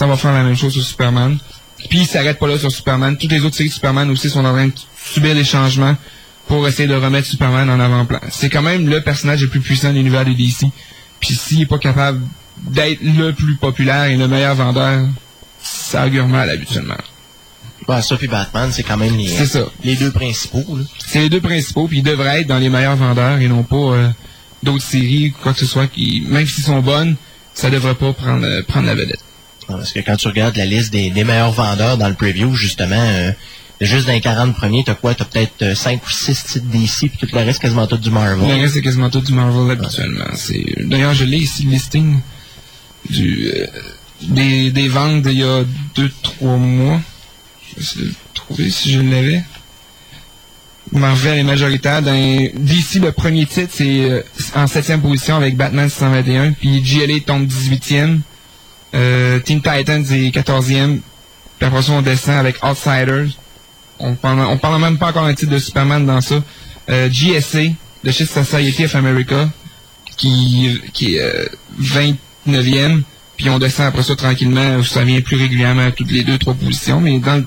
[0.00, 1.36] Ça va faire la même chose sur Superman.
[1.90, 3.18] Puis il s'arrête pas là sur Superman.
[3.18, 5.94] Toutes les autres séries de Superman aussi sont en train de subir les changements
[6.46, 8.18] pour essayer de remettre Superman en avant-plan.
[8.30, 10.68] C'est quand même le personnage le plus puissant de l'univers de DC.
[11.20, 12.22] Puis s'il est pas capable
[12.56, 15.06] d'être le plus populaire et le meilleur vendeur,
[15.62, 16.96] ça augure mal habituellement.
[17.86, 19.66] Ben, ça puis Batman, c'est quand même les, C'est ça.
[19.84, 20.64] les deux principaux.
[20.96, 23.76] C'est les deux principaux, puis ils devraient être dans les meilleurs vendeurs et non pas
[23.76, 24.08] euh,
[24.62, 27.16] d'autres séries, quoi que ce soit, qui, même s'ils sont bonnes,
[27.52, 29.20] ça devrait pas prendre, euh, prendre la vedette.
[29.76, 32.96] Parce que quand tu regardes la liste des, des meilleurs vendeurs dans le preview, justement,
[32.96, 33.32] euh,
[33.80, 35.14] juste dans les 40 premiers, t'as quoi?
[35.14, 38.14] T'as peut-être 5 ou 6 titres d'ici, puis tout le reste quasiment tout du Le
[38.14, 38.60] Marvel.
[38.60, 40.24] reste, c'est quasiment tout du Marvel habituellement.
[40.84, 42.18] D'ailleurs, je l'ai ici, le listing
[43.08, 43.66] du, euh,
[44.22, 45.62] des, des ventes d'il y a
[45.96, 47.00] 2-3 mois.
[47.70, 49.42] Je vais essayer de le trouver si je l'avais.
[50.92, 52.02] Marvel est majoritaire.
[52.02, 54.22] Dans DC, le premier titre, c'est euh,
[54.54, 56.52] en septième position avec Batman 621.
[56.52, 58.18] Puis GLA tombe 18e.
[58.94, 61.00] Euh, Teen Titans est 14e.
[61.58, 63.28] Puis après ça, on descend avec Outsiders.
[63.98, 66.42] On parle, on parle même pas encore d'un titre de Superman dans ça.
[66.88, 67.60] Euh, GSA,
[68.04, 69.48] The Shit Society of America,
[70.16, 71.46] qui, qui est euh,
[71.80, 73.02] 29e.
[73.36, 76.38] Puis on descend après ça tranquillement, où ça vient plus régulièrement à toutes les deux,
[76.38, 77.00] trois positions.
[77.00, 77.46] Mais dans, le-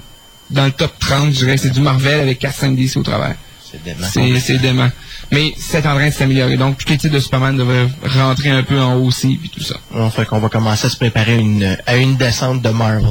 [0.49, 3.35] dans le top 30, je dirais que c'est du Marvel avec 4-5 DC au travers.
[3.71, 4.39] C'est dément.
[4.39, 4.89] C'est dément.
[5.31, 6.57] Mais c'est en train de s'améliorer.
[6.57, 9.63] Donc, tous les titres de Superman devraient rentrer un peu en haut aussi, puis tout
[9.63, 9.75] ça.
[9.93, 13.05] On fait qu'on va commencer à se préparer une, à une descente de Marvel.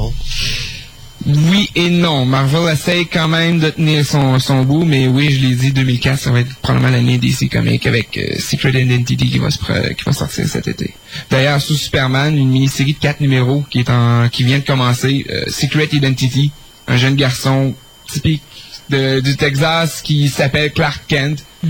[1.25, 2.25] Oui et non.
[2.25, 6.19] Marvel essaye quand même de tenir son, son bout, mais oui, je l'ai dit, 2004,
[6.19, 9.95] ça va être probablement l'année DC Comics avec euh, Secret Identity qui va, se pre-
[9.95, 10.93] qui va sortir cet été.
[11.29, 15.25] D'ailleurs, sous Superman, une mini-série de quatre numéros qui est en qui vient de commencer,
[15.29, 16.51] euh, Secret Identity,
[16.89, 17.73] un jeune garçon
[18.11, 18.41] typique
[18.89, 21.41] de- du Texas qui s'appelle Clark Kent.
[21.63, 21.67] Ah,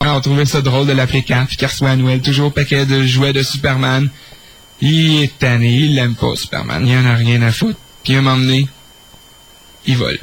[0.00, 3.32] On trouvait ça drôle de l'appeler Cap, puis qu'il reçoit à toujours paquet de jouets
[3.32, 4.08] de Superman.
[4.80, 7.78] Il est tanné, il l'aime pas Superman, il en a rien à foutre.
[8.04, 8.68] Puis un moment donné,
[9.86, 10.18] il vole.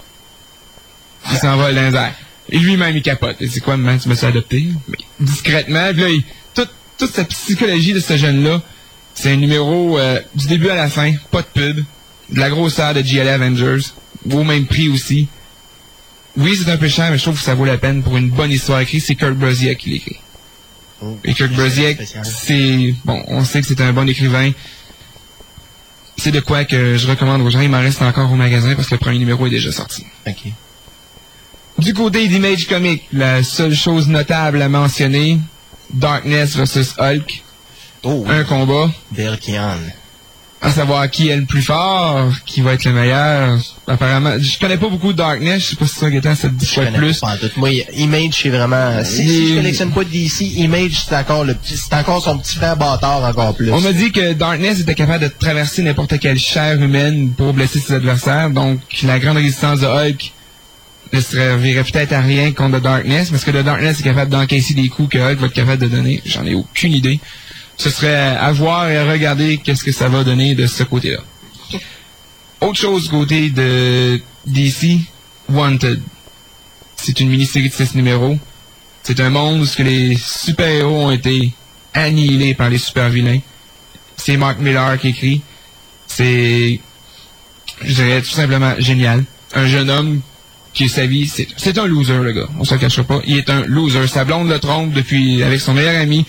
[1.30, 2.12] il s'en va dans les.
[2.50, 3.38] Et lui-même, il capote.
[3.42, 4.68] Et c'est quoi, maman, tu me suis adopté?
[4.88, 6.10] Mais discrètement, puis là,
[6.54, 8.62] toute, toute sa psychologie de ce jeune-là,
[9.16, 11.84] c'est un numéro euh, du début à la fin, pas de pub,
[12.30, 13.82] de la grosseur de GLA Avengers,
[14.32, 15.28] au même prix aussi.
[16.38, 18.30] Oui, c'est un peu cher, mais je trouve que ça vaut la peine pour une
[18.30, 19.04] bonne histoire écrite.
[19.06, 20.18] C'est Kurt Busiek qui l'écrit.
[21.02, 24.52] Oh, Et Kirk c'est Busiek, c'est bon, on sait que c'est un bon écrivain.
[26.18, 27.60] C'est de quoi que je recommande aux gens.
[27.62, 30.06] Il m'en reste encore au magasin parce que le premier numéro est déjà sorti.
[30.26, 30.44] Ok.
[31.80, 35.40] Du côté d'Image Comic, la seule chose notable à mentionner,
[35.94, 37.44] Darkness versus Hulk,
[38.04, 38.34] Oh, oui.
[38.34, 38.90] un combat.
[40.62, 43.60] À savoir qui est le plus fort, qui va être le meilleur.
[43.88, 46.54] Apparemment, je connais pas beaucoup de Darkness, je sais pas si ça Gaëtan, ça te
[46.54, 47.20] dit Je quoi de connais plus.
[47.20, 47.50] pas en tout.
[47.58, 49.04] Moi, Image, c'est vraiment...
[49.04, 52.40] Si, si je collectionne pas de DC, Image, c'est encore le petit, c'est encore son
[52.40, 53.72] petit frère bâtard encore plus.
[53.72, 57.80] On m'a dit que Darkness était capable de traverser n'importe quelle chair humaine pour blesser
[57.80, 58.50] ses adversaires.
[58.50, 60.32] Donc, la grande résistance de Hulk
[61.14, 64.74] ne servirait peut-être à rien contre The Darkness, parce que The Darkness est capable d'encaisser
[64.74, 66.22] des coups que Hulk va être capable de donner.
[66.26, 67.20] J'en ai aucune idée.
[67.78, 71.20] Ce serait à voir et à regarder qu'est-ce que ça va donner de ce côté-là.
[72.62, 75.00] Autre chose côté de DC,
[75.50, 76.02] Wanted.
[76.96, 78.38] C'est une mini-série de 6 numéros.
[79.04, 81.52] C'est un monde où les super-héros ont été
[81.94, 83.40] annihilés par les super-vilains.
[84.18, 85.42] C'est Mark Millar qui écrit.
[86.08, 86.80] C'est,
[87.82, 89.24] je dirais, tout simplement génial.
[89.54, 90.22] Un jeune homme
[90.74, 92.48] qui, sa vie, c'est c'est un loser, le gars.
[92.60, 93.22] On se le cachera pas.
[93.28, 94.08] Il est un loser.
[94.08, 96.26] Sa blonde le trompe depuis, avec son meilleur ami.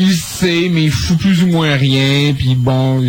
[0.00, 2.32] Il sait, mais il fout plus ou moins rien.
[2.32, 3.04] Puis bon,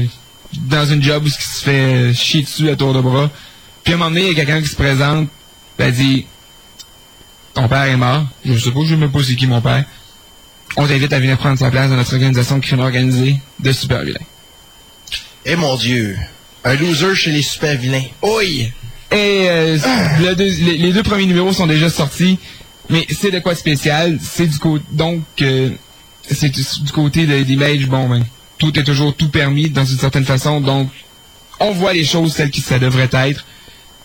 [0.67, 3.29] dans une job où il se fait chier dessus à tour de bras.
[3.83, 5.29] Puis à un moment donné, il y a quelqu'un qui se présente.
[5.77, 6.25] Elle dit,
[7.53, 8.25] ton père est mort.
[8.43, 9.85] Je sais pas, je sais même pas c'est qui mon père.
[10.77, 14.03] On t'invite à venir prendre sa place dans notre organisation de crime organisé de super
[14.03, 14.19] vilains.
[15.45, 16.17] Eh mon Dieu.
[16.63, 18.03] Un loser chez les super vilains.
[18.21, 18.71] Oui.
[19.11, 19.77] Et euh,
[20.19, 22.37] le deux- les, les deux premiers numéros sont déjà sortis,
[22.89, 24.19] mais c'est de quoi de spécial?
[24.21, 25.71] C'est du côté donc euh,
[26.29, 27.87] c'est du, côté de l'image.
[27.87, 28.23] Bon, ben,
[28.57, 30.89] tout est toujours tout permis dans une certaine façon, donc
[31.59, 33.45] on voit les choses telles que ça devrait être.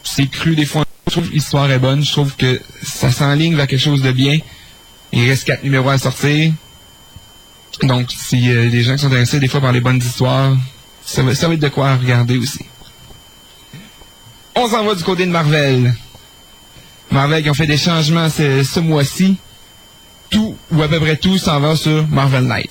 [0.02, 0.84] C'est cru des fois.
[1.06, 2.02] Je trouve que l'histoire est bonne.
[2.04, 4.38] Je trouve que ça s'enligne vers quelque chose de bien.
[5.12, 6.52] Il reste quatre numéros à sortir.
[7.82, 10.56] Donc, si euh, les gens qui sont intéressés des fois par les bonnes histoires,
[11.04, 12.64] ça va, être de quoi regarder aussi.
[14.56, 15.94] On s'en va du côté de Marvel.
[17.10, 19.36] Marvel qui ont fait des changements ce mois-ci.
[20.30, 22.70] Tout, ou à peu près tout, s'en va sur Marvel Knight.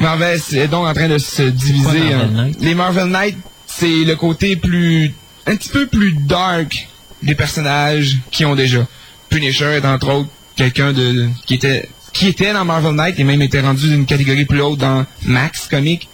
[0.00, 2.00] Marvel est donc en train de se diviser.
[2.00, 2.50] Marvel hein.
[2.60, 5.12] Les Marvel Knight, c'est le côté plus,
[5.46, 6.88] un petit peu plus dark
[7.22, 8.86] des personnages qui ont déjà.
[9.30, 13.42] Punisher est entre autres quelqu'un de, qui était, qui était dans Marvel Knight et même
[13.42, 16.08] était rendu d'une catégorie plus haute dans Max Comic.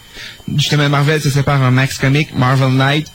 [0.57, 3.09] Justement, Marvel se sépare en Max Comic, Marvel Knight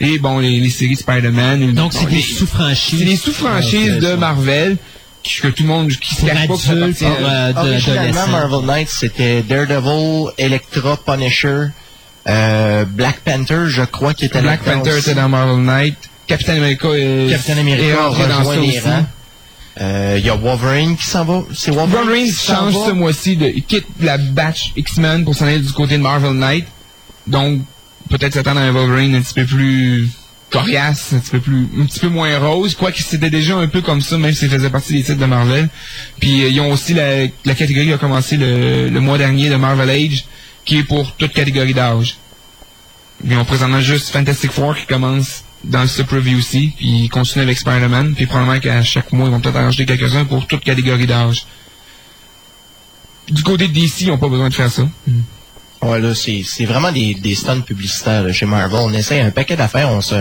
[0.00, 1.72] et bon, les, les séries Spider-Man.
[1.72, 2.98] Donc, c'est des les- sous-franchises.
[2.98, 4.76] c'est des sous-franchises Ouais, de Marvel
[5.24, 8.26] que tout le monde qui se cache pas appartient pour, euh, de- Originalement.
[8.28, 11.66] Marvel Knights, c'était Daredevil, Electra, Punisher,
[12.28, 15.10] euh, Black Panther, je crois, qui était Black Panther aussi.
[15.10, 15.96] était dans Marvel Knight.
[16.26, 18.78] Captain America est, Captain est America rentré dans rejoint ça aussi.
[18.80, 19.06] rangs.
[19.80, 21.42] Euh, Il y a Wolverine qui s'en va.
[21.52, 22.86] C'est Wolverine, Wolverine qui change va.
[22.86, 26.32] ce mois-ci, de, il quitte la batch X-Men pour s'en aller du côté de Marvel
[26.32, 26.66] Knight.
[27.26, 27.60] Donc,
[28.08, 30.08] peut-être s'attendre à un Wolverine un petit peu plus
[30.54, 33.82] coriace, un petit peu plus, un petit peu moins rose, quoique c'était déjà un peu
[33.82, 35.68] comme ça, même s'il faisait partie des titres de Marvel.
[36.20, 39.56] Puis, euh, ils ont aussi la, catégorie qui a commencé le, le mois dernier de
[39.56, 40.26] Marvel Age,
[40.64, 42.18] qui est pour toute catégorie d'âge.
[43.24, 47.44] Ils ont présentement juste Fantastic Four qui commence dans ce preview aussi, puis ils continuent
[47.44, 51.06] avec Spider-Man, puis probablement qu'à chaque mois, ils vont peut-être en quelques-uns pour toute catégorie
[51.06, 51.46] d'âge.
[53.28, 54.86] Du côté de DC, ils n'ont pas besoin de faire ça.
[55.84, 58.80] Ouais, là, c'est vraiment des, des stunts publicitaires là, chez Marvel.
[58.82, 60.14] On essaie un paquet d'affaires, on se,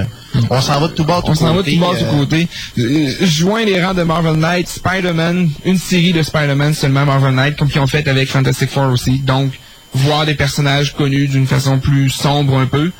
[0.49, 2.05] on s'en va de tout bord, tout On s'en va de côté, tout bas, tout
[2.05, 2.47] euh, côté.
[2.78, 7.55] Euh, joins les rangs de Marvel Knight, Spider-Man, une série de Spider-Man seulement Marvel Knight,
[7.55, 9.20] comme qu'ils ont fait avec Fantastic Four aussi.
[9.20, 9.53] Donc,
[9.93, 12.92] voir des personnages connus d'une façon plus sombre un peu.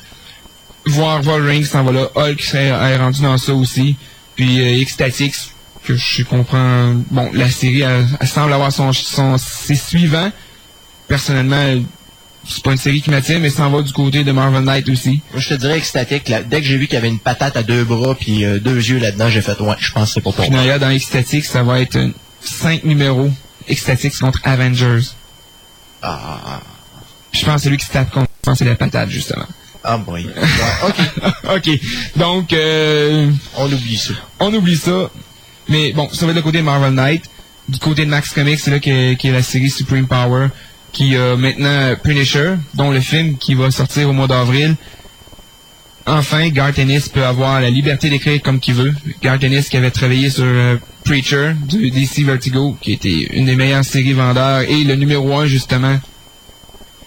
[0.86, 3.96] Voir Wolverine s'en va là, Hulk serait est rendu dans ça aussi.
[4.36, 5.50] Puis euh, X-Statix,
[5.84, 6.94] que je comprends.
[7.10, 10.30] Bon, la série, elle, elle semble avoir son, son ses suivants.
[11.08, 11.82] Personnellement,
[12.48, 14.88] c'est pas une série qui m'attire, mais ça s'en va du côté de Marvel Knight
[14.88, 15.20] aussi.
[15.32, 16.28] Moi, je te dirais extatique.
[16.28, 18.58] Là, dès que j'ai vu qu'il y avait une patate à deux bras puis euh,
[18.58, 20.60] deux yeux là-dedans, j'ai fait ouais, je pense que c'est pas pour Puis moi.
[20.60, 21.98] d'ailleurs, dans X-Statix, ça va être
[22.40, 23.30] 5 numéros.
[23.68, 25.00] X-Statix contre Avengers.
[26.02, 26.60] Ah,
[27.32, 28.28] je pense que c'est lui qui se tape contre.
[28.42, 29.46] Je pense que c'est la patate, justement.
[29.82, 29.98] ah.
[30.06, 30.24] Ouais,
[30.86, 30.94] ok,
[31.56, 31.70] ok.
[32.16, 34.12] Donc, euh, on oublie ça.
[34.40, 35.10] on oublie ça.
[35.68, 37.24] Mais bon, ça va être le côté de Marvel Knight.
[37.68, 40.48] Du côté de Max Comics, c'est là que, qui est la série Supreme Power,
[40.94, 44.76] qui a maintenant Punisher, dont le film qui va sortir au mois d'avril.
[46.06, 48.94] enfin, Garth Ennis peut avoir la liberté d'écrire comme qu'il veut.
[49.20, 53.56] Garth Ennis qui avait travaillé sur euh, Preacher du DC Vertigo, qui était une des
[53.56, 55.98] meilleures séries vendeurs, et le numéro 1, justement,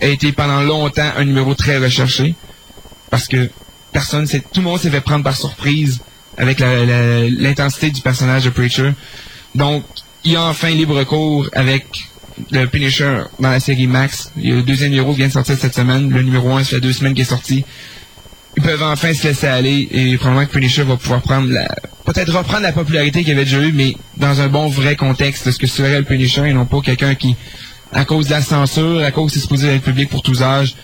[0.02, 2.36] a été pendant longtemps un numéro très recherché.
[3.10, 3.50] Parce que
[3.94, 6.02] personne, tout le monde s'est fait prendre par surprise
[6.38, 8.92] avec l'intensité du personnage de Preacher.
[9.56, 9.86] Donc,
[10.26, 12.10] il y a enfin libre cours avec
[12.52, 14.32] le Punisher dans la série Max.
[14.38, 16.10] Il y a le deuxième numéro qui vient de sortir cette semaine.
[16.10, 17.66] Le numéro 1, ça fait deux semaines qu'il est sorti.
[18.56, 21.68] Ils peuvent enfin se laisser aller et probablement que Punisher va pouvoir prendre la,
[22.06, 25.52] peut-être reprendre la popularité qu'il avait déjà eue, mais dans un bon vrai contexte de
[25.52, 27.36] ce que serait le Punisher et non pas quelqu'un qui,
[27.92, 30.76] à cause de la censure, à cause c'est supposé être public pour tous âges,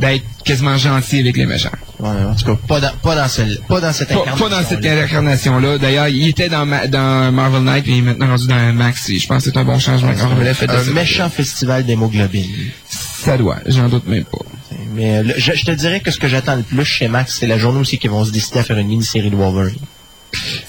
[0.00, 1.70] d'être quasiment gentil avec les méchants.
[1.98, 4.62] Ouais, en tout cas, pas dans, pas dans, celle, pas dans cette Pas, pas dans
[4.64, 5.78] cette incarnation-là.
[5.78, 9.08] D'ailleurs, il était dans, Ma- dans Marvel Knight et il est maintenant rendu dans Max.
[9.10, 10.12] Et je pense que c'est un bon changement
[10.54, 12.50] fait de Un méchant festival d'hémoglobine.
[12.88, 14.38] Ça doit, j'en doute même pas.
[14.94, 17.46] Mais le- je, je te dirais que ce que j'attends le plus chez Max, c'est
[17.46, 19.76] la journée aussi qu'ils vont se décider à faire une mini-série de Wolverine.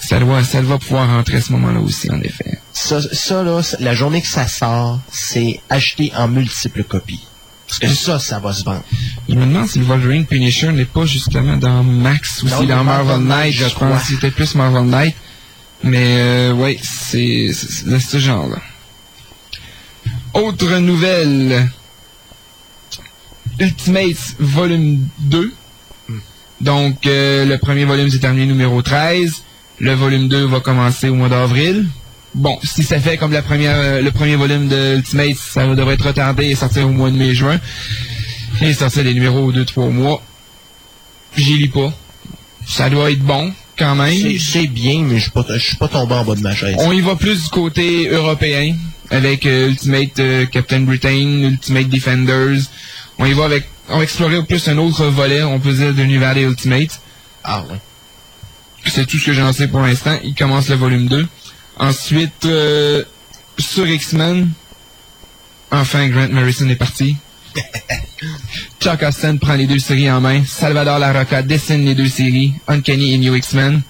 [0.01, 2.57] Ça doit, ça doit pouvoir rentrer à ce moment-là aussi, en effet.
[2.73, 7.21] Ça, ça là, la journée que ça sort, c'est acheté en multiples copies.
[7.79, 8.83] Parce que ça, ça va se vendre.
[9.29, 12.83] Je me demande si le Wolverine Punisher n'est pas justement dans Max ou si dans
[12.83, 14.03] Marvel Marvel Knight, je pense.
[14.03, 15.15] C'était plus Marvel Knight.
[15.81, 18.57] Mais euh, ouais, c'est c'est de ce genre-là.
[20.33, 21.69] Autre nouvelle.
[23.57, 25.53] Ultimates volume 2.
[26.59, 29.43] Donc, euh, le premier volume s'est terminé numéro 13.
[29.79, 31.87] Le volume 2 va commencer au mois d'avril.
[32.33, 35.95] Bon, si ça fait comme la première, euh, le premier volume de Ultimates, ça devrait
[35.95, 37.59] être retardé et sortir au mois de mai-juin.
[38.61, 40.21] Et sortir des numéros aux 2-3 mois.
[41.35, 41.91] J'y lis pas.
[42.65, 44.15] Ça doit être bon, quand même.
[44.39, 46.75] C'est- bien, mais je suis pas, je suis pas tombé en bas de ma chaise.
[46.79, 48.75] On y va plus du côté européen,
[49.09, 51.09] avec euh, Ultimate euh, Captain Britain,
[51.49, 52.61] Ultimate Defenders.
[53.17, 56.01] On y va avec, on va explorer plus un autre volet, on peut dire, de
[56.01, 57.01] l'univers des Ultimates.
[57.43, 57.77] Ah ouais.
[58.87, 60.17] C'est tout ce que j'en sais pour l'instant.
[60.23, 61.27] Il commence le volume 2.
[61.81, 63.03] Ensuite, euh,
[63.57, 64.51] sur X-Men,
[65.71, 67.17] enfin Grant Morrison est parti.
[68.79, 70.43] Chuck Austin prend les deux séries en main.
[70.45, 73.81] Salvador Larroca dessine les deux séries, Uncanny et New X-Men.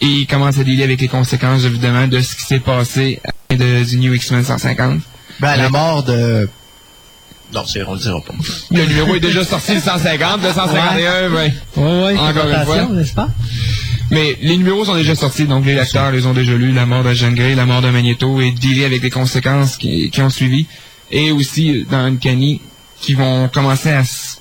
[0.00, 3.28] Et il commence à dealer avec les conséquences, évidemment, de ce qui s'est passé à
[3.28, 5.00] la fin de, du New X-Men 150.
[5.38, 6.48] Ben, à la mort de...
[7.54, 8.34] Non, c'est, on le dira pas.
[8.72, 11.52] Le numéro est déjà sorti, le 150, le 151, ouais.
[11.76, 12.86] Ouais, ouais, Encore une fois.
[12.86, 13.28] n'est-ce pas?
[14.12, 17.02] Mais les numéros sont déjà sortis, donc les lecteurs les ont déjà lus, la mort
[17.02, 20.30] de Jean Grey, la mort de Magneto, et dealer avec les conséquences qui, qui ont
[20.30, 20.66] suivi.
[21.10, 22.60] Et aussi, dans Uncanny,
[23.00, 24.40] qui vont commencer à, s-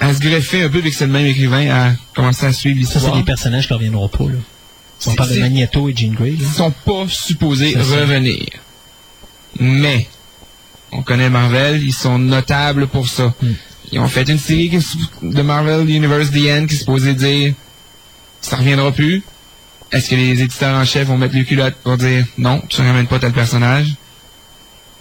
[0.00, 2.94] à se greffer un peu, c'est le même écrivain, à commencer à suivre Ça, c'est
[2.98, 3.16] l'histoire.
[3.16, 4.38] des personnages qui reviendront pas, là.
[5.06, 6.36] On parle de Magneto et Jean Grey, là.
[6.40, 8.46] Ils sont pas supposés revenir.
[9.60, 10.06] Mais,
[10.92, 13.34] on connaît Marvel, ils sont notables pour ça.
[13.42, 13.52] Hmm.
[13.90, 14.70] Ils ont fait une série
[15.22, 17.54] de Marvel Universe The End qui est supposée dire
[18.40, 19.22] ça reviendra plus.
[19.92, 22.86] Est-ce que les éditeurs en chef vont mettre les culottes pour dire non, tu ne
[22.86, 23.94] ramènes pas tel personnage?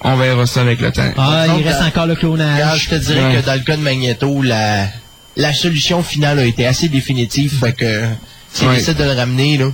[0.01, 1.11] On verra ça avec le temps.
[1.18, 2.84] Ah, Donc, il reste encore le clonage.
[2.84, 3.41] je te dirais Ouais.
[3.41, 4.88] que dans le cas de Magneto, la,
[5.35, 8.03] la solution finale a été assez définitive, fait que
[8.53, 8.81] s'ils Ouais.
[8.93, 9.72] de le ramener, là,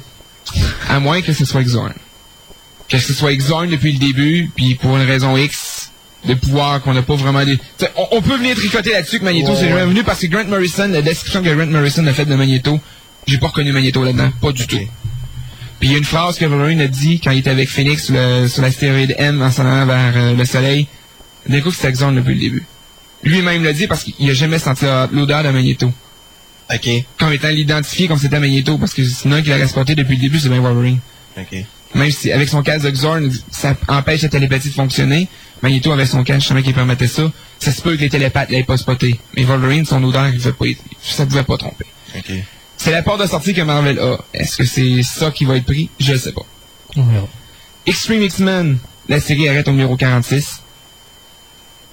[0.90, 1.94] À moins que ce soit Exorn.
[2.90, 5.92] Que ce soit Exorn depuis le début, puis pour une raison X,
[6.26, 7.58] de pouvoir qu'on n'a pas vraiment des...
[7.78, 10.28] T'sais, on, on peut venir tricoter là-dessus que Magneto Ouais, c'est jamais venu parce que
[10.28, 12.80] Grant Morrison, la description que Grant Morrison a faite de Magneto,
[13.26, 14.78] j'ai pas reconnu Magneto là-dedans, pas du tout.
[15.80, 18.06] Puis il y a une phrase que Wolverine a dit quand il était avec Phoenix
[18.06, 20.88] sur, le- sur l'astéroïde M en s'en allant vers euh, le soleil.
[21.48, 22.66] D'un coup, c'était Exorn depuis le début.
[23.24, 25.92] Lui-même l'a dit parce qu'il a jamais senti l'odeur de Magneto.
[26.74, 26.90] ok,
[27.20, 30.40] Comme étant l'identifié comme c'était Magneto, parce que sinon qu'il a respecté depuis le début,
[30.40, 31.00] c'est bien Wolverine.
[31.38, 31.66] ok.
[31.96, 35.28] Même si avec son casque de Xorn, ça empêche la télépathie de fonctionner.
[35.62, 37.32] Magneto avait son casque, justement, qui permettait ça.
[37.60, 39.20] Ça se peut que les télépathes l'avaient pas spoté.
[39.38, 40.66] Mais Wolverine, son odeur, il fait pas,
[41.04, 41.86] ça pouvait pas tromper.
[42.18, 42.32] ok.
[42.84, 44.18] C'est la porte de sortie que Marvel a.
[44.34, 45.90] Est-ce que c'est ça qui va être pris?
[46.02, 46.42] Je sais pas.
[46.98, 47.30] On verra.
[47.86, 48.78] Extreme X-Men,
[49.08, 50.62] la série arrête au numéro 46.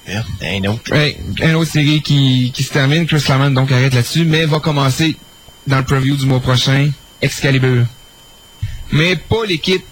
[0.09, 0.93] Merde, un autre.
[0.93, 3.07] Ouais, une autre série qui, qui se termine.
[3.07, 5.15] Chris Claremont donc arrête là-dessus, mais va commencer
[5.69, 6.91] dans le preview du mois prochain,
[7.23, 7.87] Excalibur.
[8.91, 9.85] Mais pas l'équipe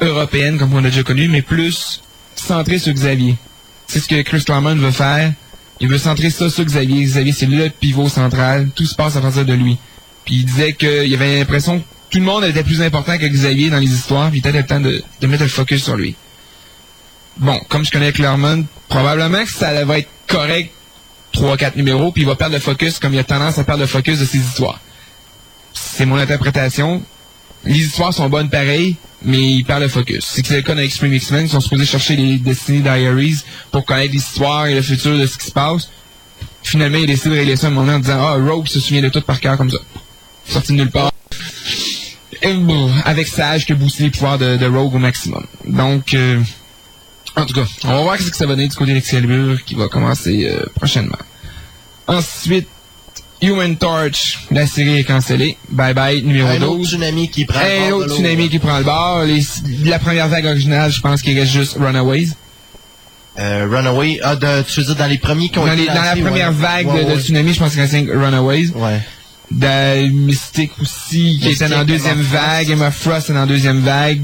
[0.00, 2.02] européenne comme on a déjà connu, mais plus
[2.34, 3.36] centrée sur Xavier.
[3.86, 5.32] C'est ce que Chris Claremont veut faire.
[5.78, 7.04] Il veut centrer ça sur Xavier.
[7.04, 8.70] Xavier, c'est le pivot central.
[8.74, 9.78] Tout se passe à partir de lui.
[10.28, 13.70] Puis il disait qu'il avait l'impression que tout le monde était plus important que Xavier
[13.70, 16.16] dans les histoires, puis il était le temps de, mettre le focus sur lui.
[17.38, 20.70] Bon, comme je connais Claremont, probablement que ça va être correct
[21.32, 23.86] 3-4 numéros, puis il va perdre le focus comme il a tendance à perdre le
[23.86, 24.82] focus de ses histoires.
[25.72, 27.02] C'est mon interprétation.
[27.64, 30.26] Les histoires sont bonnes pareil, mais il perd le focus.
[30.26, 33.44] C'est que c'est le cas dans Extreme X-Men, ils sont supposés chercher les Destiny Diaries
[33.70, 35.88] pour connaître l'histoire et le futur de ce qui se passe.
[36.62, 38.78] Finalement, il a décidé de régler ça à un moment en disant Ah, Rogue se
[38.78, 39.78] souvient de tout par cœur comme ça.
[40.48, 41.10] Sorti de nulle part.
[42.42, 45.44] Et bon, avec Sage qui a boosté les pouvoirs de, de Rogue au maximum.
[45.66, 46.40] Donc, euh,
[47.36, 49.74] en tout cas, on va voir ce que ça va donner du côté d'Excalibur qui
[49.74, 51.18] va commencer euh, prochainement.
[52.06, 52.68] Ensuite,
[53.42, 55.56] Human Torch, la série est cancellée.
[55.68, 56.88] Bye bye, numéro Un autre 12.
[56.88, 59.22] tsunami qui prend le bord autre tsunami qui prend le bord.
[59.24, 59.44] Les-
[59.84, 62.28] la première vague originale, je pense qu'il reste juste Runaways.
[63.38, 64.18] Euh, Runaway.
[64.24, 66.16] Ah, de, tu veux dire dans les premiers qui ont Dans, été les- dans la
[66.16, 66.54] première ouais.
[66.54, 68.70] vague Ouais, de, tsunami, je pense qu'il reste Runaways.
[68.74, 69.00] Ouais.
[69.50, 72.42] Dans Mystic aussi, qui était dans la deuxième Emma Frost.
[72.42, 72.70] vague.
[72.70, 74.22] Emma Frost est dans la deuxième vague.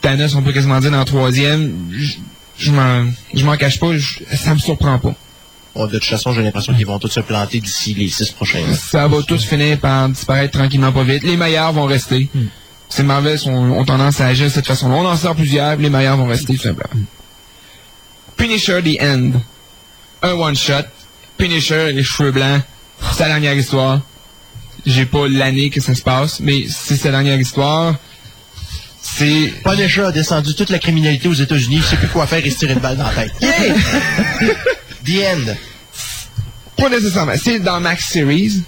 [0.00, 1.90] Thanos, on peut quasiment dire dans la troisième.
[1.92, 2.14] Je-
[2.56, 5.12] Je m'en, je m'en cache pas, je- ça me surprend pas.
[5.74, 8.60] Bon, de toute façon, j'ai l'impression qu'ils vont tous se planter d'ici les six prochains
[8.64, 8.76] mois.
[8.76, 11.24] Ça va tous finir par disparaître tranquillement pas vite.
[11.24, 12.28] Les meilleurs vont rester.
[12.88, 14.94] Ces Marvel sont, ont tendance à agir de cette façon-là.
[14.94, 17.02] On en sort plusieurs, les meilleurs vont rester tout simplement.
[18.36, 19.32] Punisher The End.
[20.22, 20.84] Un one-shot.
[21.36, 22.62] Punisher, les cheveux blancs.
[23.14, 24.00] C'est la dernière histoire.
[24.86, 27.94] J'ai pas l'année que ça se passe, mais c'est sa dernière histoire.
[29.00, 29.52] C'est...
[29.64, 32.58] Punisher a descendu toute la criminalité aux États-Unis, il sait plus quoi faire et se
[32.58, 33.32] tirer une balle dans la tête.
[33.40, 33.74] Yeah!
[35.04, 35.54] The End.
[36.76, 37.32] Pas nécessairement.
[37.42, 38.62] C'est dans Max Series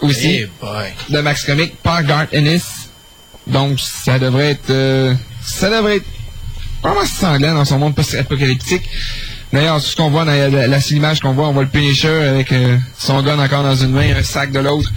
[0.00, 0.42] aussi.
[0.42, 0.92] Eh boy.
[1.10, 2.62] de Max Comic par Garth Ennis.
[3.46, 4.70] Donc, ça devrait être...
[4.70, 6.06] euh, ça devrait être
[6.82, 8.88] vraiment sanglant dans son monde post-apocalyptique.
[9.52, 11.64] D'ailleurs, tout ce qu'on voit dans la, la, la seule image qu'on voit, on voit
[11.64, 14.90] le Punisher avec euh, son gun encore dans une main, un sac de l'autre,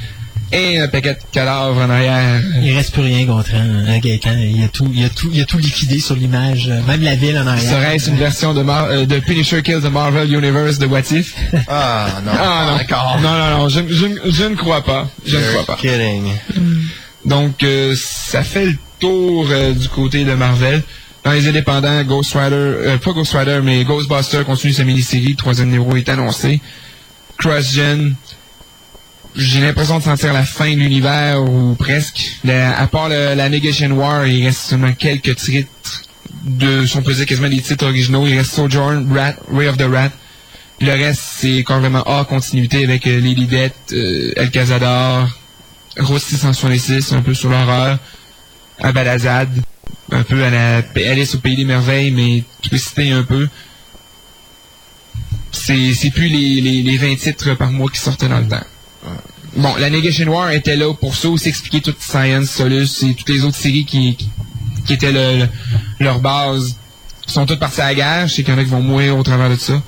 [0.54, 2.42] et un paquet de cadavres en arrière.
[2.62, 4.38] Il reste plus rien contre un, un Gaëtan.
[4.38, 6.70] Il a tout, il a tout, il a tout liquidé sur l'image.
[6.70, 7.70] euh, Même la ville en arrière.
[7.72, 11.34] Serait-ce une version de, Mar- euh, de Punisher Kills the Marvel Universe de What If?
[11.68, 12.32] Ah, non.
[12.40, 13.20] Ah non, D'accord.
[13.22, 15.10] non, non, non, je, je- je ne crois pas.
[15.26, 15.76] Je ne crois pas.
[15.82, 16.24] Kidding.
[17.26, 20.84] Donc, euh, ça fait le tour euh, du côté de Marvel.
[21.24, 25.36] Dans les indépendants, Ghost Rider, euh, pas Ghost Rider, mais Ghostbuster continue sa mini-série.
[25.38, 26.60] Troisième numéro est annoncé.
[27.38, 28.16] Cross-Gen,
[29.36, 32.38] j'ai l'impression de sentir la fin de l'univers, ou presque.
[32.48, 35.70] À part le- la Negation War, il reste seulement quelques titres
[36.44, 38.28] de, si on peut dire quasiment des titres originaux.
[38.28, 40.12] Il reste Sojourn, Rat, Ray of the Rat.
[40.82, 45.30] Le reste, c'est carrément hors continuité avec euh, Lady Death, euh, El Cazador,
[45.98, 48.00] Rose 666, un peu sur l'horreur,
[48.80, 49.50] Abalazad,
[50.12, 50.78] un peu à la
[51.10, 53.48] Alice au Pays des Merveilles, mais twisté un peu.
[55.52, 58.66] C'est plus les, les, les 20 titres par mois qui sortaient dans le temps.
[59.56, 63.30] Bon, la Negation War était là pour ça, aussi expliquer toute Science, Solus et toutes
[63.30, 64.30] les autres séries qui, qui,
[64.86, 65.50] qui étaient le- le-
[66.00, 66.76] leur base
[67.28, 68.28] sont toutes parties à la guerre.
[68.28, 69.82] Je sais qu'il y en a qui vont mourir au travers de ça.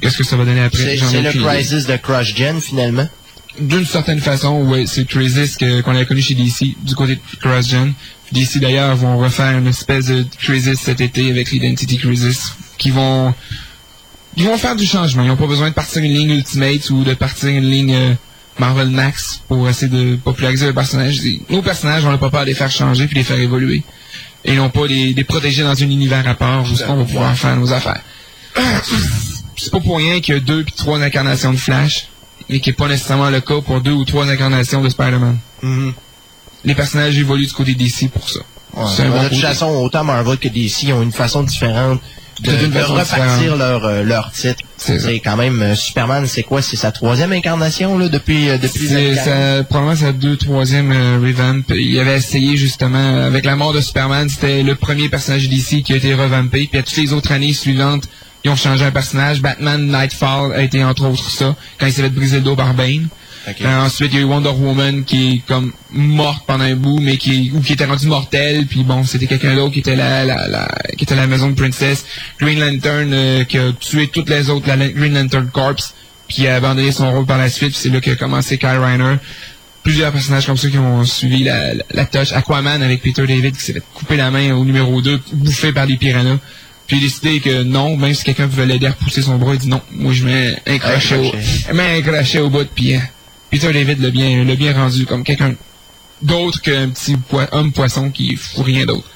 [0.00, 0.82] Qu'est-ce que ça va donner après?
[1.08, 1.30] C'est le.
[1.54, 3.08] Crisis de Crush Gen, finalement.
[3.60, 7.20] D'une certaine façon, oui, c'est Crisis que- qu'on a connu chez DC, du côté de
[7.40, 7.92] CrossGen.
[8.32, 13.32] DC d'ailleurs vont refaire une espèce de Crisis cet été avec l'Identity Crisis, qui vont
[14.36, 15.22] ils vont faire du changement.
[15.22, 18.14] Ils n'ont pas besoin de partir une ligne Ultimate ou de partir une ligne euh,
[18.58, 21.20] Marvel Max pour essayer de populariser le personnage.
[21.50, 23.82] Nos personnages, on n'a pas peur de les faire changer puis de les faire évoluer.
[24.44, 27.36] Et non pas les, les protéger dans un univers à part où on va pouvoir
[27.36, 28.02] faire nos affaires.
[29.56, 32.08] C'est pas pour rien qu'il y a deux puis trois incarnations de Flash,
[32.48, 35.38] et qui n'est pas nécessairement le cas pour deux ou trois incarnations de Spider-Man.
[35.62, 35.94] Mhm.
[36.64, 38.40] Les personnages évoluent du côté DC pour ça.
[38.74, 38.84] Ouais.
[38.84, 42.00] De toute façon, autant Marvel que DC ont une façon différente
[42.40, 44.60] de, repartir leur, euh, leur titre.
[44.76, 46.60] C'est quand même euh, Superman, c'est quoi?
[46.62, 49.24] C'est sa troisième incarnation là, depuis, euh, depuis C'est années 40?
[49.24, 51.62] sa- probablement sa deux, troisième euh, revamp.
[51.70, 55.92] Il avait essayé justement, avec la mort de Superman, c'était le premier personnage DC qui
[55.92, 56.68] a été revampé.
[56.70, 58.04] Puis à toutes les autres années suivantes,
[58.44, 59.40] ils ont changé un personnage.
[59.40, 62.74] Batman Nightfall a été entre autres ça, quand il s'est fait briser le dos par
[62.74, 63.08] Bane.
[63.46, 66.98] Euh, ensuite, il y a eu Wonder Woman qui est comme morte pendant un bout,
[67.00, 68.66] mais qui ou qui était rendue mortelle.
[68.66, 71.54] Puis bon, c'était quelqu'un d'autre qui était la, la, la qui était la maison de
[71.54, 72.04] Princess.
[72.40, 75.74] Green Lantern euh, qui a tué toutes les autres, la Green Lantern Corps,
[76.28, 77.72] puis a abandonné son rôle par la suite.
[77.72, 79.16] Puis c'est là qu'a commencé Kyle Reiner.
[79.82, 82.32] Plusieurs personnages comme ça qui ont suivi la, la, la touche.
[82.32, 85.86] Aquaman avec Peter David qui s'est fait couper la main au numéro 2, bouffé par
[85.86, 86.38] des piranhas.
[86.86, 89.54] Puis il a décidé que non, même si quelqu'un pouvait l'aider à repousser son bras,
[89.54, 92.94] il dit non, moi je mets un crochet au, mets un crochet au bout, puis
[92.94, 92.98] euh,
[93.54, 95.54] Peter David l'a bien, l'a bien rendu comme quelqu'un
[96.22, 99.08] d'autre qu'un petit poi- homme poisson qui fout rien d'autre.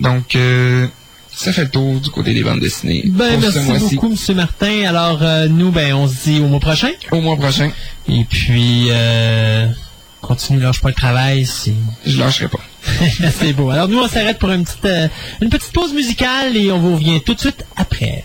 [0.00, 0.86] Donc, euh,
[1.34, 3.02] ça fait le tour du côté des bandes dessinées.
[3.06, 3.58] Ben, merci
[3.96, 4.36] beaucoup, M.
[4.36, 4.84] Martin.
[4.86, 6.90] Alors, euh, nous, ben, on se dit au mois prochain.
[7.10, 7.72] Au mois prochain,
[8.08, 9.66] Et puis, euh,
[10.20, 11.44] continue, lâche pas le travail.
[11.44, 11.74] C'est,
[12.06, 12.60] je lâcherai pas.
[13.40, 13.70] c'est beau.
[13.70, 15.08] Alors, nous, on s'arrête pour une petite, euh,
[15.42, 18.22] une petite pause musicale et on vous revient tout de suite après.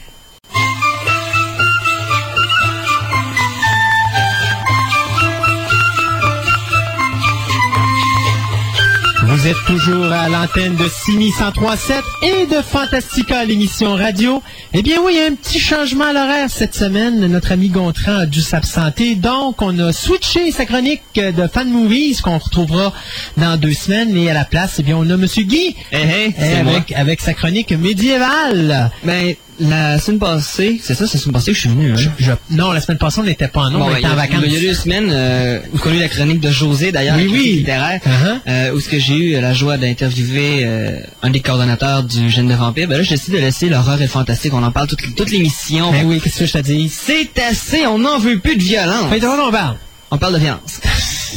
[9.44, 14.42] Vous êtes toujours à l'antenne de Simi 1037 et de Fantastica, l'émission radio.
[14.74, 17.28] Eh bien oui, il y a un petit changement à l'horaire cette semaine.
[17.28, 19.16] Notre ami Gontran a dû s'absenter.
[19.16, 22.94] Donc, on a switché sa chronique de Fan Movies qu'on retrouvera
[23.36, 24.16] dans deux semaines.
[24.16, 26.76] Et à la place, eh bien, on a Monsieur Guy Hey, hey, eh, moi.
[26.76, 28.92] avec, avec sa chronique médiévale.
[29.04, 32.12] Ben, la semaine passée, c'est ça, c'est la semaine passée que je suis venu, hein?
[32.18, 34.16] Je- non, la semaine passée, on n'était pas en nom, Bon, on ben, était en
[34.16, 34.42] vacances.
[34.46, 37.54] Il y a deux semaines, euh, a eu la chronique de José, d'ailleurs, Oui, oui.
[37.58, 38.40] littéraire, Uh-huh.
[38.48, 42.48] euh, où ce que j'ai eu la joie d'interviewer euh, un des coordonnateurs du Gène
[42.48, 42.88] de Vampire.
[42.88, 45.32] Ben là, j'ai décidé de laisser l'horreur et le fantastique, on en parle toute, toute
[45.32, 45.92] l'émission.
[45.92, 46.90] Ben oui, qu'est-ce que je te dis?
[46.90, 49.10] C'est assez, on n'en veut plus de violence.
[49.10, 49.78] Fait on parle.
[50.12, 50.80] On parle de violence.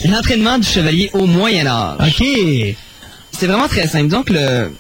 [0.07, 1.97] L'entraînement du chevalier au Moyen Âge.
[2.21, 2.27] OK.
[3.33, 4.09] C'est vraiment très simple.
[4.09, 4.71] Donc, le...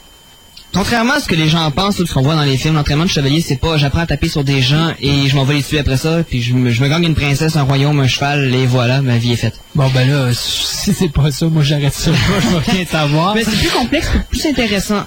[0.76, 3.06] contrairement à ce que les gens pensent, ou ce qu'on voit dans les films, l'entraînement
[3.06, 5.62] du chevalier, c'est pas j'apprends à taper sur des gens et je m'en vais les
[5.62, 8.54] tuer après ça, puis je me, je me gagne une princesse, un royaume, un cheval,
[8.54, 9.58] et voilà, ma vie est faite.
[9.74, 12.10] Bon, ben là, si c'est pas ça, moi j'arrête ça.
[12.28, 13.34] Moi, je veux rien savoir.
[13.34, 15.02] Mais c'est plus complexe, plus intéressant.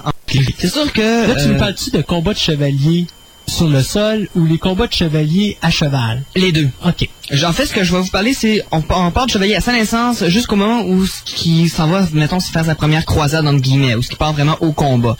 [0.58, 1.28] C'est sûr que...
[1.28, 3.06] Là, tu me euh, parles-tu de combats de chevaliers
[3.50, 6.22] sur le sol ou les combats de chevaliers à cheval?
[6.36, 6.68] Les deux.
[6.86, 7.08] OK.
[7.44, 9.60] En fait, ce que je vais vous parler, c'est on, on part du chevalier à
[9.60, 13.46] sa naissance jusqu'au moment où ce qui s'en va, mettons, se faire sa première croisade
[13.46, 15.16] entre guillemets, où ce qui part vraiment au combat.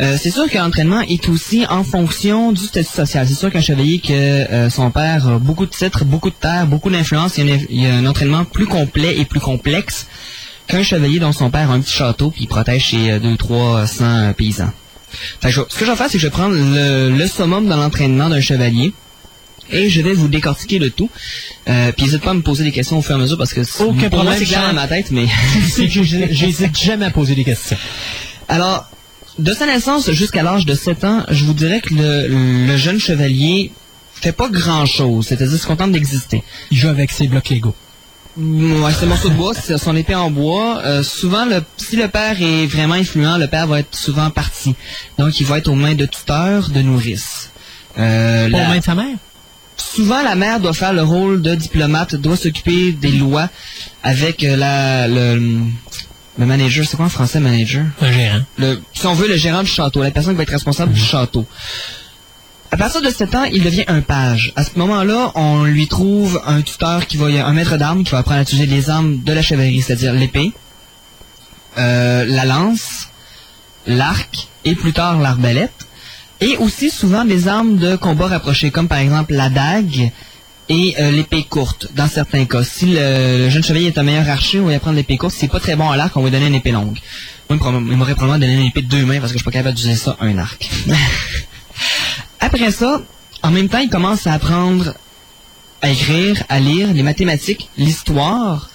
[0.00, 3.26] Euh, c'est sûr que l'entraînement est aussi en fonction du statut social.
[3.26, 6.66] C'est sûr qu'un chevalier que euh, son père a beaucoup de titres, beaucoup de terres,
[6.66, 9.40] beaucoup d'influence, il, y a un- il y a un entraînement plus complet et plus
[9.40, 10.06] complexe
[10.66, 13.36] qu'un chevalier dont son père a un petit château puis il protège ses euh, deux,
[13.36, 14.70] trois cents paysans.
[15.40, 17.26] Fait que je- ce que je vais faire, c'est que je vais prendre le, le
[17.26, 18.92] summum dans l'entraînement d'un chevalier
[19.72, 21.08] et je vais vous décortiquer le tout.
[21.68, 23.52] Euh, puis n'hésite pas à me poser des questions au fur et à mesure parce
[23.54, 25.26] que Aucun pour moi problème, c'est clair dans ma tête, mais
[26.30, 27.76] J'hésite jamais à poser des questions.
[28.48, 28.88] alors
[29.38, 32.98] de sa naissance jusqu'à l'âge de 7 ans, je vous dirais que le, le jeune
[33.00, 33.72] chevalier
[34.12, 36.42] fait pas grand chose, c'est-à-dire se contente d'exister.
[36.70, 37.74] Il joue avec ses blocs Lego.
[38.36, 40.80] Ouais, c'est morceau de bois, c'est son épée en bois.
[40.84, 44.74] Euh, souvent, le, si le père est vraiment influent, le père va être souvent parti.
[45.18, 47.50] Donc, il va être aux mains de tuteurs, de nourrices.
[47.98, 49.16] Euh, Pas la- aux mains de sa mère?
[49.76, 53.48] souvent la mère doit faire le rôle de diplomate, doit s'occuper des lois
[54.02, 55.62] avec euh, la le,
[56.38, 57.84] le manager, c'est quoi en français manager?
[58.02, 58.40] Un gérant.
[58.58, 61.00] le, Si on veut le gérant du château, la personne qui va être responsable du
[61.00, 61.46] château.
[62.72, 64.52] À partir de 7 ans, il devient un page.
[64.54, 68.18] À ce moment-là, on lui trouve un tuteur qui va, un maître d'armes qui va
[68.18, 70.52] apprendre à utiliser les armes de la chevalerie, c'est-à-dire l'épée,
[71.78, 73.08] euh, la lance,
[73.86, 75.72] l'arc et plus tard l'arbalète.
[76.40, 80.10] Et aussi souvent des armes de combat rapprochées, comme par exemple la dague
[80.68, 82.62] et euh, l'épée courte, dans certains cas.
[82.62, 85.34] Si le, jeune chevalier est un meilleur archer, on va lui apprendre l'épée courte.
[85.34, 86.98] Si c'est pas très bon à l'arc, on va lui donner une épée longue.
[87.50, 89.42] Moi, il m'aurait- il m'aurait probablement donné une épée de deux mains parce que je
[89.42, 90.70] suis pas capable d'utiliser ça, un arc.
[92.40, 93.02] Après ça,
[93.42, 94.94] en même temps, il commence à apprendre
[95.82, 98.68] à écrire, à lire, les mathématiques, l'histoire,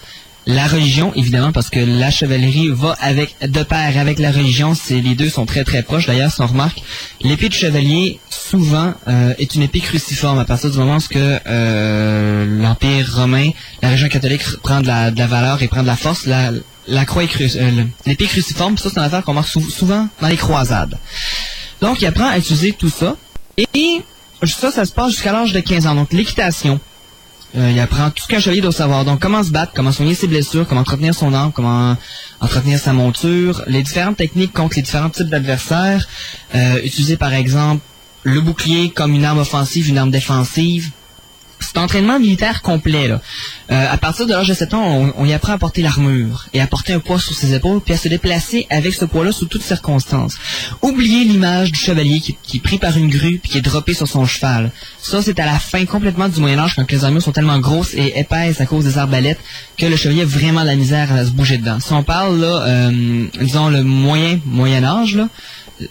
[0.48, 4.74] la religion, évidemment, parce que la chevalerie va avec de pair avec la religion.
[4.90, 6.06] Les deux sont très très proches.
[6.06, 6.80] D'ailleurs, si on remarque,
[7.20, 12.60] l'épée de chevalier souvent euh, est une épée cruciforme à partir du moment où euh,
[12.60, 13.50] l'empire romain,
[13.82, 16.26] la religion catholique prend de la, valeur et prend de la force.
[16.26, 16.50] La,
[16.86, 20.28] la croix est euh, l'épée cruciforme, ça c'est une affaire qu'on marque sou- souvent dans
[20.28, 20.96] les croisades.
[21.80, 23.16] Donc, il apprend à utiliser tout ça.
[23.56, 24.02] Et
[24.42, 25.94] ça, ça se passe jusqu'à l'âge de 15 ans.
[25.94, 26.80] Donc, l'équitation.
[27.56, 29.04] Euh, il apprend tout ce qu'un chevalier doit savoir.
[29.04, 31.96] Donc, comment se battre, comment soigner ses blessures, comment entretenir son arme, comment
[32.40, 36.06] entretenir sa monture, les différentes techniques contre les différents types d'adversaires.
[36.54, 37.82] Euh, utiliser, par exemple,
[38.24, 40.90] le bouclier comme une arme offensive, une arme défensive.
[41.60, 43.08] C'est entraînement militaire complet.
[43.08, 43.20] Là.
[43.70, 46.46] Euh, à partir de l'âge de 7 ans, on, on y apprend à porter l'armure
[46.52, 49.32] et à porter un poids sur ses épaules, puis à se déplacer avec ce poids-là
[49.32, 50.36] sous toutes circonstances.
[50.82, 53.94] Oubliez l'image du chevalier qui, qui est pris par une grue puis qui est droppé
[53.94, 54.70] sur son cheval.
[55.00, 57.94] Ça, c'est à la fin complètement du Moyen Âge quand les armures sont tellement grosses
[57.94, 59.40] et épaisses à cause des arbalètes
[59.76, 61.78] que le chevalier a vraiment de la misère à se bouger dedans.
[61.80, 65.28] Si on parle là, euh, disons le moyen Moyen Âge là,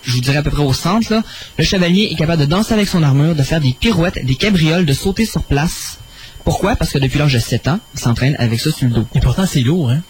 [0.04, 1.24] je vous dirais à peu près au centre, là,
[1.58, 4.86] le chevalier est capable de danser avec son armure, de faire des pirouettes, des cabrioles,
[4.86, 6.00] de sauter sur place.
[6.44, 6.76] Pourquoi?
[6.76, 9.06] Parce que depuis l'âge de 7 ans, il s'entraîne avec ça sur le dos.
[9.16, 10.02] Et pourtant, c'est lourd, hein?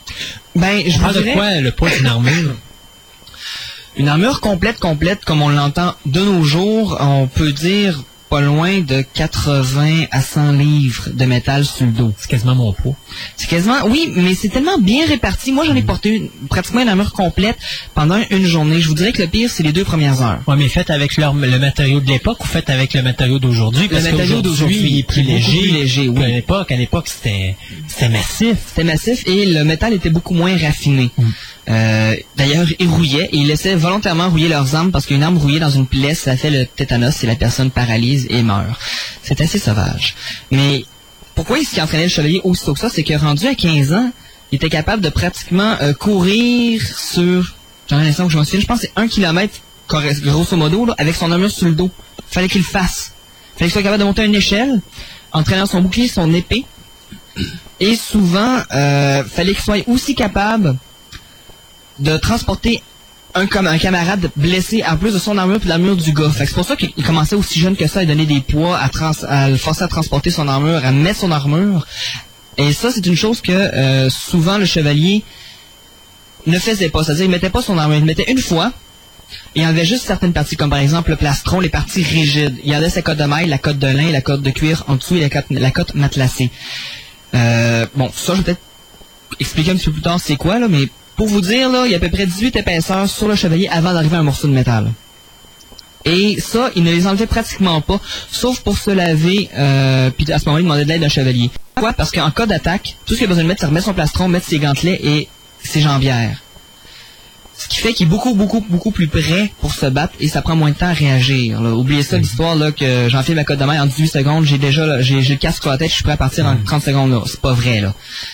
[0.56, 2.56] Ben, je vous parle de quoi, le poids d'une armure?
[3.98, 8.80] une armure complète, complète, comme on l'entend de nos jours, on peut dire pas loin
[8.82, 12.14] de 80 à 100 livres de métal sur le dos.
[12.18, 12.96] C'est quasiment mon poids.
[13.38, 15.52] C'est quasiment, oui, mais c'est tellement bien réparti.
[15.52, 17.58] Moi, j'en ai porté une- pratiquement une armure complète
[17.94, 18.82] pendant une journée.
[18.82, 20.40] Je vous dirais que le pire, c'est les deux premières heures.
[20.48, 23.88] Ouais, mais fait avec leur- le matériau de l'époque ou fait avec le matériau d'aujourd'hui?
[23.88, 25.60] Parce matériau d'aujourd'hui il est plus léger.
[25.60, 26.20] plus léger, oui.
[26.22, 27.56] qu'à l'époque, à l'époque, c'était,
[27.88, 28.58] c'était massif.
[28.68, 31.12] C'était massif et le métal était beaucoup moins raffiné.
[31.68, 35.60] Euh, D'ailleurs, ils rouillaient et ils laissaient volontairement rouiller leurs armes parce qu'une arme rouillée
[35.60, 37.72] dans une plaie, ça fait le tétanos et la personne
[38.30, 38.80] et meurt.
[39.24, 40.16] C'est assez sauvage.
[40.52, 40.86] Mais
[41.36, 42.90] pourquoi est-ce qu'il entraînait le chevalier aussitôt que ça?
[42.90, 44.12] C'est que rendu à 15 ans,
[44.52, 47.54] il était capable de pratiquement euh, courir sur,
[47.90, 49.56] j'en ai l'impression que je m'en souviens, je pense que c'est un kilomètre,
[49.88, 51.92] grosso modo, là, avec son armure sur le dos.
[52.28, 53.14] Fallait qu'il le fasse.
[53.56, 54.82] Fallait qu'il soit capable de monter une échelle,
[55.32, 56.66] en traînant son bouclier, son épée.
[57.80, 60.78] Et souvent, euh, fallait qu'il soit aussi capable
[62.00, 62.82] de transporter
[63.36, 66.32] un, camarade blessé en plus de son armure puis de l'armure du gars.
[66.36, 69.12] C'est pour ça qu'il commençait aussi jeune que ça à donner des poids, à, trans,
[69.28, 71.86] à le forcer à transporter son armure, à mettre son armure.
[72.58, 75.24] Et ça, c'est une chose que euh, souvent le chevalier
[76.48, 77.04] ne faisait pas.
[77.04, 77.98] C'est-à-dire, il mettait pas son armure.
[77.98, 78.72] Il le mettait une fois,
[79.56, 82.56] et il enlevait juste certaines parties, comme par exemple le plastron, les parties rigides.
[82.64, 84.96] Il gardait sa cote de maille, la cote de lin, la cote de cuir en
[84.96, 86.52] dessous et la cote, la cote matelassée.
[87.34, 88.62] Euh, bon, ça, je vais peut-être
[89.40, 91.92] expliquer un petit peu plus tard c'est quoi, là, mais pour vous dire, là, il
[91.92, 94.48] y a à peu près 18 épaisseurs sur le chevalier avant d'arriver à un morceau
[94.48, 94.92] de métal.
[96.06, 98.00] Et ça, il ne les enlevait pratiquement pas,
[98.32, 101.50] sauf pour se laver, euh, puis à ce moment-là, il demandait de l'aide d'un chevalier.
[101.74, 101.94] Pourquoi?
[101.94, 104.28] Parce qu'en cas d'attaque, tout ce qu'il a besoin de mettre, c'est remettre son plastron,
[104.28, 105.28] mettre ses gantelets et
[105.64, 106.42] ses jambières.
[107.58, 110.42] Ce qui fait qu'il est beaucoup, beaucoup, beaucoup plus prêt pour se battre et ça
[110.42, 111.62] prend moins de temps à réagir.
[111.62, 111.72] là.
[111.74, 115.02] Oubliez ça, l'histoire là que j'enfile ma cote de main en 18 secondes, j'ai déjà
[115.02, 117.12] j'ai le casque sur la tête, je suis prêt à partir en 30 secondes.
[117.12, 117.22] là.
[117.26, 117.94] C'est pas vrai là.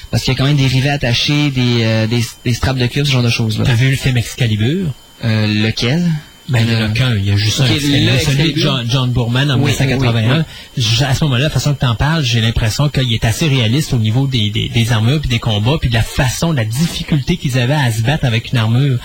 [0.09, 2.87] Parce qu'il y a quand même des rivets attachés, des, euh, des, des straps de
[2.87, 3.65] cuir, ce genre de choses là.
[3.65, 4.87] T'as vu le film Excalibur?
[5.23, 6.03] Euh, lequel?
[6.49, 7.73] Ben, il y en a qu'un, il y a juste Ok, un.
[7.75, 8.59] Excalibur, celui de.
[8.59, 10.37] John, John Boorman en Oui, 1981.
[10.39, 10.43] oui,
[10.77, 13.47] J- À ce moment-là, la façon que tu en parles, j'ai l'impression qu'il est assez
[13.47, 16.57] réaliste au niveau des, des, des armures puis des combats puis de la façon, de
[16.57, 18.97] la difficulté qu'ils avaient à se battre avec une armure.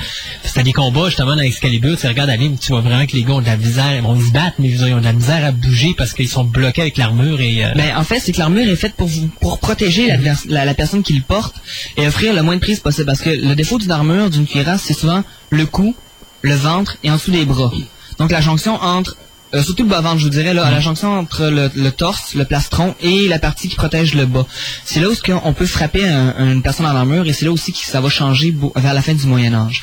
[0.42, 3.34] C'était des combats, justement, dans Excalibur, tu regardes aller, tu vois vraiment que les gars
[3.34, 5.52] ont de la misère, bon, ils se battent, mais ils ont de la misère à
[5.52, 8.66] bouger parce qu'ils sont bloqués avec l'armure et, euh, Ben, en fait, c'est que l'armure
[8.68, 10.16] est faite pour vous, pour protéger la,
[10.48, 11.54] la, la personne qui le porte
[11.96, 13.06] et offrir le moins de prise possible.
[13.06, 15.94] Parce que le défaut d'une armure, d'une cuirasse, c'est souvent le cou,
[16.42, 17.72] le ventre et en dessous des bras.
[18.18, 19.16] Donc la jonction entre,
[19.54, 22.94] euh, surtout le bas-ventre, je vous dirais, là, la jonction entre le, torse, le plastron
[23.00, 24.46] et la partie qui protège le bas.
[24.84, 25.14] C'est là où
[25.44, 28.08] on peut frapper un- une personne en armure et c'est là aussi que ça va
[28.08, 29.82] changer vers la fin du Moyen Âge.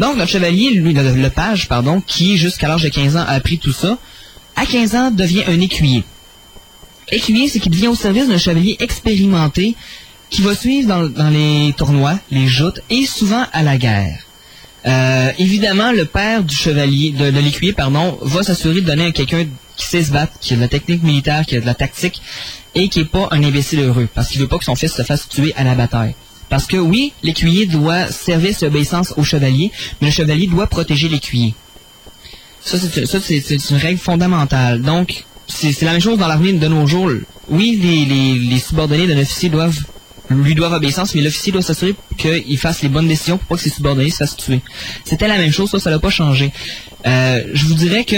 [0.00, 3.58] Donc notre chevalier, lui, le, page, pardon, qui jusqu'à l'âge de 15 ans a appris
[3.58, 3.96] tout ça,
[4.56, 6.04] à 15 ans devient un écuyer.
[7.10, 9.74] Écuyer, c'est qu'il devient au service d'un chevalier expérimenté
[10.30, 14.18] qui va suivre dans, dans les tournois, les joutes et souvent à la guerre.
[14.86, 19.46] Euh, évidemment, le père du chevalier, de, l'écuyer, pardon, va s'assurer de donner à quelqu'un
[19.76, 22.20] qui sait se battre, qui a de la technique militaire, qui a de la tactique
[22.74, 25.02] et qui est pas un imbécile heureux, parce qu'il veut pas que son fils se
[25.02, 26.14] fasse tuer à la bataille.
[26.48, 31.08] Parce que oui, l'écuyer doit servir et obéissance au chevalier, mais le chevalier doit protéger
[31.08, 31.54] l'écuyer.
[32.60, 34.82] Ça, c'est une règle fondamentale.
[34.82, 37.10] Donc, c'est la même chose dans l'armée de nos jours.
[37.48, 39.80] Oui, les, les, les subordonnés d'un officier doivent
[40.30, 43.62] lui doivent obéissance, mais l'officier doit s'assurer qu'il fasse les bonnes décisions pour pas que
[43.62, 44.60] ses subordonnés se fassent tuer.
[45.04, 46.52] C'était la même chose, ça, ça n'a pas changé.
[47.06, 48.16] Euh, je vous dirais que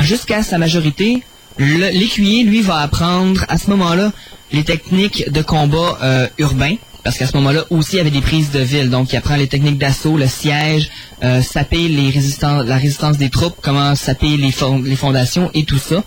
[0.00, 1.22] jusqu'à sa majorité,
[1.58, 4.12] l'écuyer, lui, va apprendre à ce moment-là
[4.52, 6.76] les techniques de combat euh, urbain.
[7.02, 8.90] Parce qu'à ce moment-là aussi, il y avait des prises de ville.
[8.90, 10.90] Donc, il apprend les techniques d'assaut, le siège,
[11.22, 15.64] euh, saper les résistants, la résistance des troupes, comment saper les, fond- les fondations et
[15.64, 16.02] tout ça.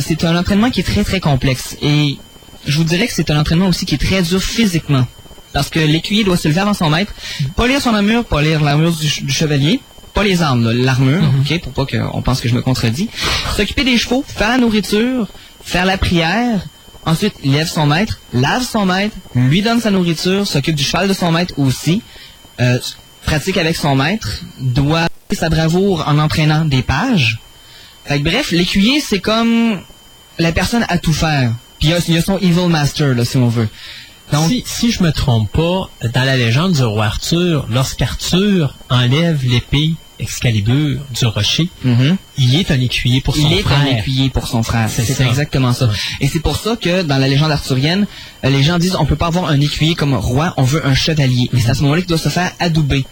[0.00, 1.76] C'est un entraînement qui est très, très complexe.
[1.82, 2.18] Et
[2.68, 5.06] je vous dirais que c'est un entraînement aussi qui est très dur physiquement.
[5.52, 7.12] Parce que l'écuyer doit se lever avant son maître,
[7.56, 9.80] pas lire son armure, pas lire l'armure du, ch- du chevalier,
[10.14, 13.08] pas les armes, l'armure, ok, pour pas qu'on pense que je me contredis.
[13.56, 15.26] S'occuper des chevaux, faire la nourriture,
[15.64, 16.60] faire la prière,
[17.06, 21.08] ensuite il lève son maître, lave son maître, lui donne sa nourriture, s'occupe du cheval
[21.08, 22.02] de son maître aussi,
[22.60, 22.78] euh,
[23.24, 24.28] pratique avec son maître,
[24.60, 27.38] doit sa bravoure en entraînant des pages.
[28.04, 29.80] Fait que bref, l'écuyer, c'est comme
[30.38, 31.52] la personne à tout faire.
[31.78, 33.68] Puis il y y a son evil master, là, si on veut.
[34.32, 39.44] Donc, si, si je me trompe pas, dans la légende du roi Arthur, lorsqu'Arthur enlève
[39.44, 42.16] l'épée Excalibur du rocher, mhm.
[42.36, 43.78] il est un écuyer pour son il est frère.
[43.78, 44.90] un écuyer pour son frère.
[44.90, 45.86] C'est exactement ça.
[45.86, 45.94] Ouais.
[46.20, 48.04] Et c'est pour ça que dans la légende arthurienne,
[48.44, 50.94] euh, les gens disent on peut pas avoir un écuyer comme roi, on veut un
[50.94, 51.48] chevalier.
[51.52, 53.06] Et c'est à ce moment-là qu'il doit se faire adouber.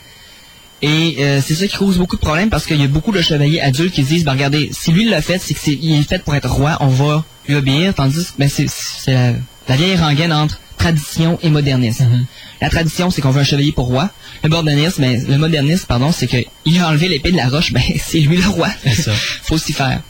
[0.83, 3.23] Et euh, c'est ça qui cause beaucoup de problèmes parce qu'il y a beaucoup de
[3.23, 5.99] chevaliers adultes qui se disent, ben regardez, si lui l'a fait, c'est que c'est il
[5.99, 8.67] est fait pour être roi, on va lui obéir, tandis que ben, c'est
[9.13, 9.33] la,
[9.69, 12.05] la vieille rengaine entre tradition et modernisme.
[12.05, 12.27] Mhm.
[12.61, 14.11] La tradition, c'est qu'on veut un chevalier pour roi.
[14.43, 17.73] Le modernisme, ben, le modernisme, pardon, c'est que il a enlevé l'épée de la roche,
[17.77, 18.69] ben c'est lui le roi.
[18.93, 19.13] Ça.
[19.43, 20.01] Faut s'y faire.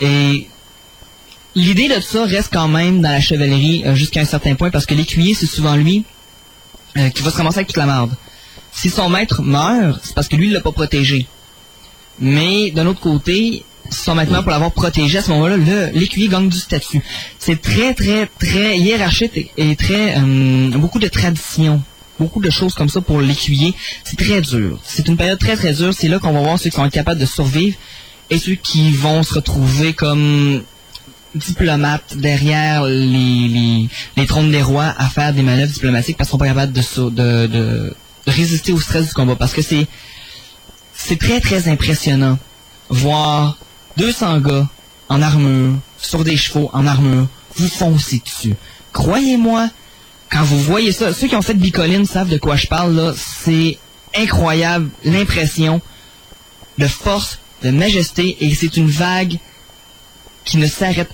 [0.00, 0.48] Et
[1.54, 4.86] l'idée de ça reste quand même dans la chevalerie euh, jusqu'à un certain point parce
[4.86, 6.04] que l'écuyer, c'est souvent lui
[6.96, 8.10] euh, qui va se ramasser avec toute la marde.
[8.74, 11.26] Si son maître meurt, c'est parce que lui, il l'a pas protégé.
[12.18, 15.56] Mais d'un autre côté, si son maître meurt pour l'avoir protégé, à ce moment-là,
[15.92, 17.02] l'écuyer gagne du statut.
[17.38, 20.18] C'est très, très, très hiérarchique et, très...
[20.18, 21.82] euh, beaucoup de traditions.
[22.18, 23.74] Beaucoup de choses comme ça pour l'écuyer.
[24.04, 24.78] C'est très dur.
[24.84, 25.94] C'est une période très, très dure.
[25.94, 27.76] C'est là qu'on va voir ceux qui être capables de survivre
[28.30, 30.62] et ceux qui vont se retrouver comme
[31.34, 36.38] diplomates derrière les, les trônes des rois à faire des manœuvres diplomatiques parce qu'ils sont
[36.38, 37.94] pas capables de, de
[38.26, 39.36] résister au stress du combat.
[39.36, 39.86] Parce que c'est
[40.94, 42.38] c'est très très impressionnant
[42.88, 43.58] voir
[43.96, 44.68] 200 gars
[45.08, 47.26] en armure, sur des chevaux en armure,
[47.56, 48.54] vous foncer dessus.
[48.92, 49.68] Croyez-moi,
[50.30, 53.14] quand vous voyez ça, ceux qui ont fait Bicoline savent de quoi je parle là,
[53.16, 53.78] c'est
[54.16, 55.80] incroyable l'impression
[56.78, 59.38] de force, de majesté et c'est une vague
[60.44, 61.10] qui ne s'arrête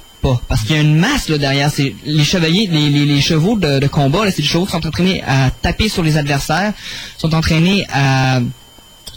[0.48, 1.70] Parce qu'il y a une masse là derrière.
[1.70, 5.50] C'est les chevaliers, les, chevaux de, de combat, c'est des chevaux qui sont entraînés à
[5.50, 6.72] taper sur les adversaires,
[7.16, 8.40] sont entraînés à,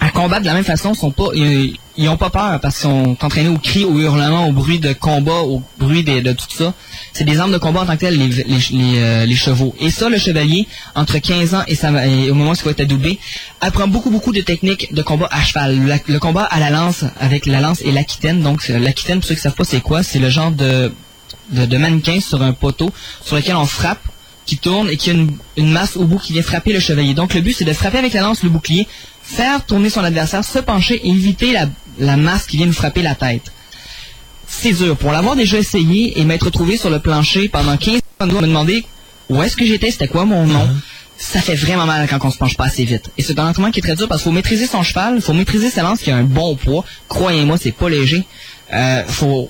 [0.03, 2.89] à combattre de la même façon, sont pas, ils, ils ont pas peur parce qu'ils
[2.89, 6.73] sont entraînés au cri, au hurlement, au bruit de combat, au bruit de, tout ça.
[7.13, 9.73] C'est des armes de combat en tant que telles, les, euh, chevaux.
[9.79, 13.17] Et ça, le chevalier, entre 15 ans et, au moment où il va être adoubé,
[13.61, 16.01] apprend beaucoup, beaucoup de techniques de combat à cheval.
[16.07, 18.41] Le combat à la lance, avec la lance et l'aquitaine.
[18.41, 20.91] Donc, l'aquitaine, pour ceux qui savent pas c'est quoi, c'est le genre de,
[21.77, 22.91] mannequin sur un poteau
[23.23, 24.01] sur lequel on frappe
[24.45, 27.13] qui tourne et qui a une masse au bout qui vient frapper le chevalier.
[27.13, 28.87] Donc le but c'est de frapper avec la lance le bouclier,
[29.35, 31.67] faire tourner son adversaire, se pencher et éviter la,
[31.99, 33.51] la masse qui vient nous frapper la tête.
[34.47, 34.95] C'est dur.
[34.97, 38.85] Pour l'avoir déjà essayé et m'être retrouvé sur le plancher pendant 15 secondes, me demander
[39.29, 40.67] où est-ce que j'étais, c'était quoi mon nom.
[41.17, 43.09] Ça fait vraiment mal quand on se penche pas assez vite.
[43.17, 45.21] Et c'est un entraînement qui est très dur parce qu'il faut maîtriser son cheval, il
[45.21, 46.83] faut maîtriser sa lance qui a un bon poids.
[47.07, 48.23] Croyez-moi, c'est pas léger.
[48.73, 49.49] Euh, faut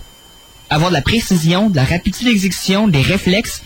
[0.70, 3.62] avoir de la précision, de la rapidité d'exécution, des réflexes.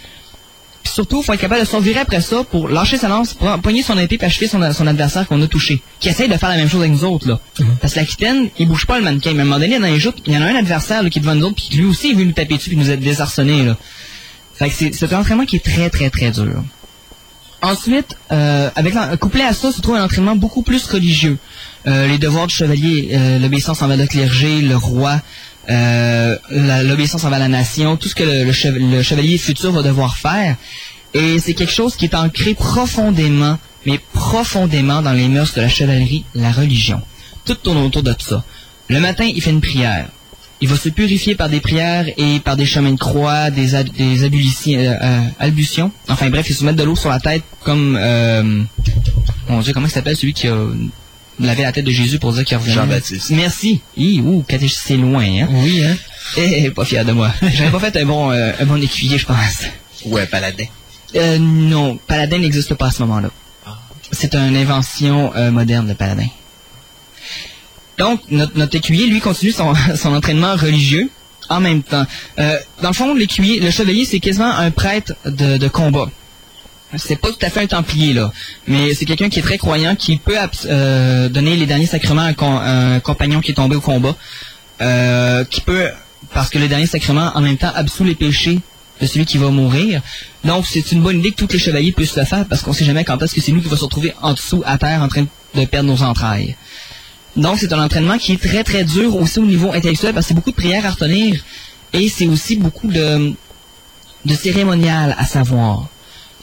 [0.88, 3.50] Puis surtout, faut être capable de se revirer après ça pour lâcher sa lance, pour
[3.60, 5.82] poigner son épée et achever son, son adversaire qu'on a touché.
[6.00, 7.42] Qui essaye de faire la même chose avec nous autres, là.
[7.82, 9.34] Parce que l'Aquitaine, il bouge pas le mannequin.
[9.34, 11.10] Mais à un moment donné, dans les joutes, il y en a un adversaire là,
[11.10, 12.90] qui est devant nous autres, puis lui aussi, il veut nous taper dessus puis nous
[12.90, 13.76] être désarçonné, là.
[14.56, 16.64] Fait que c'est, un entraînement qui est très, très, très dur.
[17.62, 21.38] Ensuite, euh, avec couplé à ça, se trouve un entraînement beaucoup plus religieux.
[21.88, 25.22] Euh, les devoirs du chevalier, euh, l'obéissance envers le clergé, le roi, euh, la-
[25.70, 30.16] l'obéissance envers la nation, tout ce que le, le chev- le chevalier futur va devoir
[30.18, 30.56] faire.
[31.14, 35.70] Et c'est quelque chose qui est ancré profondément, mais profondément dans les mœurs de la
[35.70, 37.02] chevalerie, la religion.
[37.46, 38.44] Tout tourne autour de ça.
[38.90, 40.08] Le matin, il fait une prière.
[40.60, 43.88] Il va se purifier par des prières et par des chemins de croix, des, ab-
[44.00, 44.28] euh,
[45.42, 45.88] euh.
[46.10, 47.96] Enfin bref, il se met de l'eau sur la tête comme...
[48.00, 48.64] Euh,
[49.50, 50.56] mon Dieu, comment il s'appelle celui qui a
[51.40, 52.74] lavé la tête de Jésus pour dire qu'il revenait?
[52.74, 53.30] Jean-Baptiste.
[53.32, 53.82] Merci.
[53.96, 55.48] Hi, ouh, catéchisme, c'est loin, hein?
[55.52, 55.96] Oui, hein?
[56.38, 57.32] Eh, pas fier de moi.
[57.54, 59.64] J'avais pas fait un bon, euh, un bon écuyer, je pense.
[60.06, 60.66] Ouais, paladin.
[61.16, 63.30] Euh, non, Paladin n'existe pas à ce moment-là.
[64.12, 66.28] C'est une invention euh, moderne, le Paladin.
[67.98, 71.10] Donc, notre, notre écuyer, lui, continue son, son entraînement religieux
[71.50, 72.06] en même temps.
[72.40, 76.10] Euh, dans le fond, l'écuyer, le chevalier, c'est quasiment un prêtre de, de combat.
[76.96, 78.32] C'est pas tout à fait un templier, là.
[78.66, 82.46] Mais c'est quelqu'un qui est très croyant, qui peut euh, donner les derniers sacrements à
[82.62, 84.16] un compagnon qui est tombé au combat.
[84.80, 85.90] Euh, qui peut,
[86.34, 88.60] parce que le dernier sacrement, en même temps, absout les péchés
[89.02, 90.02] de celui qui va mourir.
[90.44, 92.86] Donc, c'est une bonne idée que tous les chevaliers puissent le faire, parce qu'on sait
[92.86, 95.08] jamais quand est-ce que c'est nous qui va se retrouver en dessous, à terre, en
[95.08, 96.56] train de perdre nos entrailles.
[97.36, 100.30] Donc, c'est un entraînement qui est très, très dur aussi au niveau intellectuel, parce que
[100.30, 101.44] c'est beaucoup de prières à retenir,
[101.94, 103.34] et c'est aussi beaucoup de,
[104.26, 105.88] de cérémonial à savoir.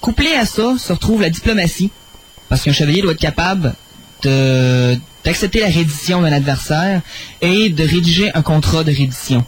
[0.04, 1.90] Couplé à ça se retrouve la diplomatie,
[2.50, 3.74] parce qu'un chevalier doit être capable
[4.22, 7.00] d'accepter la reddition d'un adversaire
[7.40, 9.46] et de rédiger un contrat de reddition.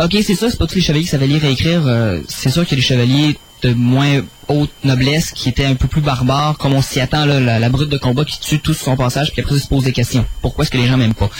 [0.00, 1.86] Ok, c'est ça, c'est pas tous les chevaliers qui savaient lire et écrire.
[1.86, 5.76] euh, c'est sûr qu'il y a des chevaliers de moins haute noblesse qui étaient un
[5.76, 8.96] peu plus barbares, comme on s'y attend, la, brute de combat qui tue tout son
[8.96, 10.26] passage, puis après se pose des questions.
[10.42, 11.30] Pourquoi est-ce que les gens m'aiment pas?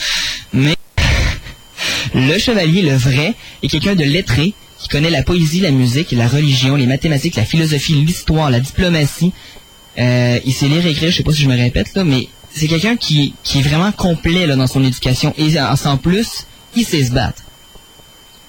[0.53, 0.77] Mais
[2.13, 3.33] le chevalier, le vrai,
[3.63, 4.53] est quelqu'un de lettré
[4.85, 9.33] qui connaît la poésie, la musique, la religion, les mathématiques, la philosophie, l'histoire, la diplomatie.
[9.97, 12.27] Euh, il sait lire et écrire, je sais pas si je me répète là, mais
[12.53, 15.33] c'est quelqu'un qui, qui est vraiment complet là, dans son éducation.
[15.39, 16.45] Et en, en plus,
[16.75, 17.41] il sait se battre.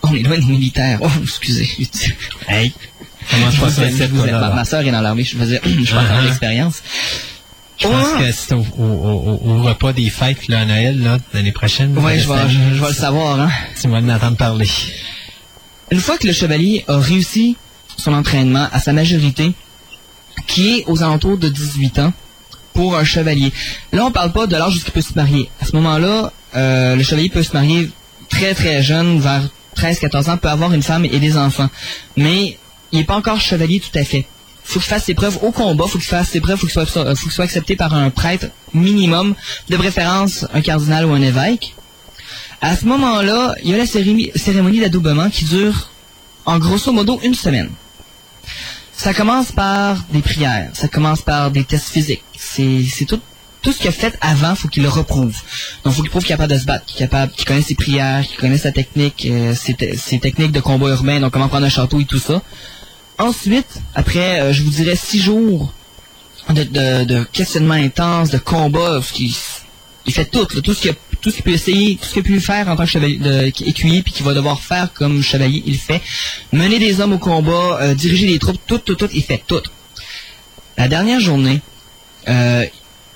[0.02, 0.98] On est loin des militaires.
[1.00, 1.68] Oh, excusez.
[2.46, 2.70] Hey!
[3.30, 4.32] Comment Je passe aime, je vous aime.
[4.32, 4.52] Ma, là?
[4.54, 6.24] ma soeur est dans l'armée, je veux dire, je parle Uh-huh.
[6.26, 6.82] l'expérience.
[7.78, 11.18] Je pense que c'est au, au, au, au repas des fêtes, là, à Noël, là,
[11.32, 11.96] l'année prochaine.
[11.98, 13.50] Ouais, je vais, je, je vais le savoir, hein.
[13.80, 14.68] Tu vas m'entendre parler.
[15.90, 17.56] Une fois que le chevalier a réussi
[17.96, 19.52] son entraînement à sa majorité,
[20.46, 22.12] qui est aux alentours de 18 ans,
[22.76, 23.52] pour un chevalier.
[23.92, 25.48] Là, on parle pas de l'âge jusqu'il peut se marier.
[25.60, 27.90] À ce moment-là, euh, le chevalier peut se marier
[28.28, 31.70] très très jeune, vers 13-14 ans, peut avoir une femme et des enfants.
[32.16, 32.58] Mais
[32.92, 34.26] il n'est pas encore chevalier tout à fait.
[34.62, 37.22] faut qu'il fasse ses preuves au combat, faut qu'il fasse ses preuves, faut euh, faut
[37.22, 39.34] qu'il soit accepté par un prêtre minimum,
[39.70, 41.75] de préférence un cardinal ou un évêque.
[42.60, 45.90] À ce moment-là, il y a la cérémonie, d'adoubement qui dure
[46.46, 47.70] en grosso modo une semaine.
[48.96, 52.22] Ça commence par des prières, ça commence par des tests physiques.
[52.38, 53.20] C'est, tout,
[53.72, 55.36] ce qu'il a fait avant, faut qu'il le reprouve.
[55.84, 57.62] Donc, faut qu'il prouve qu'il est capable de se battre, qu'il est capable, qu'il connaît
[57.62, 61.32] ses prières, qu'il connaît sa technique, euh, ses, te- ses techniques de combat urbain, donc
[61.32, 62.42] comment prendre un château et tout ça.
[63.18, 65.72] ensuite, après, euh, je vous dirais six jours
[66.48, 69.36] de, questionnement intense, de combat, qui-
[70.06, 72.38] il fait tout, tout ce qu'il tout ce qu'il peut essayer, tout ce qu'il pu
[72.40, 76.00] faire en tant que chevalier, de- puis qu'il va devoir faire comme chevalier, il fait.
[76.52, 79.62] Mener des hommes au combat, euh, diriger des troupes, tout, tout, tout, il fait tout.
[80.78, 81.60] La dernière journée,
[82.28, 82.64] euh,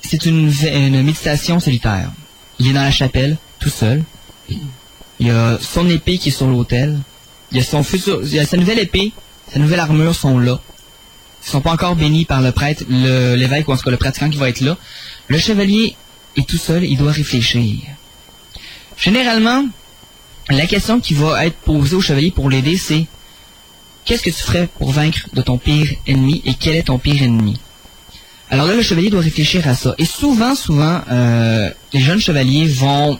[0.02, 2.10] c'est une, une méditation solitaire.
[2.58, 4.02] Il est dans la chapelle, tout seul.
[4.48, 6.98] Il y a son épée qui est sur l'autel.
[7.52, 9.12] Il y a son futur, il y a sa nouvelle épée,
[9.52, 10.58] sa nouvelle armure sont là.
[11.46, 14.30] Ils sont pas encore bénis par le prêtre, l'évêque ou en tout cas le pratiquant
[14.30, 14.76] qui va être là.
[15.28, 15.96] Le chevalier
[16.36, 17.78] est tout seul, il doit réfléchir.
[18.96, 19.64] Généralement,
[20.50, 23.06] la question qui va être posée au chevalier pour l'aider, c'est
[24.04, 27.22] qu'est-ce que tu ferais pour vaincre de ton pire ennemi et quel est ton pire
[27.22, 27.58] ennemi?
[28.50, 29.94] Alors là, le chevalier doit réfléchir à ça.
[29.98, 33.18] Et souvent, souvent, euh, les jeunes chevaliers vont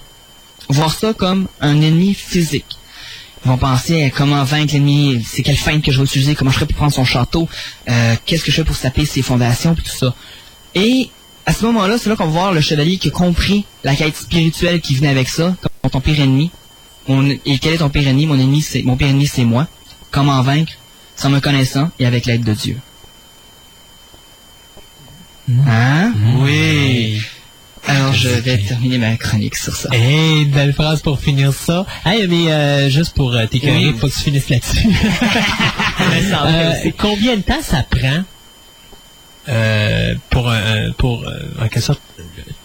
[0.68, 2.76] voir ça comme un ennemi physique.
[3.44, 6.56] Ils vont penser comment vaincre l'ennemi, c'est quelle feinte que je vais utiliser, comment je
[6.56, 7.48] ferais pour prendre son château,
[7.88, 10.14] euh, qu'est-ce que je fais pour saper ses fondations, puis tout ça.
[10.74, 11.10] Et
[11.50, 14.16] à ce moment-là, c'est là qu'on va voir le chevalier qui a compris la quête
[14.16, 16.50] spirituelle qui venait avec ça, comme ton pire ennemi.
[17.08, 18.26] Mon- et quel est ton pire ennemi?
[18.26, 19.66] Mon ennemi, c'est mon pire ennemi, c'est moi.
[20.12, 20.72] Comment vaincre?
[21.16, 22.78] Sans me connaissant et avec l'aide de Dieu.
[25.66, 26.12] Hein?
[26.38, 27.20] Oui.
[27.88, 29.88] Alors je vais terminer ma chronique sur ça.
[29.92, 31.84] Hey, belle phrase pour finir ça.
[32.04, 33.94] Hey, mais euh, juste pour euh, t'écœurer, Oui.
[33.98, 34.88] faut que tu finisses là-dessus.
[36.32, 38.22] Euh, combien de temps ça prend
[39.50, 42.00] euh, pour un- pour euh, en quelque sorte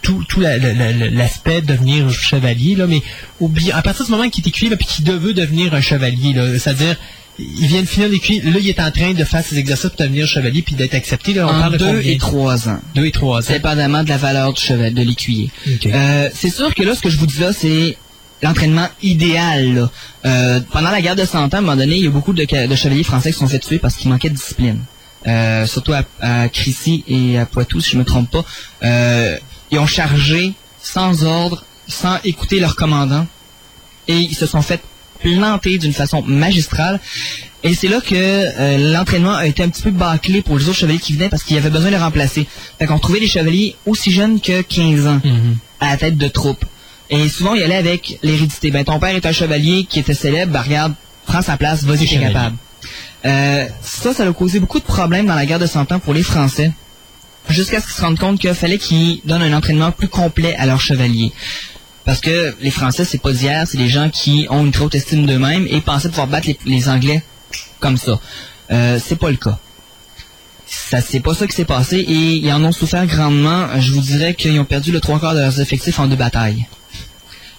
[0.02, 3.02] tout, tout la- la- la- l'aspect de devenir chevalier là, mais
[3.40, 6.48] oublie à partir du moment qu'il est là, puis qu'il veut devenir un chevalier là,
[6.60, 6.95] c'est-à-dire
[7.40, 9.99] il vient de finir l'écuyer, là il est en train de faire ses exercices pour
[9.99, 12.80] devenir chevalier puis d'être accepté là, on En parle deux et trois ans.
[12.94, 13.53] deux et trois ans.
[13.53, 15.49] dépendamment de la valeur du cheval, de l'écuyer.
[15.88, 17.98] Euh, c'est sûr que là, ce que je vous dis là, c'est
[18.44, 19.74] l'entraînement idéal.
[19.74, 19.91] là.
[20.26, 22.34] Euh, pendant la guerre de Cent Ans, à un moment donné, il y a beaucoup
[22.34, 24.80] de, de chevaliers français qui se sont fait tuer parce qu'il manquait de discipline.
[25.27, 28.45] Euh, surtout à, à Crécy et à Poitou, si je me trompe pas.
[28.84, 29.38] Euh,
[29.72, 33.26] ils ont chargé sans ordre, sans écouter leur commandant,
[34.07, 34.81] et ils se sont fait
[35.22, 36.99] planter d'une façon magistrale.
[37.64, 40.77] Et c'est là que euh, l'entraînement a été un petit peu bâclé pour les autres
[40.77, 42.45] chevaliers qui venaient parce qu'il y avait besoin de les remplacer.
[42.77, 45.57] Fait qu'on trouvait des chevaliers aussi jeunes que 15 ans Mhm.
[45.80, 46.64] à la tête de troupe.
[47.10, 48.69] Et souvent, il allait avec l'hérédité.
[48.69, 50.93] Ben, ton père est un chevalier qui était célèbre, ben, regarde,
[51.26, 52.56] prends sa place, vas-y, t'es capable.
[53.26, 56.14] Euh, ça, ça a causé beaucoup de problèmes dans la guerre de Cent Ans pour
[56.14, 56.72] les Français.
[57.49, 60.65] Jusqu'à ce qu'ils se rendent compte qu'il fallait qu'ils donnent un entraînement plus complet à
[60.65, 61.31] leurs chevaliers.
[62.06, 64.95] Parce que les Français, c'est pas d'hier, c'est des gens qui ont une trop haute
[64.95, 67.23] estime d'eux-mêmes et pensaient pouvoir battre les, les Anglais
[67.80, 68.19] comme ça.
[68.72, 69.57] Euh, c'est pas le cas.
[70.68, 73.68] Ça, c'est pas ça qui s'est passé et ils en ont souffert grandement.
[73.80, 76.68] Je vous dirais qu'ils ont perdu le trois quarts de leurs effectifs en deux batailles.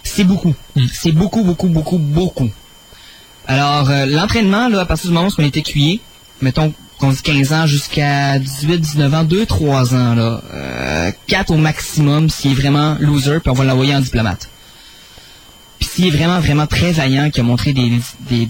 [0.02, 0.55] C'est beaucoup.
[0.93, 2.51] C'est beaucoup, beaucoup, beaucoup, beaucoup.
[3.48, 6.01] Alors, euh, l'entraînement, là, à partir du moment où on est écuyer,
[6.43, 11.51] mettons qu'on dit 15 ans jusqu'à 18, 19 ans, 2, 3 ans, là, euh, 4
[11.52, 14.48] au maximum s'il est vraiment loser, puis on va l'envoyer en diplomate.
[15.78, 18.01] Puis s'il est vraiment, vraiment très vaillant, qui a montré des,
[18.31, 18.47] des,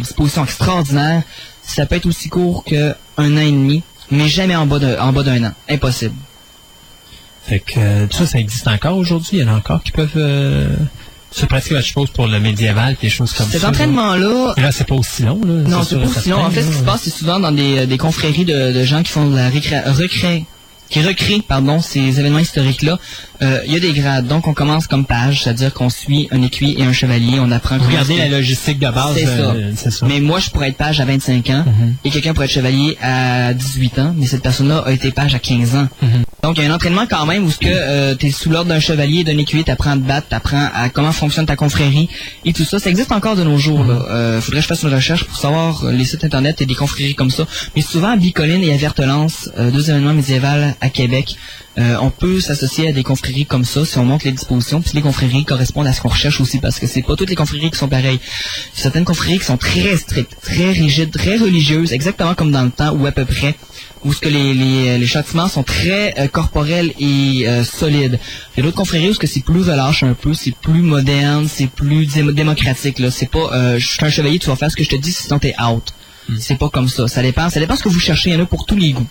[0.00, 1.22] dispositions extraordinaires,
[1.62, 4.98] ça peut être aussi court que un an et demi, mais jamais en bas de-
[5.00, 5.52] en bas d'un an.
[5.68, 6.14] Impossible.
[7.46, 9.38] Fait que euh, ça, ça existe encore aujourd'hui?
[9.38, 10.68] Il y en a encore qui peuvent euh,
[11.34, 13.68] se pratiquer, je suppose, pour le médiéval, des choses comme Cet ça.
[13.70, 14.54] entraînement-là, là.
[14.56, 15.40] Là, c'est pas aussi long.
[15.44, 16.38] Là, Non, c'est pas aussi long.
[16.44, 19.02] En fait, ce qui se passe, c'est souvent dans des, des confréries de, de gens
[19.02, 19.80] qui font de la récré...
[19.80, 20.44] recré...
[20.90, 22.98] qui recréent, pardon, ces événements historiques-là.
[23.42, 24.26] Euh, Il y a des grades.
[24.26, 27.38] Donc, on commence comme page, c'est-à-dire qu'on suit un écuyer et un chevalier.
[27.40, 29.14] On apprend comment Regardez la logistique de base.
[29.14, 30.06] C'est euh, c'est ça.
[30.06, 31.94] Mais moi, je pourrais être page à 25 ans Mhm.
[32.04, 35.38] et quelqu'un pourrait être chevalier à 18 ans, mais cette personne-là a été page à
[35.38, 35.88] 15 ans.
[36.02, 36.24] Mhm.
[36.42, 38.50] Donc, il y a un entraînement quand même où ce que euh, tu es sous
[38.50, 42.08] l'ordre d'un chevalier, d'un écuyer, t'apprends à te battre, t'apprends à comment fonctionne ta confrérie
[42.44, 42.78] et tout ça.
[42.78, 43.82] Ça existe encore de nos jours.
[43.84, 43.88] Mhm.
[43.90, 44.06] Là.
[44.10, 47.14] Euh, faudrait que je fasse une recherche pour savoir les sites internet et des confréries
[47.14, 47.46] comme ça.
[47.74, 50.44] Mais souvent à Bicoline et à Vertelance, euh, deux événements médiévaux
[50.80, 51.36] à Québec,
[51.78, 54.80] euh, on peut s'associer à des confréries comme ça si on montre les dispositions.
[54.80, 57.34] Puis les confréries correspondent à ce qu'on recherche aussi parce que c'est pas toutes les
[57.36, 58.20] confréries qui sont pareilles.
[58.74, 62.92] Certaines confréries qui sont très strictes, très rigides, très religieuses, exactement comme dans le temps
[62.94, 63.54] ou à peu près,
[64.04, 68.18] où ce que les, les, les châtiments sont très euh, corporels et euh, solides.
[68.54, 70.82] Il y a d'autres confréries où ce que c'est plus relâche un peu, c'est plus
[70.82, 72.98] moderne, c'est plus dé- démocratique.
[72.98, 74.96] Là, c'est pas, euh, je suis un chevalier, tu vas faire ce que je te
[74.96, 75.92] dis, sinon t'es out.
[76.38, 77.06] C'est pas comme ça.
[77.08, 77.50] Ça dépend.
[77.50, 78.30] Ça dépend ce que vous cherchez.
[78.30, 79.06] Il y en a pour tous les goûts.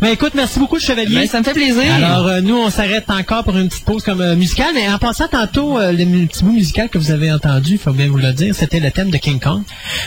[0.00, 1.14] Mais écoute, merci beaucoup, chevalier.
[1.14, 1.92] Ben, ça me fait plaisir.
[1.92, 4.72] Alors, euh, nous, on s'arrête encore pour une petite pause comme euh, musicale.
[4.74, 7.92] Mais en passant tantôt, euh, le petit bout musical que vous avez entendu, il faut
[7.92, 9.62] bien vous le dire, c'était le thème de King Kong,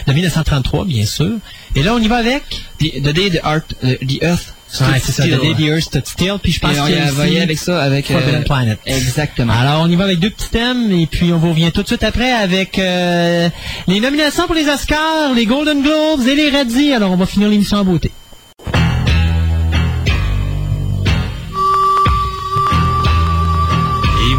[0.07, 1.33] de 1933, bien sûr.
[1.75, 2.43] Et là, on y va avec...
[2.79, 5.23] The, the day the, art, uh, the earth Ouais, c'est ça.
[5.23, 6.35] The Day the Earth Stood Still.
[6.41, 8.05] Puis je pense qu'il y a aussi avec ça, avec...
[8.07, 8.79] Forbidden euh, Planet.
[8.85, 9.53] Exactement.
[9.53, 11.87] Alors, on y va avec deux petits thèmes et puis on vous revient tout de
[11.87, 13.49] suite après avec euh,
[13.87, 16.93] les nominations pour les Oscars, les Golden Globes et les Razzies.
[16.93, 18.11] Alors, on va finir l'émission en beauté.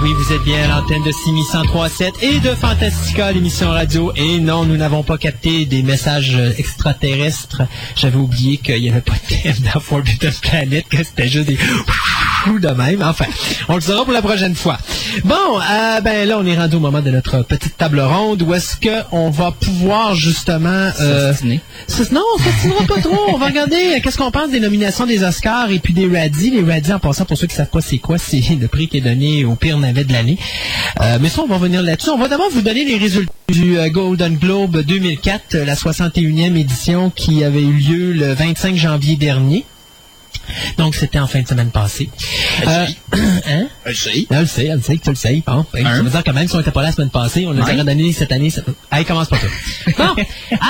[0.03, 4.13] Oui, vous êtes bien à l'antenne de 6137 et de Fantastica, l'émission radio.
[4.17, 7.63] Et non, nous n'avons pas capté des messages extraterrestres.
[7.97, 11.59] J'avais oublié qu'il n'y avait pas de thème dans Forbidden Planet, que c'était juste des
[12.49, 13.03] de même.
[13.03, 13.27] Enfin,
[13.69, 14.79] on le saura pour la prochaine fois.
[15.25, 18.55] Bon, euh, ben là, on est rendu au moment de notre petite table ronde où
[18.55, 20.89] est-ce que on va pouvoir justement...
[21.01, 21.33] Euh,
[22.13, 23.35] non, on s'ostinera pas trop.
[23.35, 26.51] On va regarder euh, qu'est-ce qu'on pense des nominations des Oscars et puis des Radis.
[26.51, 28.99] Les Radis, en passant, pour ceux qui savent pas c'est quoi, c'est le prix qui
[28.99, 30.39] est donné au pire navet de l'année.
[31.01, 32.11] Euh, mais ça, on va revenir là-dessus.
[32.11, 36.57] On va d'abord vous donner les résultats du euh, Golden Globe 2004, euh, la 61e
[36.57, 39.65] édition qui avait eu lieu le 25 janvier dernier.
[40.79, 42.11] Donc, c'était en fin de semaine passée.
[42.67, 42.87] Euh,
[43.49, 43.67] hein?
[43.87, 44.27] Je sais.
[44.31, 45.43] Elle le sait, elle le sait que tu le sais.
[45.47, 47.47] Bon, ben, ça veut dire que même si on n'était pas là la semaine passée,
[47.47, 48.51] on l'a déjà donné cette année.
[48.51, 48.63] Ça...
[48.91, 49.93] Allez, commence pas tout.
[49.99, 50.15] Bon,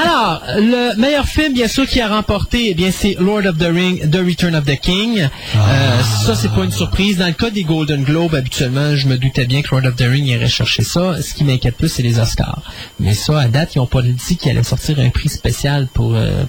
[0.03, 3.69] alors, le meilleur film, bien sûr, qui a remporté, eh bien, c'est Lord of the
[3.73, 5.21] Ring, The Return of the King.
[5.21, 7.19] Euh, ça, c'est pas une surprise.
[7.19, 10.07] Dans le cas des Golden Globes, habituellement, je me doutais bien que Lord of the
[10.11, 11.21] Ring irait chercher ça.
[11.23, 12.63] Ce qui m'inquiète plus, c'est les Oscars.
[12.99, 16.15] Mais ça, à date, ils n'ont pas dit qu'ils allaient sortir un prix spécial pour...
[16.15, 16.45] euh,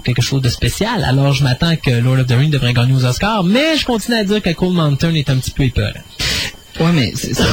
[0.00, 1.04] pour quelque chose de spécial.
[1.04, 4.16] Alors, je m'attends que Lord of the Ring devrait gagner aux Oscars, mais je continue
[4.16, 5.90] à dire que Cold Mountain est un petit peu épeurant.
[6.80, 7.44] Ouais, mais c'est ça.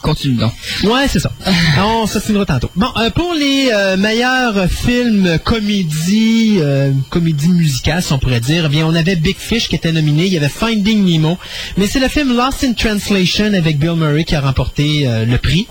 [0.00, 0.52] Continue donc.
[0.84, 1.30] Ouais, c'est ça.
[1.78, 2.70] On s'assinera tantôt.
[2.74, 8.64] Bon, euh, pour les euh, meilleurs films comédie, euh, comédie musicale, si on pourrait dire,
[8.66, 11.36] eh bien, on avait Big Fish qui était nominé, il y avait Finding Nemo,
[11.76, 15.66] mais c'est le film Lost in Translation avec Bill Murray qui a remporté le prix.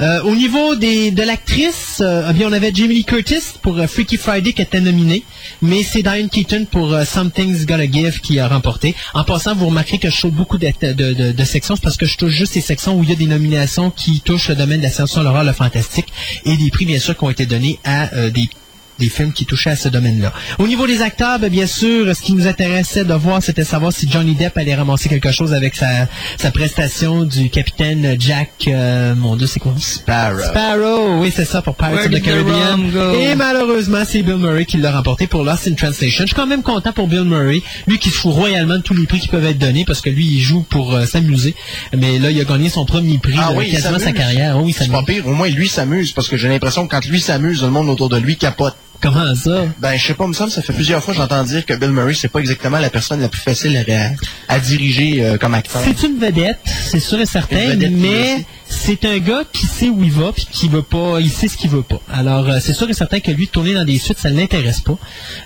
[0.00, 3.78] Euh, au niveau des, de l'actrice, euh, eh bien, on avait Jamie Lee Curtis pour
[3.78, 5.22] euh, Freaky Friday qui était nominée,
[5.62, 8.94] mais c'est Diane Keaton pour euh, Something's Gotta Give qui a remporté.
[9.14, 12.04] En passant, vous remarquerez que je saute beaucoup de, de, de- de sections, parce que
[12.04, 14.78] je touche juste ces sections où il y a des nominations qui touchent le domaine
[14.80, 16.08] de la science-fiction, l'horreur, le fantastique,
[16.44, 18.50] et des prix, bien sûr, qui ont été donnés à euh, des
[18.98, 20.32] des films qui touchaient à ce domaine-là.
[20.58, 23.92] Au niveau des acteurs, ben, bien sûr, ce qui nous intéressait de voir, c'était savoir
[23.92, 26.08] si Johnny Depp allait ramasser quelque chose avec sa,
[26.38, 29.74] sa prestation du capitaine Jack, euh, mon Dieu, c'est quoi?
[29.78, 30.40] Sparrow.
[30.40, 33.14] Sparrow, oui, c'est ça, pour Pirates Where of the Caribbean.
[33.14, 36.22] Et malheureusement, c'est Bill Murray qui l'a remporté pour Lost in Translation.
[36.22, 38.94] Je suis quand même content pour Bill Murray, lui qui se fout royalement de tous
[38.94, 41.54] les prix qui peuvent être donnés, parce que lui, il joue pour euh, s'amuser.
[41.96, 44.56] Mais là, il a gagné son premier prix Ah de oui, il quasiment sa carrière.
[44.58, 45.26] Oh, oui, ça C'est pas pire.
[45.26, 48.08] Au moins, lui s'amuse parce que j'ai l'impression que quand lui s'amuse, le monde autour
[48.08, 48.76] de lui capote.
[49.00, 49.64] Comment ça?
[49.78, 51.90] Ben, je sais pas, me semble, ça fait plusieurs fois que j'entends dire que Bill
[51.90, 55.82] Murray, c'est pas exactement la personne la plus facile à, à diriger euh, comme acteur.
[55.84, 60.10] C'est une vedette, c'est sûr et certain, mais c'est un gars qui sait où il
[60.10, 62.00] va puis qui veut pas, il sait ce qu'il veut pas.
[62.12, 64.80] Alors euh, c'est sûr et certain que lui tourner dans des suites, ça ne l'intéresse
[64.80, 64.98] pas.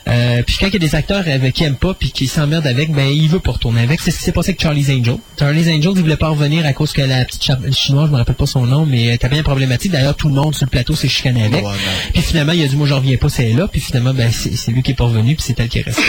[0.08, 2.66] Euh, puis quand il y a des acteurs avec qui aiment pas puis qui s'emmerdent
[2.66, 4.00] avec, ben il veut pas retourner avec.
[4.00, 5.16] C'est ce qui s'est passé avec Charlie's Angel.
[5.38, 7.42] Charlie's Angel, il voulait pas revenir à cause que la petite
[7.72, 9.92] chinoise, je me rappelle pas son nom, mais elle était bien problématique.
[9.92, 11.64] D'ailleurs, tout le monde sur le plateau s'est chicané avec.
[12.12, 13.68] Puis finalement, il a dit moi j'en reviens pas, c'est là.
[13.68, 15.82] Puis finalement, ben c'est c'est lui qui est pas revenu puis c'est elle qui est
[15.82, 16.02] restée.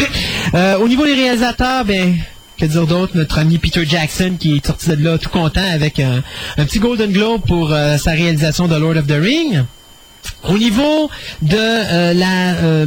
[0.54, 2.18] Euh, au niveau des réalisateurs, ben
[2.62, 6.00] que dire d'autre, notre ami Peter Jackson qui est sorti de là tout content avec
[6.00, 6.22] un,
[6.58, 9.64] petit Golden Globe pour euh, sa réalisation de Lord of the Ring.
[10.44, 11.10] Au niveau
[11.42, 12.86] de euh, la euh,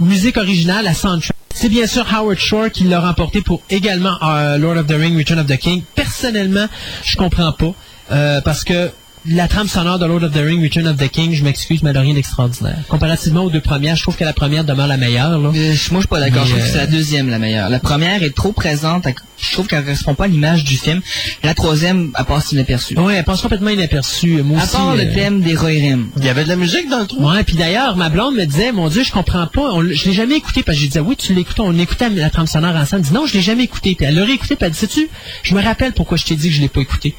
[0.00, 4.16] musique originale, la soundtrack, c'est bien sûr Howard Shore qui l'a remporté pour également
[4.56, 5.82] Lord of the Ring, Return of the King.
[5.94, 6.66] Personnellement,
[7.04, 8.90] je comprends pas parce que
[9.24, 11.90] la trame sonore de Lord of the Ring, Return of the King, je m'excuse, mais
[11.90, 12.78] elle n'a rien d'extraordinaire.
[12.88, 15.38] Comparativement aux deux premières, je trouve que la première demeure la meilleure.
[15.38, 15.50] Là.
[15.54, 16.44] Euh, je- moi, je suis pas d'accord.
[16.44, 17.68] Je trouve que c'est euh, la deuxième la meilleure.
[17.70, 19.06] La première est trop présente.
[19.38, 21.00] Je trouve qu'elle correspond pas à l'image du film.
[21.44, 22.98] La troisième, elle passe inaperçue.
[22.98, 24.42] Ouais, elle passe complètement inaperçue.
[24.42, 26.08] Moi À aussi, part le euh, thème des Rohirrim.
[26.16, 27.24] Il y avait de la musique dans le trou.
[27.28, 30.12] Ouais, puis d'ailleurs, ma blonde me disait, mon Dieu, je comprends pas, on je l'ai
[30.14, 33.02] jamais écouté, parce que je disais, oui, tu l'écoutes, on écoutait la trame sonore ensemble.
[33.04, 33.94] Elle dit, non, je l'ai jamais écouté.
[33.96, 35.08] Puis elle l'aurait écouté, puis elle dit, sais-tu,
[35.44, 37.14] je me rappelle pourquoi je t'ai dit que je l'ai pas écouté.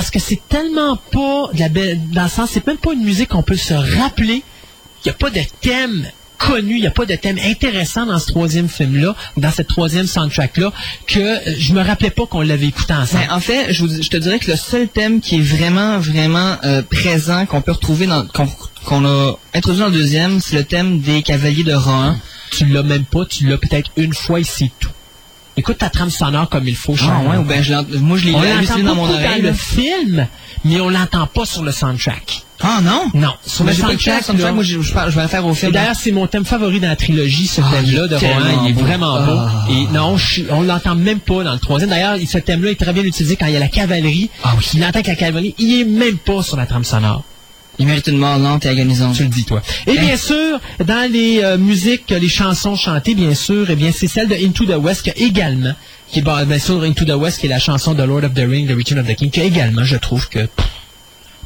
[0.00, 3.04] Parce que c'est tellement pas de la belle, dans le sens, c'est même pas une
[3.04, 4.42] musique qu'on peut se rappeler.
[5.04, 6.08] Il n'y a pas de thème
[6.38, 10.06] connu, il n'y a pas de thème intéressant dans ce troisième film-là, dans cette troisième
[10.06, 10.72] soundtrack-là,
[11.06, 13.26] que euh, je me rappelais pas qu'on l'avait écouté ensemble.
[13.28, 15.98] Ben, en fait, je, vous- je te dirais que le seul thème qui est vraiment,
[15.98, 18.48] vraiment euh, présent, qu'on peut retrouver dans, qu'on,
[18.86, 22.16] qu'on a introduit dans le deuxième, c'est le thème des cavaliers de Rohan.
[22.52, 24.88] tu l'as même pas, tu l'as peut-être une fois et c'est tout.
[25.60, 28.32] Écoute ta trame sonore comme il faut, Ah ouais, ou ben je moi je l'ai
[28.34, 29.24] On halluciné l'entend dans mon oreille.
[29.40, 29.50] dans là.
[29.50, 30.26] le film,
[30.64, 32.44] mais on l'entend pas sur le soundtrack.
[32.62, 33.10] Ah non?
[33.14, 35.72] Non, sur Mais le soundtrack, le soundtrack, là- moi je, vais le faire au film.
[35.72, 38.72] d'ailleurs, c'est mon thème favori dans la trilogie, ce Ah, thème-là de tellement Il est
[38.72, 39.32] vraiment beau.
[39.36, 39.66] Ah.
[39.70, 40.16] Et non,
[40.50, 41.90] on l'entend même pas dans le troisième.
[41.90, 44.30] D'ailleurs, ce thème-là est très bien utilisé quand il y a la cavalerie.
[44.44, 44.64] Ah oui.
[44.74, 47.22] Il entend que la cavalerie, il est même pas sur la trame sonore.
[47.80, 49.16] Il mérite une mort lente et agonisante.
[49.16, 49.62] Tu le dis, toi.
[49.86, 54.06] Et bien sûr, dans les euh, musiques, les chansons chantées, bien sûr, eh bien, c'est
[54.06, 55.72] celle de Into the West qui a également,
[56.08, 58.46] qui est, bien sûr, Into the West, qui est la chanson de Lord of the
[58.46, 60.66] Ring, The Return of the King, qui a également, je trouve que, pff,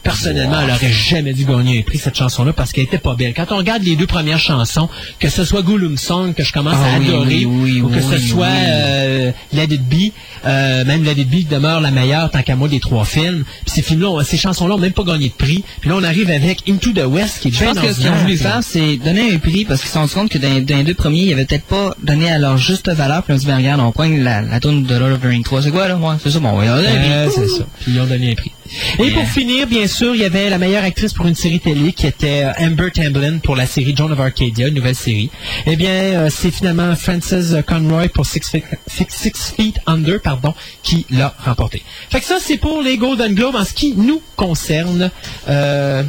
[0.05, 3.33] personnellement, elle aurait jamais dû gagner un prix, cette chanson-là, parce qu'elle était pas belle.
[3.35, 6.77] Quand on regarde les deux premières chansons, que ce soit Gollum Song, que je commence
[6.77, 10.13] Ah à oui, adorer, oui, oui, ou que ce soit euh, Let It Be,
[10.47, 13.45] euh, même Let It Be demeure la meilleure, tant qu'à moi, des trois films.
[13.65, 15.65] Puis ces films-là, ces chansons-là ont même pas gagné de prix.
[15.81, 18.11] Puis là, on arrive avec Into the West, qui est Je pense que ce qu'ils
[18.11, 20.61] ont voulu faire, c'est donner un prix parce qu'ils se sont rendus compte que dans,
[20.65, 23.23] dans les deux premiers, ils avaient peut-être pas donné à leur juste valeur.
[23.23, 25.43] Puis on dit, ben regarde, on prend la, la tune de Lord of the Rings
[25.45, 25.63] 3.
[25.63, 25.97] C'est quoi, là?
[25.97, 27.11] Ouais, c'est ça, bon, on va leur donner un prix.
[27.13, 27.65] Euh, c'est ça.
[27.81, 28.53] Puis ils ont donné un prix.
[28.99, 31.93] Et pour finir, bien sûr, il y avait la meilleure actrice pour une série télé
[31.93, 35.31] qui était euh, Amber Tamblyn pour la série Joan of Arcadia, une nouvelle série.
[35.67, 37.35] Eh bien, euh, c'est finalement Frances
[37.67, 41.83] Conroy pour Six Feet, Six- Six Feet Under, pardon, qui l'a remporté.
[42.11, 45.11] Fait que ça, c'est pour les Golden Globes en ce qui nous concerne.
[45.49, 46.03] Euh,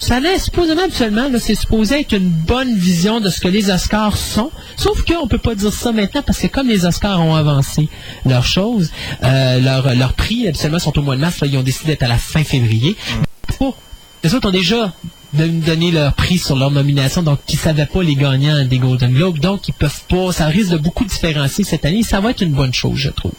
[0.00, 4.16] ça allait supposément habituellement, c'est supposé être une bonne vision de ce que les Oscars
[4.16, 4.50] sont.
[4.76, 7.88] Sauf qu'on peut pas dire ça maintenant parce que comme les Oscars ont avancé
[8.24, 8.90] leurs choses,
[9.22, 12.02] euh, leurs leur prix habituellement sont au mois de mars, là, ils ont décidé d'être
[12.02, 12.96] à la fin février.
[13.60, 13.74] Oh,
[14.24, 14.92] les autres ont déjà
[15.34, 19.12] don- donné leur prix sur leur nomination, donc ils savaient pas les gagnants des Golden
[19.12, 22.40] Globes, donc ils peuvent pas, ça risque de beaucoup différencier cette année, ça va être
[22.40, 23.32] une bonne chose, je trouve.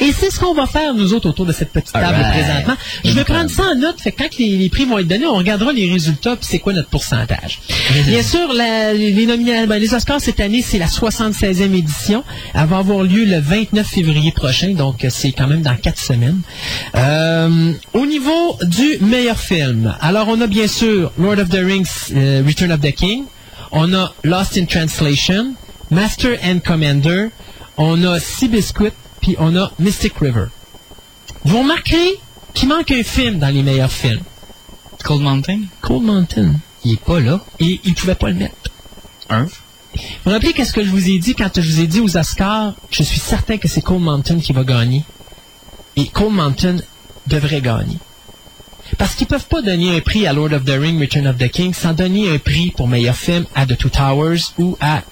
[0.00, 2.76] Et c'est ce qu'on va faire, nous autres, autour de cette petite table présentement.
[3.04, 5.26] Je vais prendre ça en note, fait que quand les, les prix vont être donnés,
[5.26, 7.60] on regardera les résultats, puis c'est quoi notre pourcentage.
[8.06, 12.24] Bien sûr, la- les, nomina- ben, les Oscars cette année, c'est la 76e édition.
[12.54, 15.98] Elle va avoir lieu le 29 février prochain, donc euh, c'est quand même dans quatre
[16.00, 16.40] semaines.
[16.96, 21.86] Euh, au niveau du meilleur film, alors on a bien sûr Lord of the Rings,
[22.14, 23.24] euh, Return of the King.
[23.72, 25.54] On a Lost in Translation,
[25.90, 27.28] Master and Commander.
[27.76, 30.46] On a Seabiscuit, puis on a Mystic River.
[31.44, 32.18] Vous remarquerez
[32.54, 34.22] qu'il manque un film dans les meilleurs films.
[35.04, 35.62] Cold Mountain?
[35.80, 36.54] Cold Mountain.
[36.84, 37.40] Il est pas là.
[37.58, 38.54] Et ils ne pouvaient pas le mettre.
[39.28, 39.44] Un?
[39.44, 42.16] Vous vous rappelez qu'est-ce que je vous ai dit quand je vous ai dit aux
[42.16, 45.04] Oscars, je suis certain que c'est Cold Mountain qui va gagner.
[45.96, 46.76] Et Cold Mountain
[47.26, 47.98] devrait gagner.
[48.98, 51.48] Parce qu'ils peuvent pas donner un prix à Lord of the Ring, Return of the
[51.48, 55.02] King, sans donner un prix pour meilleur film à The Two Towers ou à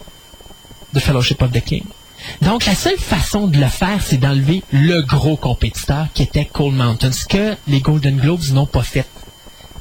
[0.95, 1.85] The Fellowship of the King.
[2.43, 6.75] Donc, la seule façon de le faire, c'est d'enlever le gros compétiteur qui était Cold
[6.75, 9.07] Mountain, ce que les Golden Globes n'ont pas fait.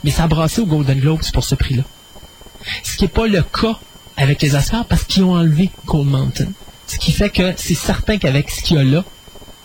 [0.03, 1.83] Mais ça a brassé aux Golden Globes pour ce prix-là.
[2.83, 3.79] Ce qui n'est pas le cas
[4.15, 6.47] avec les Oscars parce qu'ils ont enlevé Cold Mountain.
[6.87, 9.03] Ce qui fait que c'est certain qu'avec ce qu'il y a là,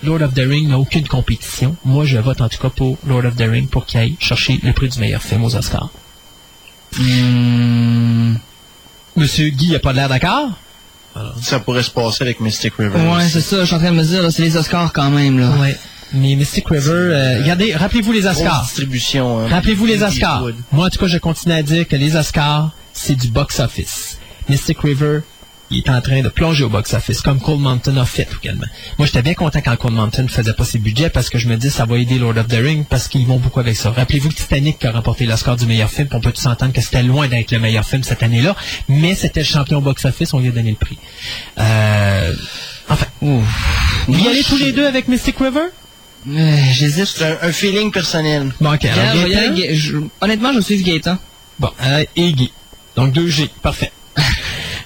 [0.03, 1.77] Lord of the Ring n'a aucune compétition.
[1.85, 4.59] Moi, je vote en tout cas pour Lord of the Ring pour qu'il aille chercher
[4.63, 5.91] le prix du meilleur film aux Oscars.
[6.99, 8.35] Hmm.
[9.17, 10.51] Monsieur Guy n'a pas l'air d'accord?
[11.41, 12.99] Ça pourrait se passer avec Mystic River.
[12.99, 15.39] Ouais, c'est ça, je suis en train de me dire, c'est les Oscars quand même,
[15.39, 15.51] là.
[15.61, 15.77] Ouais.
[16.15, 18.63] Mais Mystic River, euh, regardez, rappelez-vous les Oscars.
[18.65, 19.39] distribution.
[19.41, 19.49] hein.
[19.49, 20.45] Rappelez-vous les Oscars.
[20.71, 24.19] Moi, en tout cas, je continue à dire que les Oscars, c'est du box-office.
[24.49, 25.21] Mystic River,
[25.73, 28.67] il est en train de plonger au box-office, comme Cold Mountain a fait également.
[28.99, 31.57] Moi, j'étais bien content quand Cold Mountain faisait pas ses budgets parce que je me
[31.57, 33.91] dis ça va aider Lord of the Ring parce qu'ils vont beaucoup avec ça.
[33.91, 36.73] Rappelez-vous que Titanic qui a remporté l'Oscar du meilleur film, puis on peut tous s'entendre
[36.73, 38.55] que c'était loin d'être le meilleur film cette année-là,
[38.89, 40.99] mais c'était le champion au box-office, on lui a donné le prix.
[41.59, 42.33] Euh,
[42.89, 43.43] enfin, vous
[44.19, 45.67] y allez tous les deux avec Mystic River?
[46.29, 47.07] Euh, J'hésite.
[47.07, 48.53] C'est un, un feeling personnel.
[48.61, 48.85] Bon, ok.
[48.85, 49.55] alors, Regarde, je vais y aller Gaëtan?
[49.63, 51.19] avec Ga- je- Honnêtement, je suis Gaëtan.
[51.59, 52.53] Bon, euh, et Guy.
[52.97, 53.91] Donc 2G, parfait.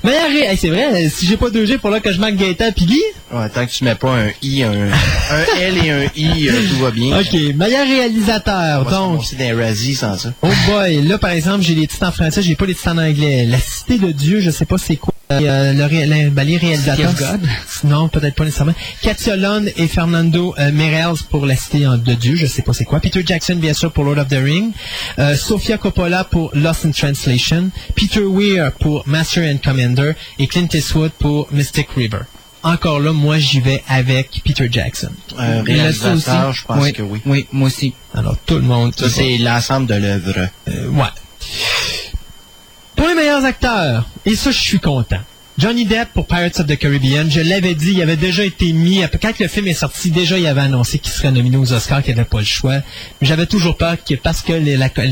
[0.07, 2.71] Meilleur ré- hey, c'est vrai, si j'ai pas 2G pour là que je manque Gaëtan
[2.71, 3.03] puis Guy.
[3.33, 6.53] Ouais, tant que tu mets pas un I, un, un L et un I, euh,
[6.71, 7.19] tout va bien.
[7.19, 8.85] OK, meilleur réalisateur.
[8.85, 10.33] Donc, ramasser des Razzie sans ça.
[10.43, 12.99] oh boy, là par exemple, j'ai les titres en français, j'ai pas les titres en
[12.99, 13.47] anglais.
[13.47, 15.13] La Cité de Dieu, je sais pas c'est quoi.
[15.33, 17.11] Euh, le ré- le- ben, les réalisateurs.
[17.11, 17.49] City of God?
[17.85, 18.75] Non, peut-être pas nécessairement.
[19.03, 22.85] Katia Lund et Fernando euh, Merels pour La Cité de Dieu, je sais pas c'est
[22.85, 23.01] quoi.
[23.01, 24.71] Peter Jackson, bien sûr, pour Lord of the Ring.
[25.19, 27.71] Euh, Sofia Coppola pour Lost in Translation.
[27.97, 30.13] Peter Weir pour Master and Commander.
[30.39, 32.21] Et Clint Eastwood pour Mystic River.
[32.63, 35.11] Encore là, moi, j'y vais avec Peter Jackson.
[35.33, 35.43] Aussi.
[35.73, 37.21] réalisateur, je pense que oui.
[37.27, 37.95] Oui, moi aussi.
[38.15, 38.93] Alors, tout le monde.
[38.97, 40.49] Ça, c'est l'ensemble de l'œuvre.
[40.69, 41.05] Euh, ouais.
[43.07, 45.21] Les meilleurs acteurs, et ça, je suis content.
[45.59, 49.01] Johnny Depp pour Pirates of the Caribbean, je l'avais dit, il avait déjà été mis,
[49.23, 52.17] quand le film est sorti, déjà il avait annoncé qu'il serait nominé aux Oscars, qu'il
[52.17, 52.75] n'avait pas le choix.
[53.21, 54.53] Mais j'avais toujours peur que, parce que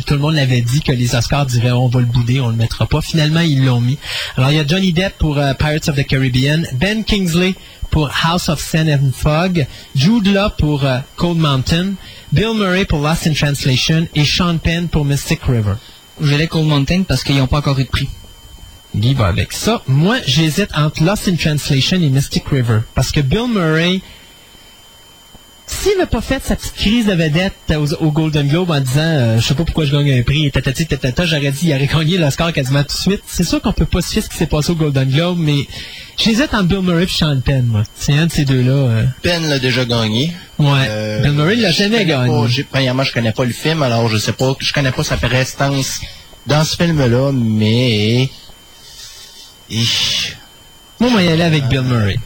[0.00, 2.56] tout le monde l'avait dit, que les Oscars diraient on va le bouder, on le
[2.56, 3.00] mettra pas.
[3.00, 3.96] Finalement, ils l'ont mis.
[4.36, 7.54] Alors, il y a Johnny Depp pour euh, Pirates of the Caribbean, Ben Kingsley
[7.90, 11.92] pour House of Sand and Fog, Jude Law pour euh, Cold Mountain,
[12.32, 15.74] Bill Murray pour Lost in Translation et Sean Penn pour Mystic River.
[16.20, 18.08] J'allais Cold Mountain parce qu'ils n'ont pas encore eu de prix.
[18.94, 19.82] Guy va avec ça.
[19.88, 22.80] Moi, j'hésite entre Lost in Translation et Mystic River.
[22.94, 24.00] Parce que Bill Murray,
[25.66, 27.54] s'il n'avait pas fait sa petite crise de vedette
[28.00, 30.86] au Golden Globe en disant euh, je sais pas pourquoi je gagne un prix, tatati
[30.86, 33.22] tatata, j'aurais dit il aurait gagné l'Oscar quasiment tout de suite.
[33.26, 35.66] C'est sûr qu'on peut pas se fier ce qui s'est passé au Golden Globe, mais
[36.18, 37.82] j'hésite entre Bill Murray et Sean Penn, moi.
[37.96, 38.72] C'est un de ces deux-là.
[38.72, 39.04] euh.
[39.22, 40.32] Penn l'a déjà gagné.
[40.58, 40.86] Ouais.
[40.88, 42.28] Euh, Bill Murray l'a jamais gagné.
[42.30, 45.16] pas- premièrement, je connais pas le film, alors je sais pas, je connais pas sa
[45.16, 46.00] prestance
[46.46, 48.28] dans ce film-là, mais...
[49.70, 49.86] Et-
[51.00, 52.16] Moi, moi, y aller avec Bill Murray.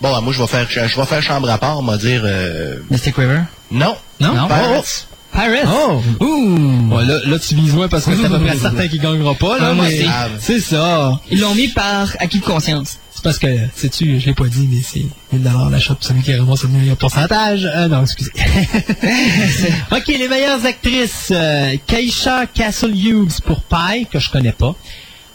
[0.00, 2.76] Bon, moi, je vais faire, je, vais faire chambre à part, on va dire, euh,
[2.90, 3.40] Mystic River?
[3.70, 3.96] non.
[4.20, 4.34] Non?
[4.34, 4.46] Non?
[4.46, 5.08] Pirates.
[5.32, 5.68] Pirates.
[5.68, 6.02] Oh!
[6.24, 6.94] Ouh.
[6.94, 9.34] Ouais, là, là, tu vises loin parce que c'est à peu près certain qu'il gagnera
[9.34, 9.68] pas, là.
[9.70, 10.08] Ah, moi mais aussi.
[10.40, 11.20] c'est ça.
[11.30, 12.98] Ils l'ont mis par acquis de conscience.
[13.18, 15.04] C'est parce que, sais-tu, je l'ai pas dit, mais c'est
[15.36, 17.64] 1000 l'achat pour celui qui ramasse le meilleur pourcentage.
[17.64, 18.30] Euh, non, excusez.
[19.90, 21.32] ok, les meilleures actrices.
[21.32, 24.76] Euh, Keisha Castle Hughes pour Pie, que je connais pas.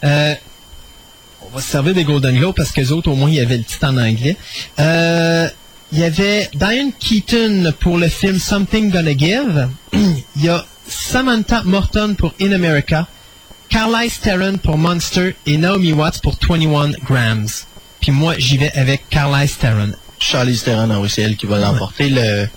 [0.05, 0.33] Euh,
[1.53, 3.39] on va se servir des Golden Globes parce que les autres, au moins, il y
[3.39, 4.35] avait le titre en anglais.
[4.79, 5.47] Euh,
[5.91, 9.69] il y avait Diane Keaton pour le film Something Gonna Give.
[9.93, 13.07] il y a Samantha Morton pour In America.
[13.69, 17.47] Carlisle Theron pour Monster et Naomi Watts pour 21 Grams.
[18.01, 19.91] Puis moi, j'y vais avec Carlisle Theron.
[20.17, 22.09] Charlize Theron, ah oui, c'est elle qui va l'emporter.
[22.09, 22.47] Le...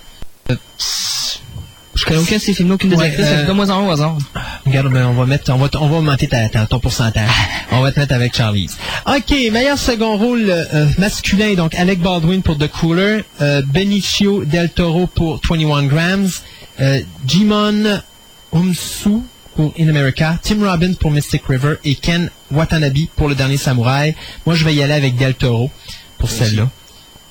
[1.97, 3.25] Je connais aucun de ces films, aucune des Ouais, actrices.
[3.29, 4.17] euh, Donne-moi en au hasard.
[4.65, 7.29] Regarde, ben, on va mettre, on va, on va augmenter ta, ta- ton pourcentage.
[7.71, 8.77] on va te mettre avec Charlize.
[9.07, 14.69] OK, meilleur second rôle euh, masculin, donc Alec Baldwin pour The Cooler, euh, Benicio Del
[14.69, 16.29] Toro pour 21 Grams,
[16.79, 18.01] euh, Jimon
[18.53, 19.21] Umsu
[19.55, 24.15] pour In America, Tim Robbins pour Mystic River et Ken Watanabe pour Le Dernier Samouraï.
[24.45, 25.71] Moi, je vais y aller avec Del Toro
[26.19, 26.69] pour celle-là.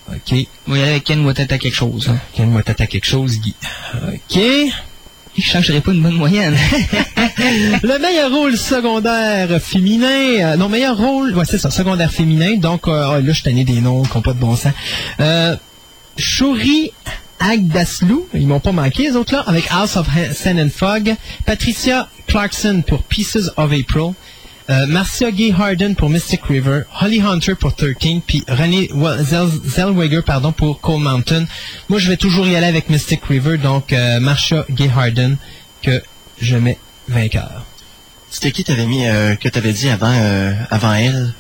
[0.08, 0.46] OK.
[0.66, 2.08] On va y aller avec Ken quelque chose.
[2.08, 2.18] hein.
[2.34, 3.54] Ken Watanabe à quelque chose, Guy.
[3.94, 4.40] OK.
[5.36, 6.56] Je changerais pas une bonne moyenne.
[7.82, 12.56] Le meilleur rôle secondaire féminin, euh, non, meilleur rôle, ouais, c'est ça, secondaire féminin.
[12.56, 14.72] Donc, euh, oh, là, je tanné des noms qui n'ont pas de bon sens.
[15.20, 15.54] Euh,
[16.16, 16.92] Shuri
[17.38, 21.14] Agdaslou, ils m'ont pas manqué, les autres là, avec House of Sand and Fog.
[21.44, 24.12] Patricia Clarkson pour Pieces of April.
[24.68, 27.94] Euh, Marcia Gay Harden pour Mystic River, Holly Hunter pour 13,
[28.26, 31.44] puis René Wel- Zel- Zellweger pardon, pour Cold Mountain.
[31.88, 35.36] Moi, je vais toujours y aller avec Mystic River, donc euh, Marcia Gay Harden
[35.82, 36.02] que
[36.40, 36.78] je mets
[37.09, 37.64] vainqueur.
[38.28, 41.32] C'était qui t'avais mis, euh, que t'avais dit avant, euh, avant elle?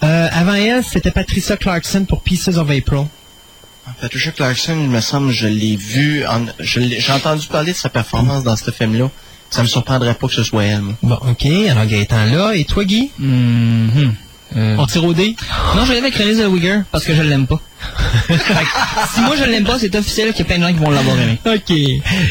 [0.00, 3.06] Avant elle, c'était Patricia Clarkson pour Pieces of April.
[4.00, 7.76] Patricia Clarkson, il me semble, je l'ai vu, en- je l'ai- j'ai entendu parler de
[7.76, 9.10] sa performance dans ce film-là.
[9.50, 10.94] Ça me surprendrait pas que ce soit elle, moi.
[11.02, 12.54] Bon, ok, alors Gaëtan là.
[12.54, 13.10] Et toi, Guy?
[13.18, 14.14] Mhm.
[14.56, 15.36] Euh, On tire au dé?
[15.76, 17.60] Non, je vais avec Renée Zellweger parce que je l'aime pas.
[18.26, 18.42] Fait que,
[19.14, 20.90] si moi je l'aime pas, c'est officiel qu'il y a plein de gens qui vont
[20.90, 21.38] l'avoir aimé.
[21.46, 21.76] OK.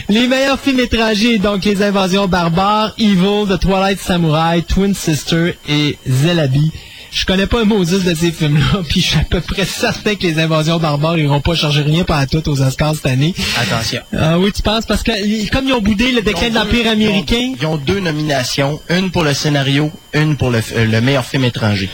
[0.10, 5.98] Les meilleurs films étrangers, donc Les Invasions barbares, Evil, The Twilight Samurai, Twin Sister et
[6.08, 6.72] Zelabi.
[7.12, 10.16] Je connais pas un Moses de ces films-là, puis je suis à peu près certain
[10.16, 13.34] que Les Invasions barbares iront pas changer rien par tout aux Oscars cette année.
[13.58, 14.02] Attention.
[14.16, 14.86] Ah oui, tu penses?
[14.86, 17.78] Parce que comme ils ont boudé le déclin de l'Empire américain, Ils ont, ils ont
[17.78, 21.90] deux nominations, une pour le scénario, une pour le, euh, le meilleur film étranger.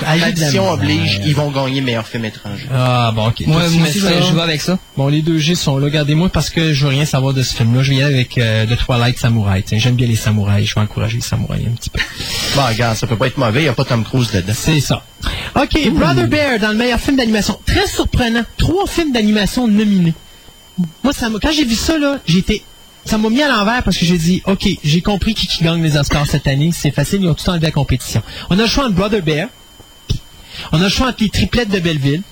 [0.00, 0.72] Tradition misère.
[0.72, 2.66] oblige, ils vont gagner meilleur film étranger.
[2.72, 3.46] Ah bon, ok.
[3.46, 4.78] Moi, aussi, je vais, avec ça.
[4.96, 5.86] Bon, les deux G sont là.
[5.86, 7.82] Regardez-moi parce que je veux rien savoir de ce film-là.
[7.82, 9.62] Je vais y aller avec euh, The Twilight Samurai.
[9.62, 10.68] Tiens, J'aime bien les samouraïs.
[10.68, 12.00] Je vais encourager les samouraïs un petit peu.
[12.56, 14.52] Bon, regarde, ça peut pas être mauvais, il n'y a pas Tom Cruise dedans.
[14.56, 15.02] C'est ça.
[15.56, 17.58] OK, Brother Bear dans le meilleur film d'animation.
[17.66, 18.42] Très surprenant.
[18.56, 20.14] Trois films d'animation nominés.
[21.02, 22.62] Moi, ça m'a- quand j'ai vu ça, là, j'étais...
[23.04, 25.82] Ça m'a mis à l'envers parce que j'ai dit, OK, j'ai compris qui, qui gagne
[25.82, 26.70] les Oscars cette année.
[26.74, 28.22] C'est facile, ils ont tout enlevé la compétition.
[28.50, 29.48] On a le choix entre Brother Bear.
[30.72, 32.22] On a le choix entre les triplettes de Belleville.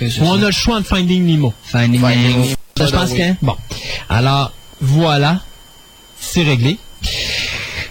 [0.00, 1.54] Ou on a le choix entre Finding Nemo.
[1.64, 2.44] Finding Finding Nemo.
[2.76, 3.18] Ça, je pense oui.
[3.18, 3.44] que...
[3.44, 3.56] Bon.
[4.08, 5.40] Alors, voilà.
[6.20, 6.78] C'est réglé.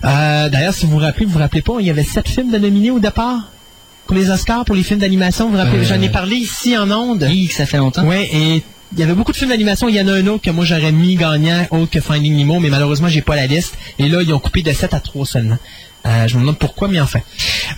[0.03, 2.51] Euh, D'ailleurs, si vous vous rappelez, vous vous rappelez pas, il y avait sept films
[2.51, 3.49] de nominés au départ
[4.07, 5.45] pour les Oscars, pour les films d'animation.
[5.45, 5.83] Vous vous rappelez, Euh.
[5.95, 7.25] j'en ai parlé ici en ondes.
[7.29, 8.03] Oui, que ça fait longtemps.
[8.05, 8.63] Ouais, et
[8.93, 9.87] il y avait beaucoup de films d'animation.
[9.89, 12.59] Il y en a un autre que moi j'aurais mis gagnant, autre que Finding Nemo,
[12.59, 13.75] mais malheureusement j'ai pas la liste.
[13.99, 15.57] Et là, ils ont coupé de 7 à 3 seulement.
[16.05, 17.19] Euh, je me demande pourquoi, mais enfin.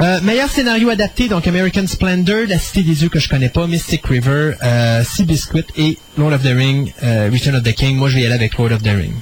[0.02, 3.68] Euh, meilleur scénario adapté, donc American Splendor, La Cité des Yeux que je connais pas,
[3.68, 7.98] Mystic River, euh, Sea Biscuit et Lord of the Ring, euh, Return of the King.
[7.98, 9.14] Moi, je vais y aller avec Lord of the Ring.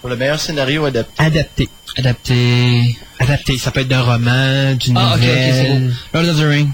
[0.00, 1.12] Pour le meilleur scénario adapté.
[1.22, 1.68] Adapté.
[1.96, 2.96] Adapté.
[3.18, 5.88] Adapté, ça peut être d'un roman, d'une Ah, ok, ok, c'est nouvelle.
[6.12, 6.18] beau.
[6.20, 6.68] Lord of the Ring.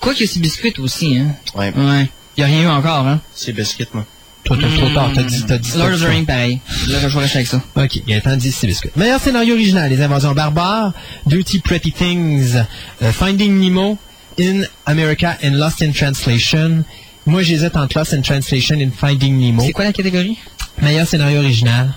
[0.00, 1.34] Quoi qu'il y a ces biscuits aussi, hein.
[1.54, 2.08] Ouais, Ouais.
[2.36, 3.20] Il y a rien eu encore, hein.
[3.34, 4.04] c'est biscuit, moi.
[4.46, 5.72] Toi, t'as trop tard, t'as dit, t'as dit.
[5.76, 6.10] Lord t'as of dit the ça.
[6.12, 6.60] Ring, pareil.
[6.88, 7.60] Là, je avec ça.
[7.74, 8.90] Ok, Gaëtan dit c'est biscuit.
[8.94, 10.92] Meilleur scénario original, Les Invasions barbares,
[11.26, 12.54] Dirty Pretty Things,
[13.02, 13.98] euh, Finding Nemo,
[14.38, 16.84] In America and Lost in Translation.
[17.26, 19.64] Moi, j'hésite entre Lost in Translation et Finding Nemo.
[19.64, 20.38] C'est quoi la catégorie?
[20.80, 21.94] Meilleur scénario original.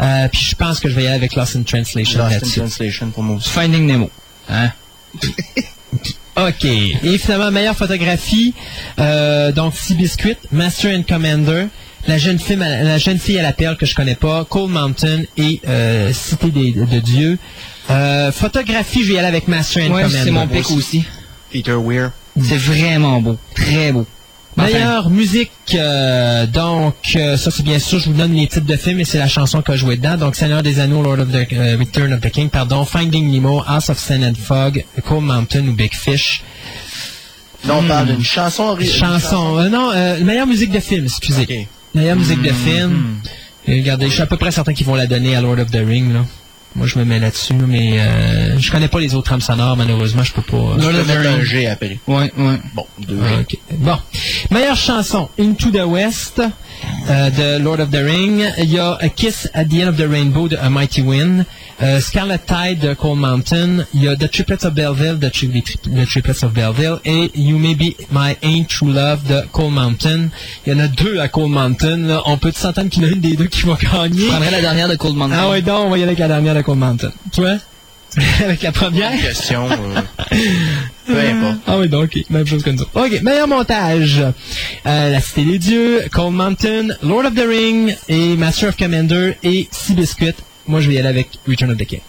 [0.00, 2.34] Euh, puis je pense que je vais y aller avec Lost in Translation Lost in
[2.34, 2.60] là-dessus.
[2.60, 3.50] Translation pour moi aussi.
[3.50, 4.10] Finding Nemo.
[4.48, 4.70] Hein?
[6.36, 6.64] OK.
[6.64, 8.54] Et finalement, meilleure photographie,
[9.00, 11.66] euh, donc Seabiscuit, Master and Commander,
[12.08, 14.70] la jeune, fille, à- la jeune fille à la perle que je connais pas, Cold
[14.70, 17.38] Mountain et euh, Cité des- de Dieu.
[17.90, 21.04] Euh, photographie, je vais y aller avec Master and Ouais, c'est mon pic aussi.
[21.52, 22.10] Peter Weir.
[22.42, 23.36] C'est vraiment beau.
[23.54, 24.06] Très beau.
[24.56, 28.66] Enfin, Meilleure musique, euh, donc euh, ça c'est bien sûr, je vous donne les titres
[28.66, 30.16] de films et c'est la chanson que je jouais dedans.
[30.16, 33.62] Donc Seigneur des Anneaux, Lord of the euh, Return of the King, pardon, Finding Nemo,
[33.64, 36.42] House of Sand and Fog, Cold Mountain ou Big Fish.
[37.66, 39.20] Là, on parle d'une chanson originale.
[39.20, 41.42] Chanson, euh, non, euh, meilleure musique de film, excusez.
[41.42, 41.66] Ok.
[41.98, 43.16] Meilleure musique de film.
[43.66, 45.70] Et regardez, je suis à peu près certain qu'ils vont la donner à Lord of
[45.70, 46.12] the Ring.
[46.12, 46.24] Là.
[46.76, 49.76] Moi, je me mets là-dessus, là, mais euh, je connais pas les autres trames sonores,
[49.76, 50.56] malheureusement, je peux pas.
[50.56, 51.98] euh, Je peux mettre un G après.
[52.06, 52.58] Ouais, ouais.
[52.74, 53.42] Bon, deux Ah.
[53.74, 53.96] Bon.
[54.50, 56.40] Meilleure chanson, Into the West,
[57.10, 58.44] euh, de Lord of the Ring.
[58.58, 61.46] Il y a A Kiss at the End of the Rainbow de A Mighty Wind.
[61.80, 63.84] Euh, Scarlet Tide de Cold Mountain.
[63.94, 66.96] Il y a The Triplets of Belleville de Tri- The Triplets of Belleville.
[67.04, 70.28] Et You May Be My Ain't True Love de Cold Mountain.
[70.66, 71.98] Il y en a deux à Cold Mountain.
[71.98, 72.22] là.
[72.26, 74.22] On peut s'entendre qu'il y en a une des deux qui va gagner?
[74.22, 75.36] Je prendrais la dernière de Cold Mountain.
[75.38, 77.12] Ah ouais, donc on va y aller avec la dernière de Cold Mountain.
[77.32, 77.58] Toi?
[78.42, 79.12] avec la première?
[79.20, 79.68] Question.
[79.70, 80.00] euh,
[81.06, 81.58] peu importe.
[81.66, 82.24] Ah oui, donc, ok.
[82.30, 82.82] Même chose que nous.
[82.94, 84.20] OK, meilleur montage.
[84.86, 89.36] Euh, la Cité des Dieux, Cold Mountain, Lord of the Ring et Master of Commander
[89.44, 90.34] et Seabiscuit.
[90.68, 92.00] Moi, je vais y aller avec Return of the King.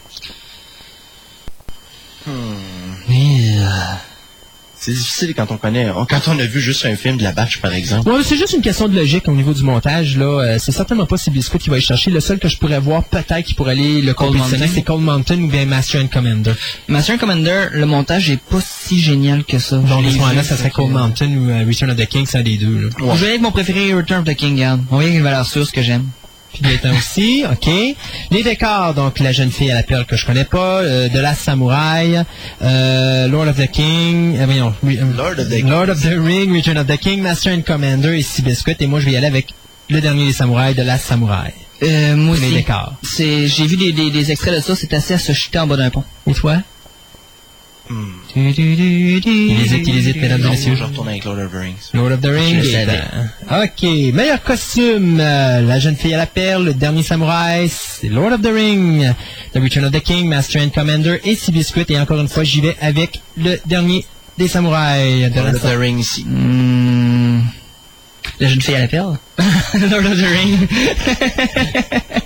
[4.81, 7.59] C'est difficile quand on connaît, quand on a vu juste un film de la batch,
[7.59, 8.09] par exemple.
[8.09, 10.15] Ouais, c'est juste une question de logique au niveau du montage.
[10.15, 10.25] là.
[10.25, 12.11] Euh, c'est certainement pas Seabiscuit qui va y chercher.
[12.11, 14.67] Le seul que je pourrais voir peut-être qui pourrait aller le Cold Mountain.
[14.73, 16.53] c'est Cold Mountain ou bien Master and Commander.
[16.87, 19.77] Master and Commander, le montage est pas si génial que ça.
[19.77, 22.37] Donc, à ce moment-là, ça serait Cold Mountain ou euh, Return of the King, c'est
[22.37, 22.83] un des deux.
[22.83, 22.89] Là.
[22.99, 24.81] Je vais aller avec mon préféré, Return of the King, regarde.
[24.91, 26.05] On va y aller avec une valeur sûre, ce que j'aime.
[26.53, 27.69] Puis Gaëtan aussi, OK.
[28.31, 31.19] Les décors, donc la jeune fille à la perle que je connais pas, euh, de
[31.19, 32.23] la samouraï,
[32.63, 36.15] euh, Lord of the King, euh, voyons, oui, euh, Lord of the Lord of the
[36.19, 38.75] Ring, Return of the King, Master and Commander et Seabiscuit.
[38.79, 39.53] Et moi, je vais y aller avec
[39.89, 41.53] le dernier des samouraïs, de la samouraï.
[41.83, 42.55] Euh, moi Les aussi.
[42.55, 42.93] décors.
[43.03, 45.67] C'est, j'ai vu des, des, des extraits de ça, c'est assez à se jeter en
[45.67, 46.03] bas d'un pont.
[46.27, 46.57] Et toi?
[48.35, 50.75] Il Il hésite, il hésite, mesdames et messieurs.
[50.75, 51.89] je retourne avec Lord of the Rings.
[51.93, 52.57] Lord of the Ring.
[52.57, 53.01] Je le et savais.
[53.49, 54.13] ben, OK.
[54.13, 55.19] Meilleur costume.
[55.19, 59.11] euh, la jeune fille à la perle, le dernier samouraï, c'est Lord of the Ring.
[59.53, 61.85] The Return of the King, Master and Commander et Seabiscuit.
[61.89, 64.05] Et encore une fois, j'y vais avec le dernier
[64.37, 65.31] des samouraïs.
[65.35, 66.25] Lord of the Ring ici.
[66.27, 67.08] Hmm.
[68.39, 69.17] La jeune fille à la perle?
[69.91, 70.67] Lord of the Ring.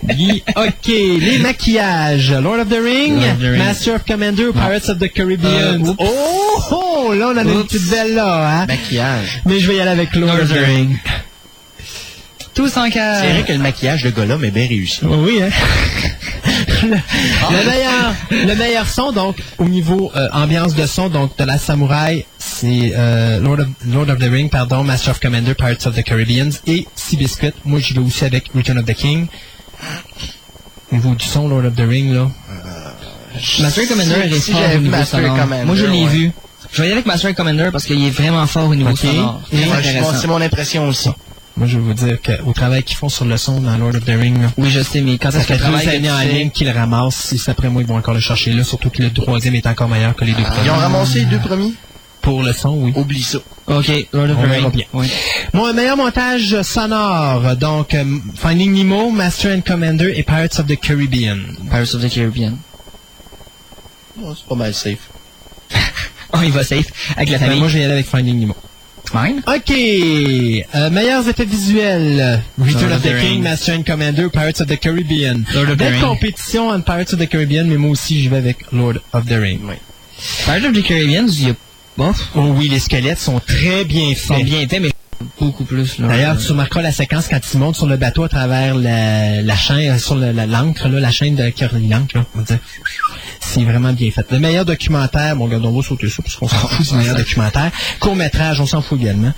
[0.56, 0.88] OK.
[0.88, 2.31] Les maquillages.
[2.31, 3.57] Lord of the Ring, Lord of the Ring.
[3.57, 5.85] Master of Commander ou Pirates of the Caribbean.
[5.88, 7.68] Euh, oh, oh, là, on a une Oups.
[7.68, 8.65] petite belle là, hein.
[8.68, 9.41] Maquillage.
[9.45, 10.98] Mais je vais y aller avec Lord, of the Ring.
[12.53, 13.22] Tous en cas.
[13.22, 14.99] C'est vrai que le maquillage de Gollum est bien réussi.
[15.03, 15.49] Oui, hein?
[16.84, 21.44] le, le meilleur, le meilleur son, donc, au niveau euh, ambiance de son, donc, de
[21.45, 22.26] la samouraï,
[22.64, 26.03] c'est euh, Lord, of, Lord of the Ring, pardon, Master of Commander, Pirates of the
[26.03, 27.52] Caribbean et Seabiscuit.
[27.65, 29.27] Moi, j'y vais aussi avec Return of the King.
[30.90, 32.30] Au niveau du son, Lord of the Ring, là.
[33.60, 35.38] Master and Commander est si fort j'avais au vu niveau sonore.
[35.65, 36.07] Moi, je l'ai ouais.
[36.07, 36.31] vu.
[36.72, 38.91] Je vais y aller avec Master and Commander parce qu'il est vraiment fort au niveau
[38.91, 38.98] Ok.
[38.99, 39.41] sonore.
[39.52, 41.10] C'est mon impression aussi.
[41.57, 44.06] Moi, je vais vous dire qu'au travail qu'ils font sur le son dans Lord of
[44.06, 46.49] the Ring, là, Oui, je sais, mais quand ça est-ce que travail années en ligne
[46.49, 47.15] qu'ils le ramassent.
[47.15, 49.68] Si c'est après moi, ils vont encore le chercher là, surtout que le troisième est
[49.68, 50.65] encore meilleur que les deux premiers.
[50.65, 51.73] Ils ont ramassé les deux premiers?
[52.23, 52.93] Pour le son, oui.
[52.95, 53.37] Oublie ça.
[53.67, 54.71] Ok, Lord of the verra Ring.
[54.71, 54.85] bien.
[54.93, 55.07] Oui.
[55.53, 58.03] Mon meilleur montage sonore, donc euh,
[58.35, 61.37] Finding Nemo, Master and Commander et Pirates of the Caribbean.
[61.69, 62.57] Pirates of the Caribbean.
[64.21, 65.09] Oh, c'est pas mal safe.
[66.35, 66.87] Oh, il va safe.
[67.15, 67.59] Avec la Ben, famille.
[67.59, 68.55] moi, je vais y aller avec Finding Nemo.
[69.13, 69.43] Mine?
[69.45, 69.69] OK.
[69.71, 72.41] Euh, meilleurs effets visuels.
[72.57, 73.43] Return Lord of the, the King, Ring.
[73.43, 75.45] Master and Commander, Pirates of the Caribbean.
[75.53, 76.01] Lord of the Belle Ring.
[76.01, 79.33] compétition entre Pirates of the Caribbean, mais moi aussi, j'y vais avec Lord of the
[79.39, 79.59] Ring.
[79.63, 79.75] Oui.
[80.45, 81.55] Pirates of the Caribbean, il y a...
[81.97, 82.31] Bof.
[82.35, 84.45] Oh oui, les squelettes sont très bien sont faits.
[84.45, 84.89] bien faits, mais
[85.39, 85.99] beaucoup plus.
[85.99, 89.55] D'ailleurs, tu remarqueras la séquence quand ils montent sur le bateau à travers la, la
[89.55, 91.43] chaîne, euh, sur le- la- l'encre, là, la chaîne de
[91.89, 92.17] l'encre.
[93.39, 94.25] C'est vraiment bien fait.
[94.31, 97.15] Le meilleur documentaire, bon, regarde, on va sauter ça, parce qu'on s'en fout du meilleur
[97.15, 97.71] documentaire.
[97.99, 99.31] Court-métrage, on s'en fout également.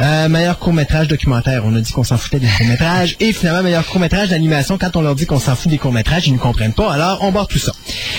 [0.00, 3.16] Euh, meilleur court-métrage documentaire, on a dit qu'on s'en foutait des courts-métrages.
[3.20, 6.32] Et finalement, meilleur court-métrage d'animation, quand on leur dit qu'on s'en fout des courts-métrages, ils
[6.34, 6.92] ne comprennent pas.
[6.92, 7.72] Alors, on barre tout ça.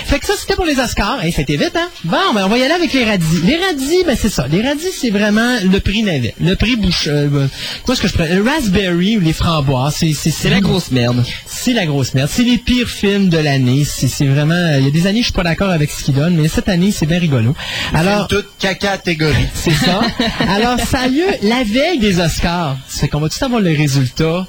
[0.05, 1.23] Fait que ça, c'était pour les Oscars.
[1.23, 1.89] Hey, c'était vite, hein?
[2.03, 3.41] Bon, ben, on va y aller avec les radis.
[3.43, 4.45] Les radis, ben, c'est ça.
[4.47, 6.35] Les radis, c'est vraiment le prix navet.
[6.41, 7.47] Le prix bouche, euh,
[7.83, 8.25] quoi est-ce que je prends?
[8.25, 11.23] Le Raspberry ou les framboises, c'est, c'est, C'est la grosse merde.
[11.45, 12.29] C'est la grosse merde.
[12.31, 13.83] C'est les pires films de l'année.
[13.85, 16.03] C'est, c'est vraiment, euh, il y a des années, je suis pas d'accord avec ce
[16.03, 17.55] qu'ils donnent, mais cette année, c'est bien rigolo.
[17.93, 19.35] Alors, Toute catégorie.
[19.53, 20.01] c'est ça.
[20.47, 22.77] Alors, ça a lieu la veille des Oscars.
[22.87, 24.47] Fait qu'on va tout avoir le résultat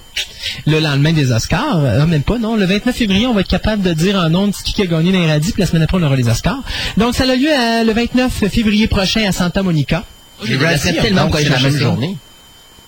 [0.67, 1.79] le lendemain des Oscars.
[1.79, 2.57] Euh, même pas, non.
[2.57, 5.21] Le 29 février, on va être capable de dire en nombre qui a gagné dans
[5.21, 6.63] les radis, puis la semaine après, on aura les Oscars.
[6.97, 10.05] Donc, ça a lieu le 29 février prochain à Santa Monica.
[10.47, 12.17] Les Razzies, tellement donc, pour aller c'est la même journée.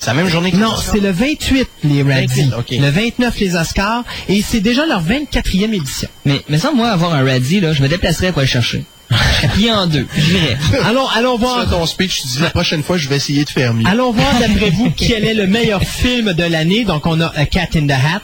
[0.02, 2.50] C'est la même journée que Non, c'est le 28, les Razzies.
[2.50, 2.70] 28, ok.
[2.72, 4.02] Le 29, les Oscars.
[4.28, 6.08] Et c'est déjà leur 24e édition.
[6.24, 8.82] Mais, mais sans moi avoir un radis, là, je me déplacerais pour aller chercher.
[9.54, 10.08] Plié en deux.
[10.18, 10.56] J'irais.
[10.84, 11.70] Allons, allons voir.
[11.70, 13.86] ton speech, tu dis la prochaine fois, je vais essayer de faire mieux.
[13.86, 16.84] Allons voir d'après vous quel est le meilleur film de l'année.
[16.84, 18.22] Donc on a A Cat in the Hat,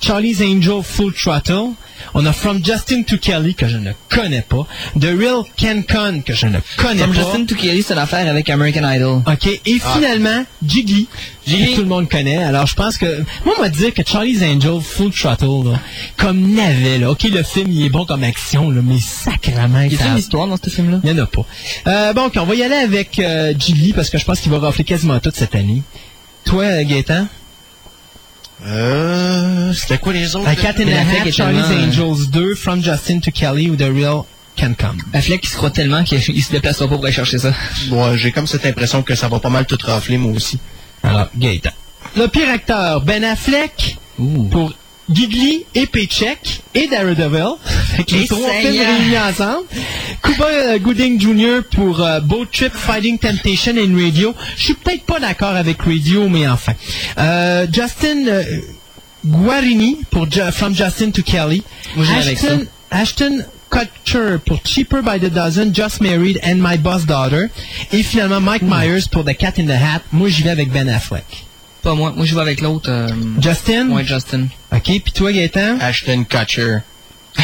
[0.00, 1.74] Charlie's Angel Full Throttle,
[2.14, 4.66] on a From Justin to Kelly que je ne connais pas,
[4.98, 7.12] The Real Ken Con que je ne connais pas.
[7.12, 9.22] Justin Tukeli, c'est l'affaire avec American Idol.
[9.26, 9.46] OK.
[9.46, 11.08] Et finalement, Jiggly.
[11.46, 11.70] Jiggly.
[11.70, 12.42] que Tout le monde connaît.
[12.42, 13.24] Alors, je pense que...
[13.44, 15.80] Moi, on va dire que Charlie's Angel Full Throttle, là,
[16.16, 17.10] comme navet, là.
[17.10, 20.18] OK, le film, il est bon comme action, là, mais sacrément, Il y a une
[20.18, 21.00] histoire dans ce film-là?
[21.02, 21.44] il n'y en a pas.
[21.86, 24.52] Euh, bon, OK, on va y aller avec euh, Jiggly parce que je pense qu'il
[24.52, 25.82] va rafler quasiment tout cette année.
[26.44, 27.26] Toi, Gaëtan?
[28.66, 30.48] Euh, c'était quoi les autres?
[30.48, 33.70] A Cat in the Ben Affleck Hat, Charlie's euh, Angels 2, From Justin to Kelly
[33.70, 34.22] ou The Real
[34.58, 34.98] Can Come.
[35.12, 37.52] Affleck, il se croit tellement qu'il il se déplacera pas pour aller chercher ça.
[37.88, 40.58] Moi, j'ai comme cette impression que ça va pas mal tout rafler, moi aussi.
[41.02, 41.70] Alors, Gaëtan.
[42.16, 43.98] Le pire acteur, Ben Affleck,
[44.50, 44.72] pour
[45.12, 47.56] Gigli et Paycheck et Daredevil.
[48.10, 49.66] Les trois films réunis ensemble.
[50.22, 51.62] Cuba euh, Gooding Jr.
[51.74, 54.34] pour euh, Boat Trip, Fighting Temptation and Radio.
[54.56, 56.72] Je suis peut-être pas d'accord avec Radio, mais enfin.
[57.18, 58.44] Euh, Justin euh,
[59.24, 61.62] Guarini pour Ju- From Justin to Kelly.
[61.96, 67.04] Moi, avec Ashton, Ashton Kutcher pour Cheaper by the Dozen, Just Married and My Boss
[67.06, 67.46] Daughter.
[67.92, 70.02] Et finalement Mike Myers pour The Cat in the Hat.
[70.12, 71.24] Moi, j'y vais avec Ben Affleck.
[71.82, 72.12] Pas moi.
[72.16, 72.90] Moi, je vais avec l'autre.
[72.90, 73.08] euh,
[73.40, 73.90] Justin?
[73.90, 74.46] Ouais, Justin.
[74.72, 75.78] OK, puis toi, Gaëtan?
[75.80, 76.78] Ashton Kutcher.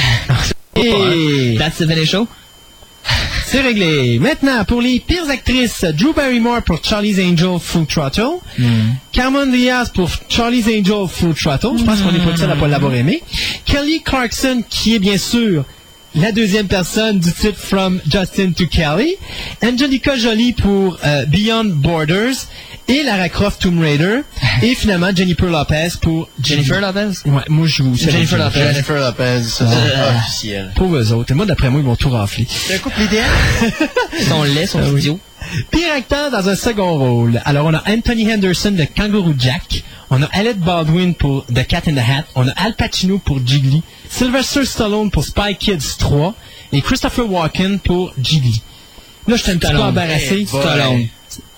[0.76, 2.28] Et That's the finish show.
[3.46, 4.18] c'est réglé.
[4.18, 8.40] Maintenant, pour les pires actrices, Drew Barrymore pour Charlie's Angel Full Throttle.
[9.12, 11.78] Cameron Diaz pour Charlie's Angel Full Throttle.
[11.78, 13.22] Je pense qu'on n'est pas le seul à pas l'avoir aimé.
[13.64, 15.64] Kelly Clarkson, qui est bien sûr
[16.16, 19.14] la deuxième personne du titre From Justin to Kelly.
[19.62, 22.34] Angelica Jolie pour euh, Beyond Borders.
[22.88, 24.20] Et Lara Croft Tomb Raider.
[24.62, 27.18] Et finalement, Jennifer Lopez pour Jennifer Lopez?
[27.28, 27.96] Ouais, moi, je vous...
[27.96, 28.60] Jennifer Lopez.
[28.60, 30.72] Jennifer Lopez, ça, c'est officiel.
[30.76, 31.32] Pour eux autres.
[31.32, 32.46] Et moi, d'après moi, ils vont tout rafler.
[32.48, 33.28] C'est un couple idéal?
[34.28, 35.00] Son lait, son Ah oui.
[35.00, 35.18] idiot.
[35.72, 37.40] Pire acteur dans un second rôle.
[37.44, 39.82] Alors, on a Anthony Henderson de Kangaroo Jack.
[40.10, 42.24] On a Alec Baldwin pour The Cat in the Hat.
[42.34, 43.82] On a Al Pacino pour Jiggly.
[44.08, 46.34] Sylvester Stallone pour Spy Kids 3.
[46.72, 48.62] Et Christopher Walken pour Jiggly.
[49.26, 50.40] Là, je suis un petit peu embarrassé.
[50.42, 50.46] Eh.
[50.46, 51.06] Stallone.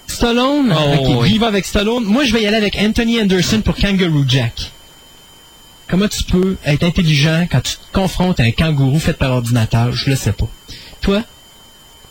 [0.07, 0.75] Stallone?
[0.75, 1.37] Oh, oui.
[1.39, 2.05] va avec Stallone.
[2.05, 4.73] Moi, je vais y aller avec Anthony Henderson pour Kangaroo Jack.
[5.89, 9.93] Comment tu peux être intelligent quand tu te confrontes à un kangourou fait par ordinateur?
[9.93, 10.49] Je le sais pas.
[11.01, 11.23] Toi?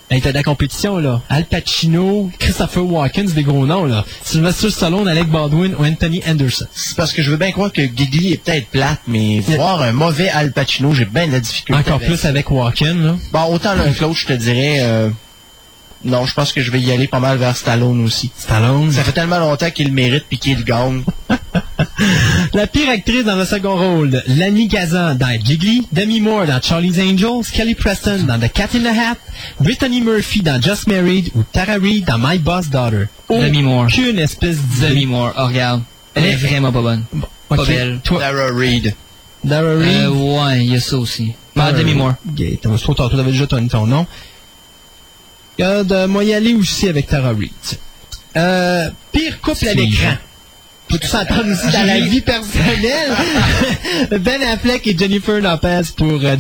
[0.10, 1.22] Hey, t'as de la compétition, là.
[1.28, 4.06] Al Pacino, Christopher Walken, c'est des gros noms, là.
[4.24, 6.66] Sylvester Stallone, Alec Baldwin ou Anthony Anderson.
[6.74, 9.92] C'est parce que je veux bien croire que Gigli est peut-être plate, mais voir un
[9.92, 11.78] mauvais Al Pacino, j'ai bien de la difficulté.
[11.78, 13.16] Encore avec plus avec Walken, là.
[13.34, 15.10] Bon, autant l'un que l'autre, je te dirais, euh,
[16.06, 18.32] non, je pense que je vais y aller pas mal vers Stallone aussi.
[18.38, 18.92] Stallone?
[18.92, 21.04] Ça fait tellement longtemps qu'il le mérite puis qu'il gagne.
[22.54, 26.98] La pire actrice dans le second rôle, Lani Gazan dans Jiggly, Demi Moore dans Charlie's
[27.00, 29.18] Angels, Kelly Preston dans The Cat in the Hat,
[29.60, 33.06] Brittany Murphy dans Just Married ou Tara Reid dans My Boss Daughter.
[33.30, 33.86] Demi Moore.
[33.86, 34.90] Aucune espèce d'idée.
[34.90, 35.34] Demi Moore.
[35.38, 35.82] Oh, regarde.
[36.16, 37.04] Elle est vraiment pas bonne.
[37.50, 37.68] Pas Ok.
[37.68, 38.00] belle.
[38.04, 38.96] Toi, Tara Reid.
[39.48, 39.88] Tara Reid?
[40.06, 41.34] Euh, ouais, il y a ça aussi.
[41.54, 42.14] Pas Tara Demi Moore.
[42.38, 42.60] Reid.
[42.62, 44.08] T'as trop tard, t'avais déjà donné ton nom.
[45.60, 47.52] Regarde, moi y aller aussi avec Tara Reid.
[48.36, 50.14] Euh, pire couple à l'écran.
[50.90, 53.12] Faut tout s'entendre aussi dans la vie personnelle.
[54.22, 56.36] ben Affleck et Jennifer Lopez pour euh,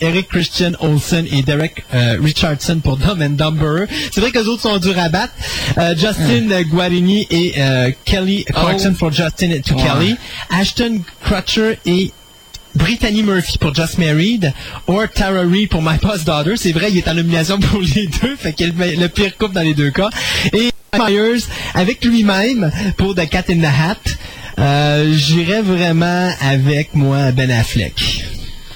[0.00, 3.86] Eric Christian Olsen et Derek euh, Richardson pour Dumb and Dumber.
[4.10, 5.32] C'est vrai que les autres sont durs à battre.
[5.78, 9.82] Euh, Justin euh, Guarini et euh, Kelly Clarkson pour Justin to Ouais.
[9.82, 10.16] Kelly.
[10.50, 12.12] Ashton Kutcher et
[12.78, 14.52] Brittany Murphy pour Just Married,
[14.86, 16.54] ou Tara Reid pour My Boss Daughter.
[16.56, 19.54] C'est vrai, il est en nomination pour les deux, fait qu'il est le, pire couple
[19.54, 20.10] dans les deux cas.
[20.52, 21.44] Et Myers
[21.74, 23.96] avec lui-même pour The Cat in the Hat.
[24.58, 28.24] Euh, J'irais vraiment avec moi Ben Affleck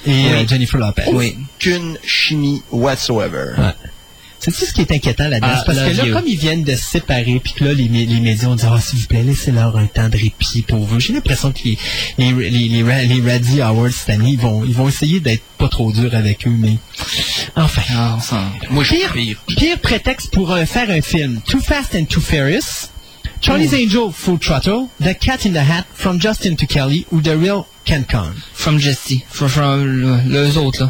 [0.06, 1.04] et euh, Jennifer Lopez.
[1.06, 3.54] Aucune chimie whatsoever.
[3.58, 3.72] Ouais.
[4.44, 5.48] C'est-tu ce qui est inquiétant là-dedans?
[5.52, 6.12] Ah, C'est parce que là, you.
[6.14, 8.80] comme ils viennent de se séparer, puis que là, les, les médias ont dit, ah,
[8.80, 10.98] s'il vous plaît, laissez-leur un temps de répit pour vous.
[10.98, 11.78] J'ai l'impression que les,
[12.18, 15.68] les, les, les, les Raddy Awards cette année, ils vont, ils vont essayer d'être pas
[15.68, 16.76] trop durs avec eux, mais
[17.54, 17.82] enfin.
[17.90, 18.42] Ah, s'en...
[18.70, 19.38] Moi, je Pire, pire.
[19.46, 21.40] pire prétexte pour euh, faire un film.
[21.46, 22.88] Too Fast and Too Furious,
[23.40, 27.36] Charlie's Angel, Full Throttle, The Cat in the Hat, From Justin to Kelly ou The
[27.40, 28.34] Real Ken Con.
[28.54, 29.24] From Jesse.
[29.30, 30.80] From, from le- les autres,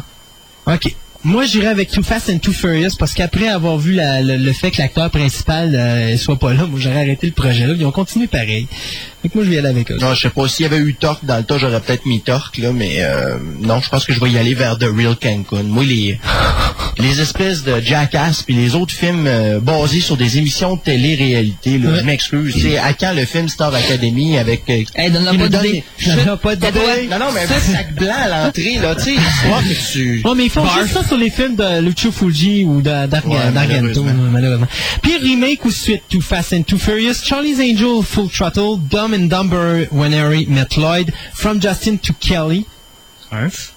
[0.65, 0.75] là.
[0.75, 0.95] OK.
[1.25, 4.71] Moi, j'irais avec Too Fast and Too Furious parce qu'après avoir vu le, le fait
[4.71, 7.73] que l'acteur principal euh, soit pas là, moi, j'aurais arrêté le projet là.
[7.77, 8.67] Ils ont continué pareil.
[9.23, 9.97] Fait que moi, je vais y aller avec eux.
[9.99, 10.47] Non, je sais pas.
[10.47, 13.37] S'il y avait eu Torque dans le tas, j'aurais peut-être mis Torque, là, mais euh,
[13.61, 15.63] non, je pense que je vais y aller vers The Real Cancun.
[15.63, 16.19] Moi, les,
[16.99, 21.77] les espèces de Jackass puis les autres films euh, basés sur des émissions de télé-réalité,
[21.77, 21.99] là, Ouais.
[21.99, 22.53] je m'excuse.
[22.53, 24.63] Tu sais, à quand le film Star Academy avec...
[24.69, 25.83] euh, Hey, donne-leur pas donne d'idée.
[26.05, 26.71] n'ai pas Pas d'idée.
[26.71, 30.21] de- Non, non, mais un sac blanc à l'entrée, là, tu sais, histoire que tu...
[30.25, 33.51] Oh, mais ils font juste ça sur les films de Lucio Fulci ou d'Arga- Ouais,
[33.53, 34.31] d'Argento, malheureusement.
[34.31, 34.67] malheureusement.
[35.01, 39.27] Puis remake ou suite Too Fast and Too Furious, Charlie's Angel, Full Throttle, Dumb and
[39.29, 42.65] Dumber, When Harry Met Lloyd, From Justin to Kelly.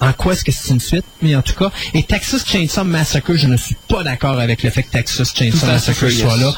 [0.00, 1.04] En quoi est-ce que c'est une suite?
[1.22, 4.70] Mais en tout cas, et Texas Chainsaw Massacre, je ne suis pas d'accord avec le
[4.70, 6.20] fait que Texas Chainsaw Massacre yes.
[6.20, 6.54] soit là.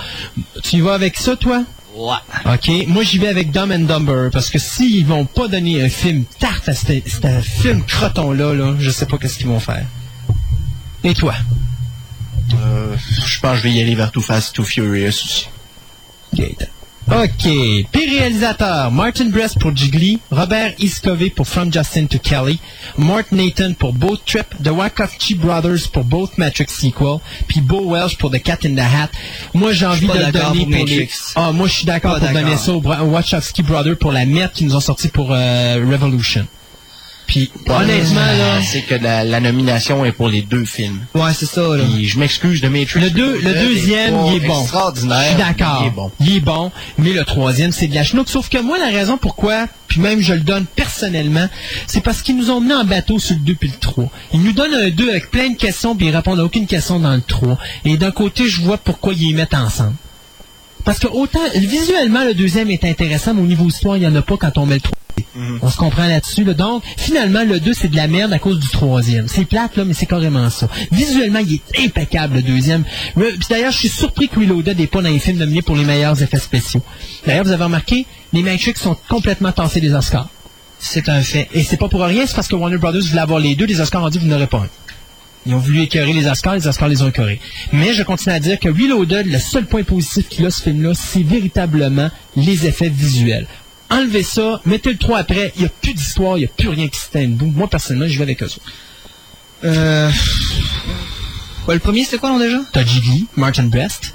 [0.65, 1.63] Tu y vas avec ça, toi?
[1.95, 2.17] Ouais.
[2.53, 2.89] OK.
[2.89, 6.25] Moi, j'y vais avec Dumb and Dumber parce que s'ils vont pas donner un film
[6.39, 7.01] tarte à ce
[7.43, 9.85] film croton-là, là, je sais pas qu'est-ce qu'ils vont faire.
[11.05, 11.35] Et toi?
[12.55, 15.49] Euh, je pense que je vais y aller vers Too Fast, Too Furious aussi.
[16.35, 16.67] Gaëtan.
[17.11, 17.87] OK.
[17.91, 22.61] Puis réalisateur, Martin Brest pour Jiggly, Robert Iscove pour From Justin to Kelly,
[22.99, 28.19] Mort Nathan pour Boat Trip, The Wachowski Brothers pour Both Matrix Sequel, puis Bo Welsh
[28.19, 29.09] pour The Cat in the Hat.
[29.55, 31.09] Moi, j'ai envie de le donner pour les...
[31.35, 34.65] Ah, moi, je suis d'accord pour donner ça aux Wachowski Brothers pour la mettre qui
[34.65, 36.47] nous ont sorti pour euh, Revolution.
[37.29, 38.63] Puis, honnêtement, là...
[38.63, 40.99] C'est que la, la nomination est pour les deux films.
[41.15, 41.85] Ouais, c'est ça, là.
[41.85, 43.01] Puis je m'excuse de Matrix.
[43.01, 44.63] Le, deux, le deuxième, il est bon.
[44.63, 45.23] Extraordinaire.
[45.23, 45.83] Je suis d'accord.
[45.83, 46.11] Il est bon.
[46.21, 46.73] Il est bon.
[46.97, 48.31] Mais le troisième, c'est de la chenoute.
[48.31, 51.47] Sauf que moi, la raison pourquoi, puis même je le donne personnellement,
[51.87, 54.11] c'est parce qu'ils nous ont menés en bateau sur le 2 puis le 3.
[54.33, 56.99] Ils nous donnent un 2 avec plein de questions, puis ils répondent à aucune question
[56.99, 57.59] dans le 3.
[57.85, 59.95] Et d'un côté, je vois pourquoi ils les mettent ensemble.
[60.85, 64.15] Parce que autant, visuellement, le deuxième est intéressant, mais au niveau histoire, il n'y en
[64.15, 64.98] a pas quand on met le 3.
[65.63, 66.45] On se comprend là-dessus.
[66.45, 66.55] Là.
[66.55, 69.29] Donc, finalement, le 2, c'est de la merde à cause du troisième.
[69.29, 70.69] C'est plate, là, mais c'est carrément ça.
[70.91, 72.85] Visuellement, il est impeccable, le deuxième.
[73.49, 76.21] D'ailleurs, je suis surpris que Reloaded n'est pas dans les films nominés pour les meilleurs
[76.23, 76.83] effets spéciaux.
[77.27, 80.29] D'ailleurs, vous avez remarqué, les Matrix sont complètement tassés des Oscars.
[80.81, 81.49] C'est un fait.
[81.53, 83.67] Et c'est pas pour rien, c'est parce que Warner Brothers voulait avoir les deux.
[83.67, 84.69] Les Oscars ont dit, vous n'aurez pas un.
[85.47, 87.41] Ils ont voulu écœurer les Oscars, les Oscars les ont écœurés.
[87.73, 90.95] Mais je continue à dire que Reloaded, le seul point positif qu'il a, ce film-là,
[90.95, 93.47] c'est véritablement les effets visuels.
[93.91, 96.69] Enlevez ça, mettez le 3 après, il n'y a plus d'histoire, il n'y a plus
[96.69, 97.53] rien qui se tient debout.
[97.55, 98.61] Moi, personnellement, je vais avec eux autres.
[99.65, 100.11] Euh...
[101.67, 102.59] Ouais, le premier, c'était quoi, non, déjà?
[102.73, 104.15] T'as Jiggly, Martin Brest.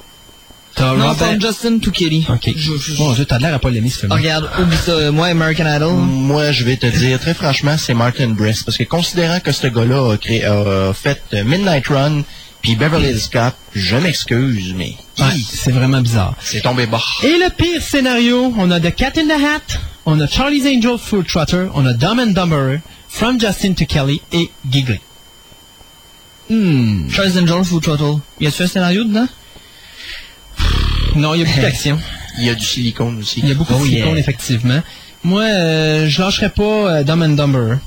[0.75, 1.15] T'as Non, Robert...
[1.27, 2.25] From Justin to Kelly.
[2.29, 2.51] Ok.
[2.55, 4.11] Je- je- Bon, Dieu, t'as l'air à pas l'aimer, ce film.
[4.11, 4.91] Ah, regarde, oublie ça.
[4.93, 5.93] euh, Moi, American Idol.
[5.93, 8.63] Moi, je vais te dire, très franchement, c'est Martin Brest.
[8.65, 12.23] Parce que considérant que ce gars-là a, créé, a fait euh, Midnight Run
[12.63, 16.35] puis Beverly Hills Cop, je m'excuse, mais Ouais, c'est vraiment bizarre.
[16.41, 17.01] c'est tombé bas.
[17.21, 19.77] Et le pire scénario, on a The Cat in the Hat,
[20.07, 22.79] on a Charlie's Angel Full Trotter, on a Dumb and Dumberer,
[23.09, 24.99] From Justin to Kelly et Giggly.
[26.49, 27.07] Hmm.
[27.09, 28.19] Charles Angel, Full Throttle.
[28.39, 29.27] Y a-tu un scénario dedans?
[31.15, 31.99] Non, il y a beaucoup d'action.
[32.39, 33.41] Il y a du silicone aussi.
[33.41, 34.17] Il y a beaucoup de Oh, silicone, yeah.
[34.19, 34.81] effectivement.
[35.23, 37.77] Moi, euh, je lâcherais pas euh, Dumb and Dumberer.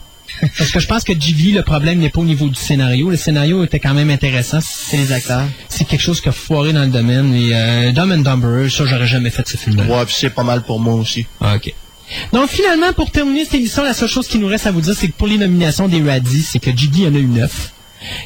[0.58, 3.10] Parce que je pense que Jiggly, le problème n'est pas au niveau du scénario.
[3.10, 4.58] Le scénario était quand même intéressant.
[4.60, 5.46] C'est les acteurs.
[5.68, 7.34] C'est quelque chose qui a foiré dans le domaine.
[7.34, 9.84] Et euh, Dumb and Dumberer, ça, j'aurais jamais fait ce film-là.
[9.84, 11.26] Ouais, puis c'est pas mal pour moi aussi.
[11.40, 11.72] Ah, OK.
[12.32, 14.94] Donc, finalement, pour terminer cette émission, la seule chose qui nous reste à vous dire,
[14.96, 17.72] c'est que pour les nominations des Radis, c'est que Jiggly en a eu 9.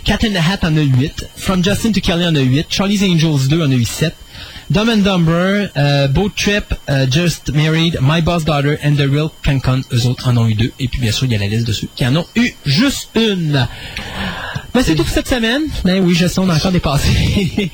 [0.05, 1.27] Cat in the Hat en a 8.
[1.37, 2.67] From Justin to Kelly en a 8.
[2.69, 4.15] Charlie's Angels 2 en a eu 7.
[4.71, 9.29] Dumb and Dumber, euh, Boat Trip, euh, Just Married, My Boss Daughter and The Real
[9.43, 10.71] Cancun, eux autres en ont eu deux.
[10.79, 12.53] Et puis, bien sûr, il y a la liste de ceux qui en ont eu
[12.65, 13.67] juste une.
[14.73, 15.63] Ben, c'est tout pour cette semaine.
[15.85, 17.09] Ben oui, je sais, on a encore dépassé.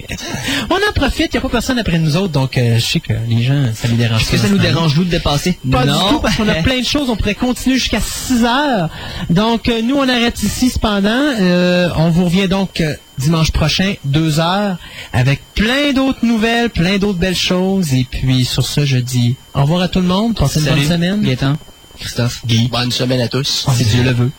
[0.70, 3.00] on en profite, il n'y a pas personne après nous autres, donc euh, je sais
[3.00, 5.58] que les gens, ça les dérange Est-ce que ça nous dérange, nous, de dépasser?
[5.70, 5.92] pas non.
[5.92, 7.10] du tout, parce qu'on a plein de choses.
[7.10, 8.88] On pourrait continuer jusqu'à 6 heures.
[9.30, 11.10] Donc, euh, nous, on arrête ici, cependant.
[11.10, 14.76] Euh, on vous revient donc euh, dimanche prochain, 2 heures,
[15.12, 17.92] avec plein d'autres nouvelles, plein d'autres belles choses.
[17.92, 20.36] Et puis, sur ce, je dis au revoir à tout le monde.
[20.36, 21.22] Passez une bonne semaine.
[21.22, 21.56] Gaëtan.
[21.98, 22.40] Christophe.
[22.46, 22.68] Guy.
[22.68, 23.66] Bonne semaine à tous.
[23.74, 24.30] Si Dieu le veut.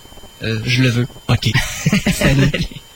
[0.44, 1.08] Euh, je le veux.
[1.30, 1.52] OK.
[2.14, 2.52] Salut.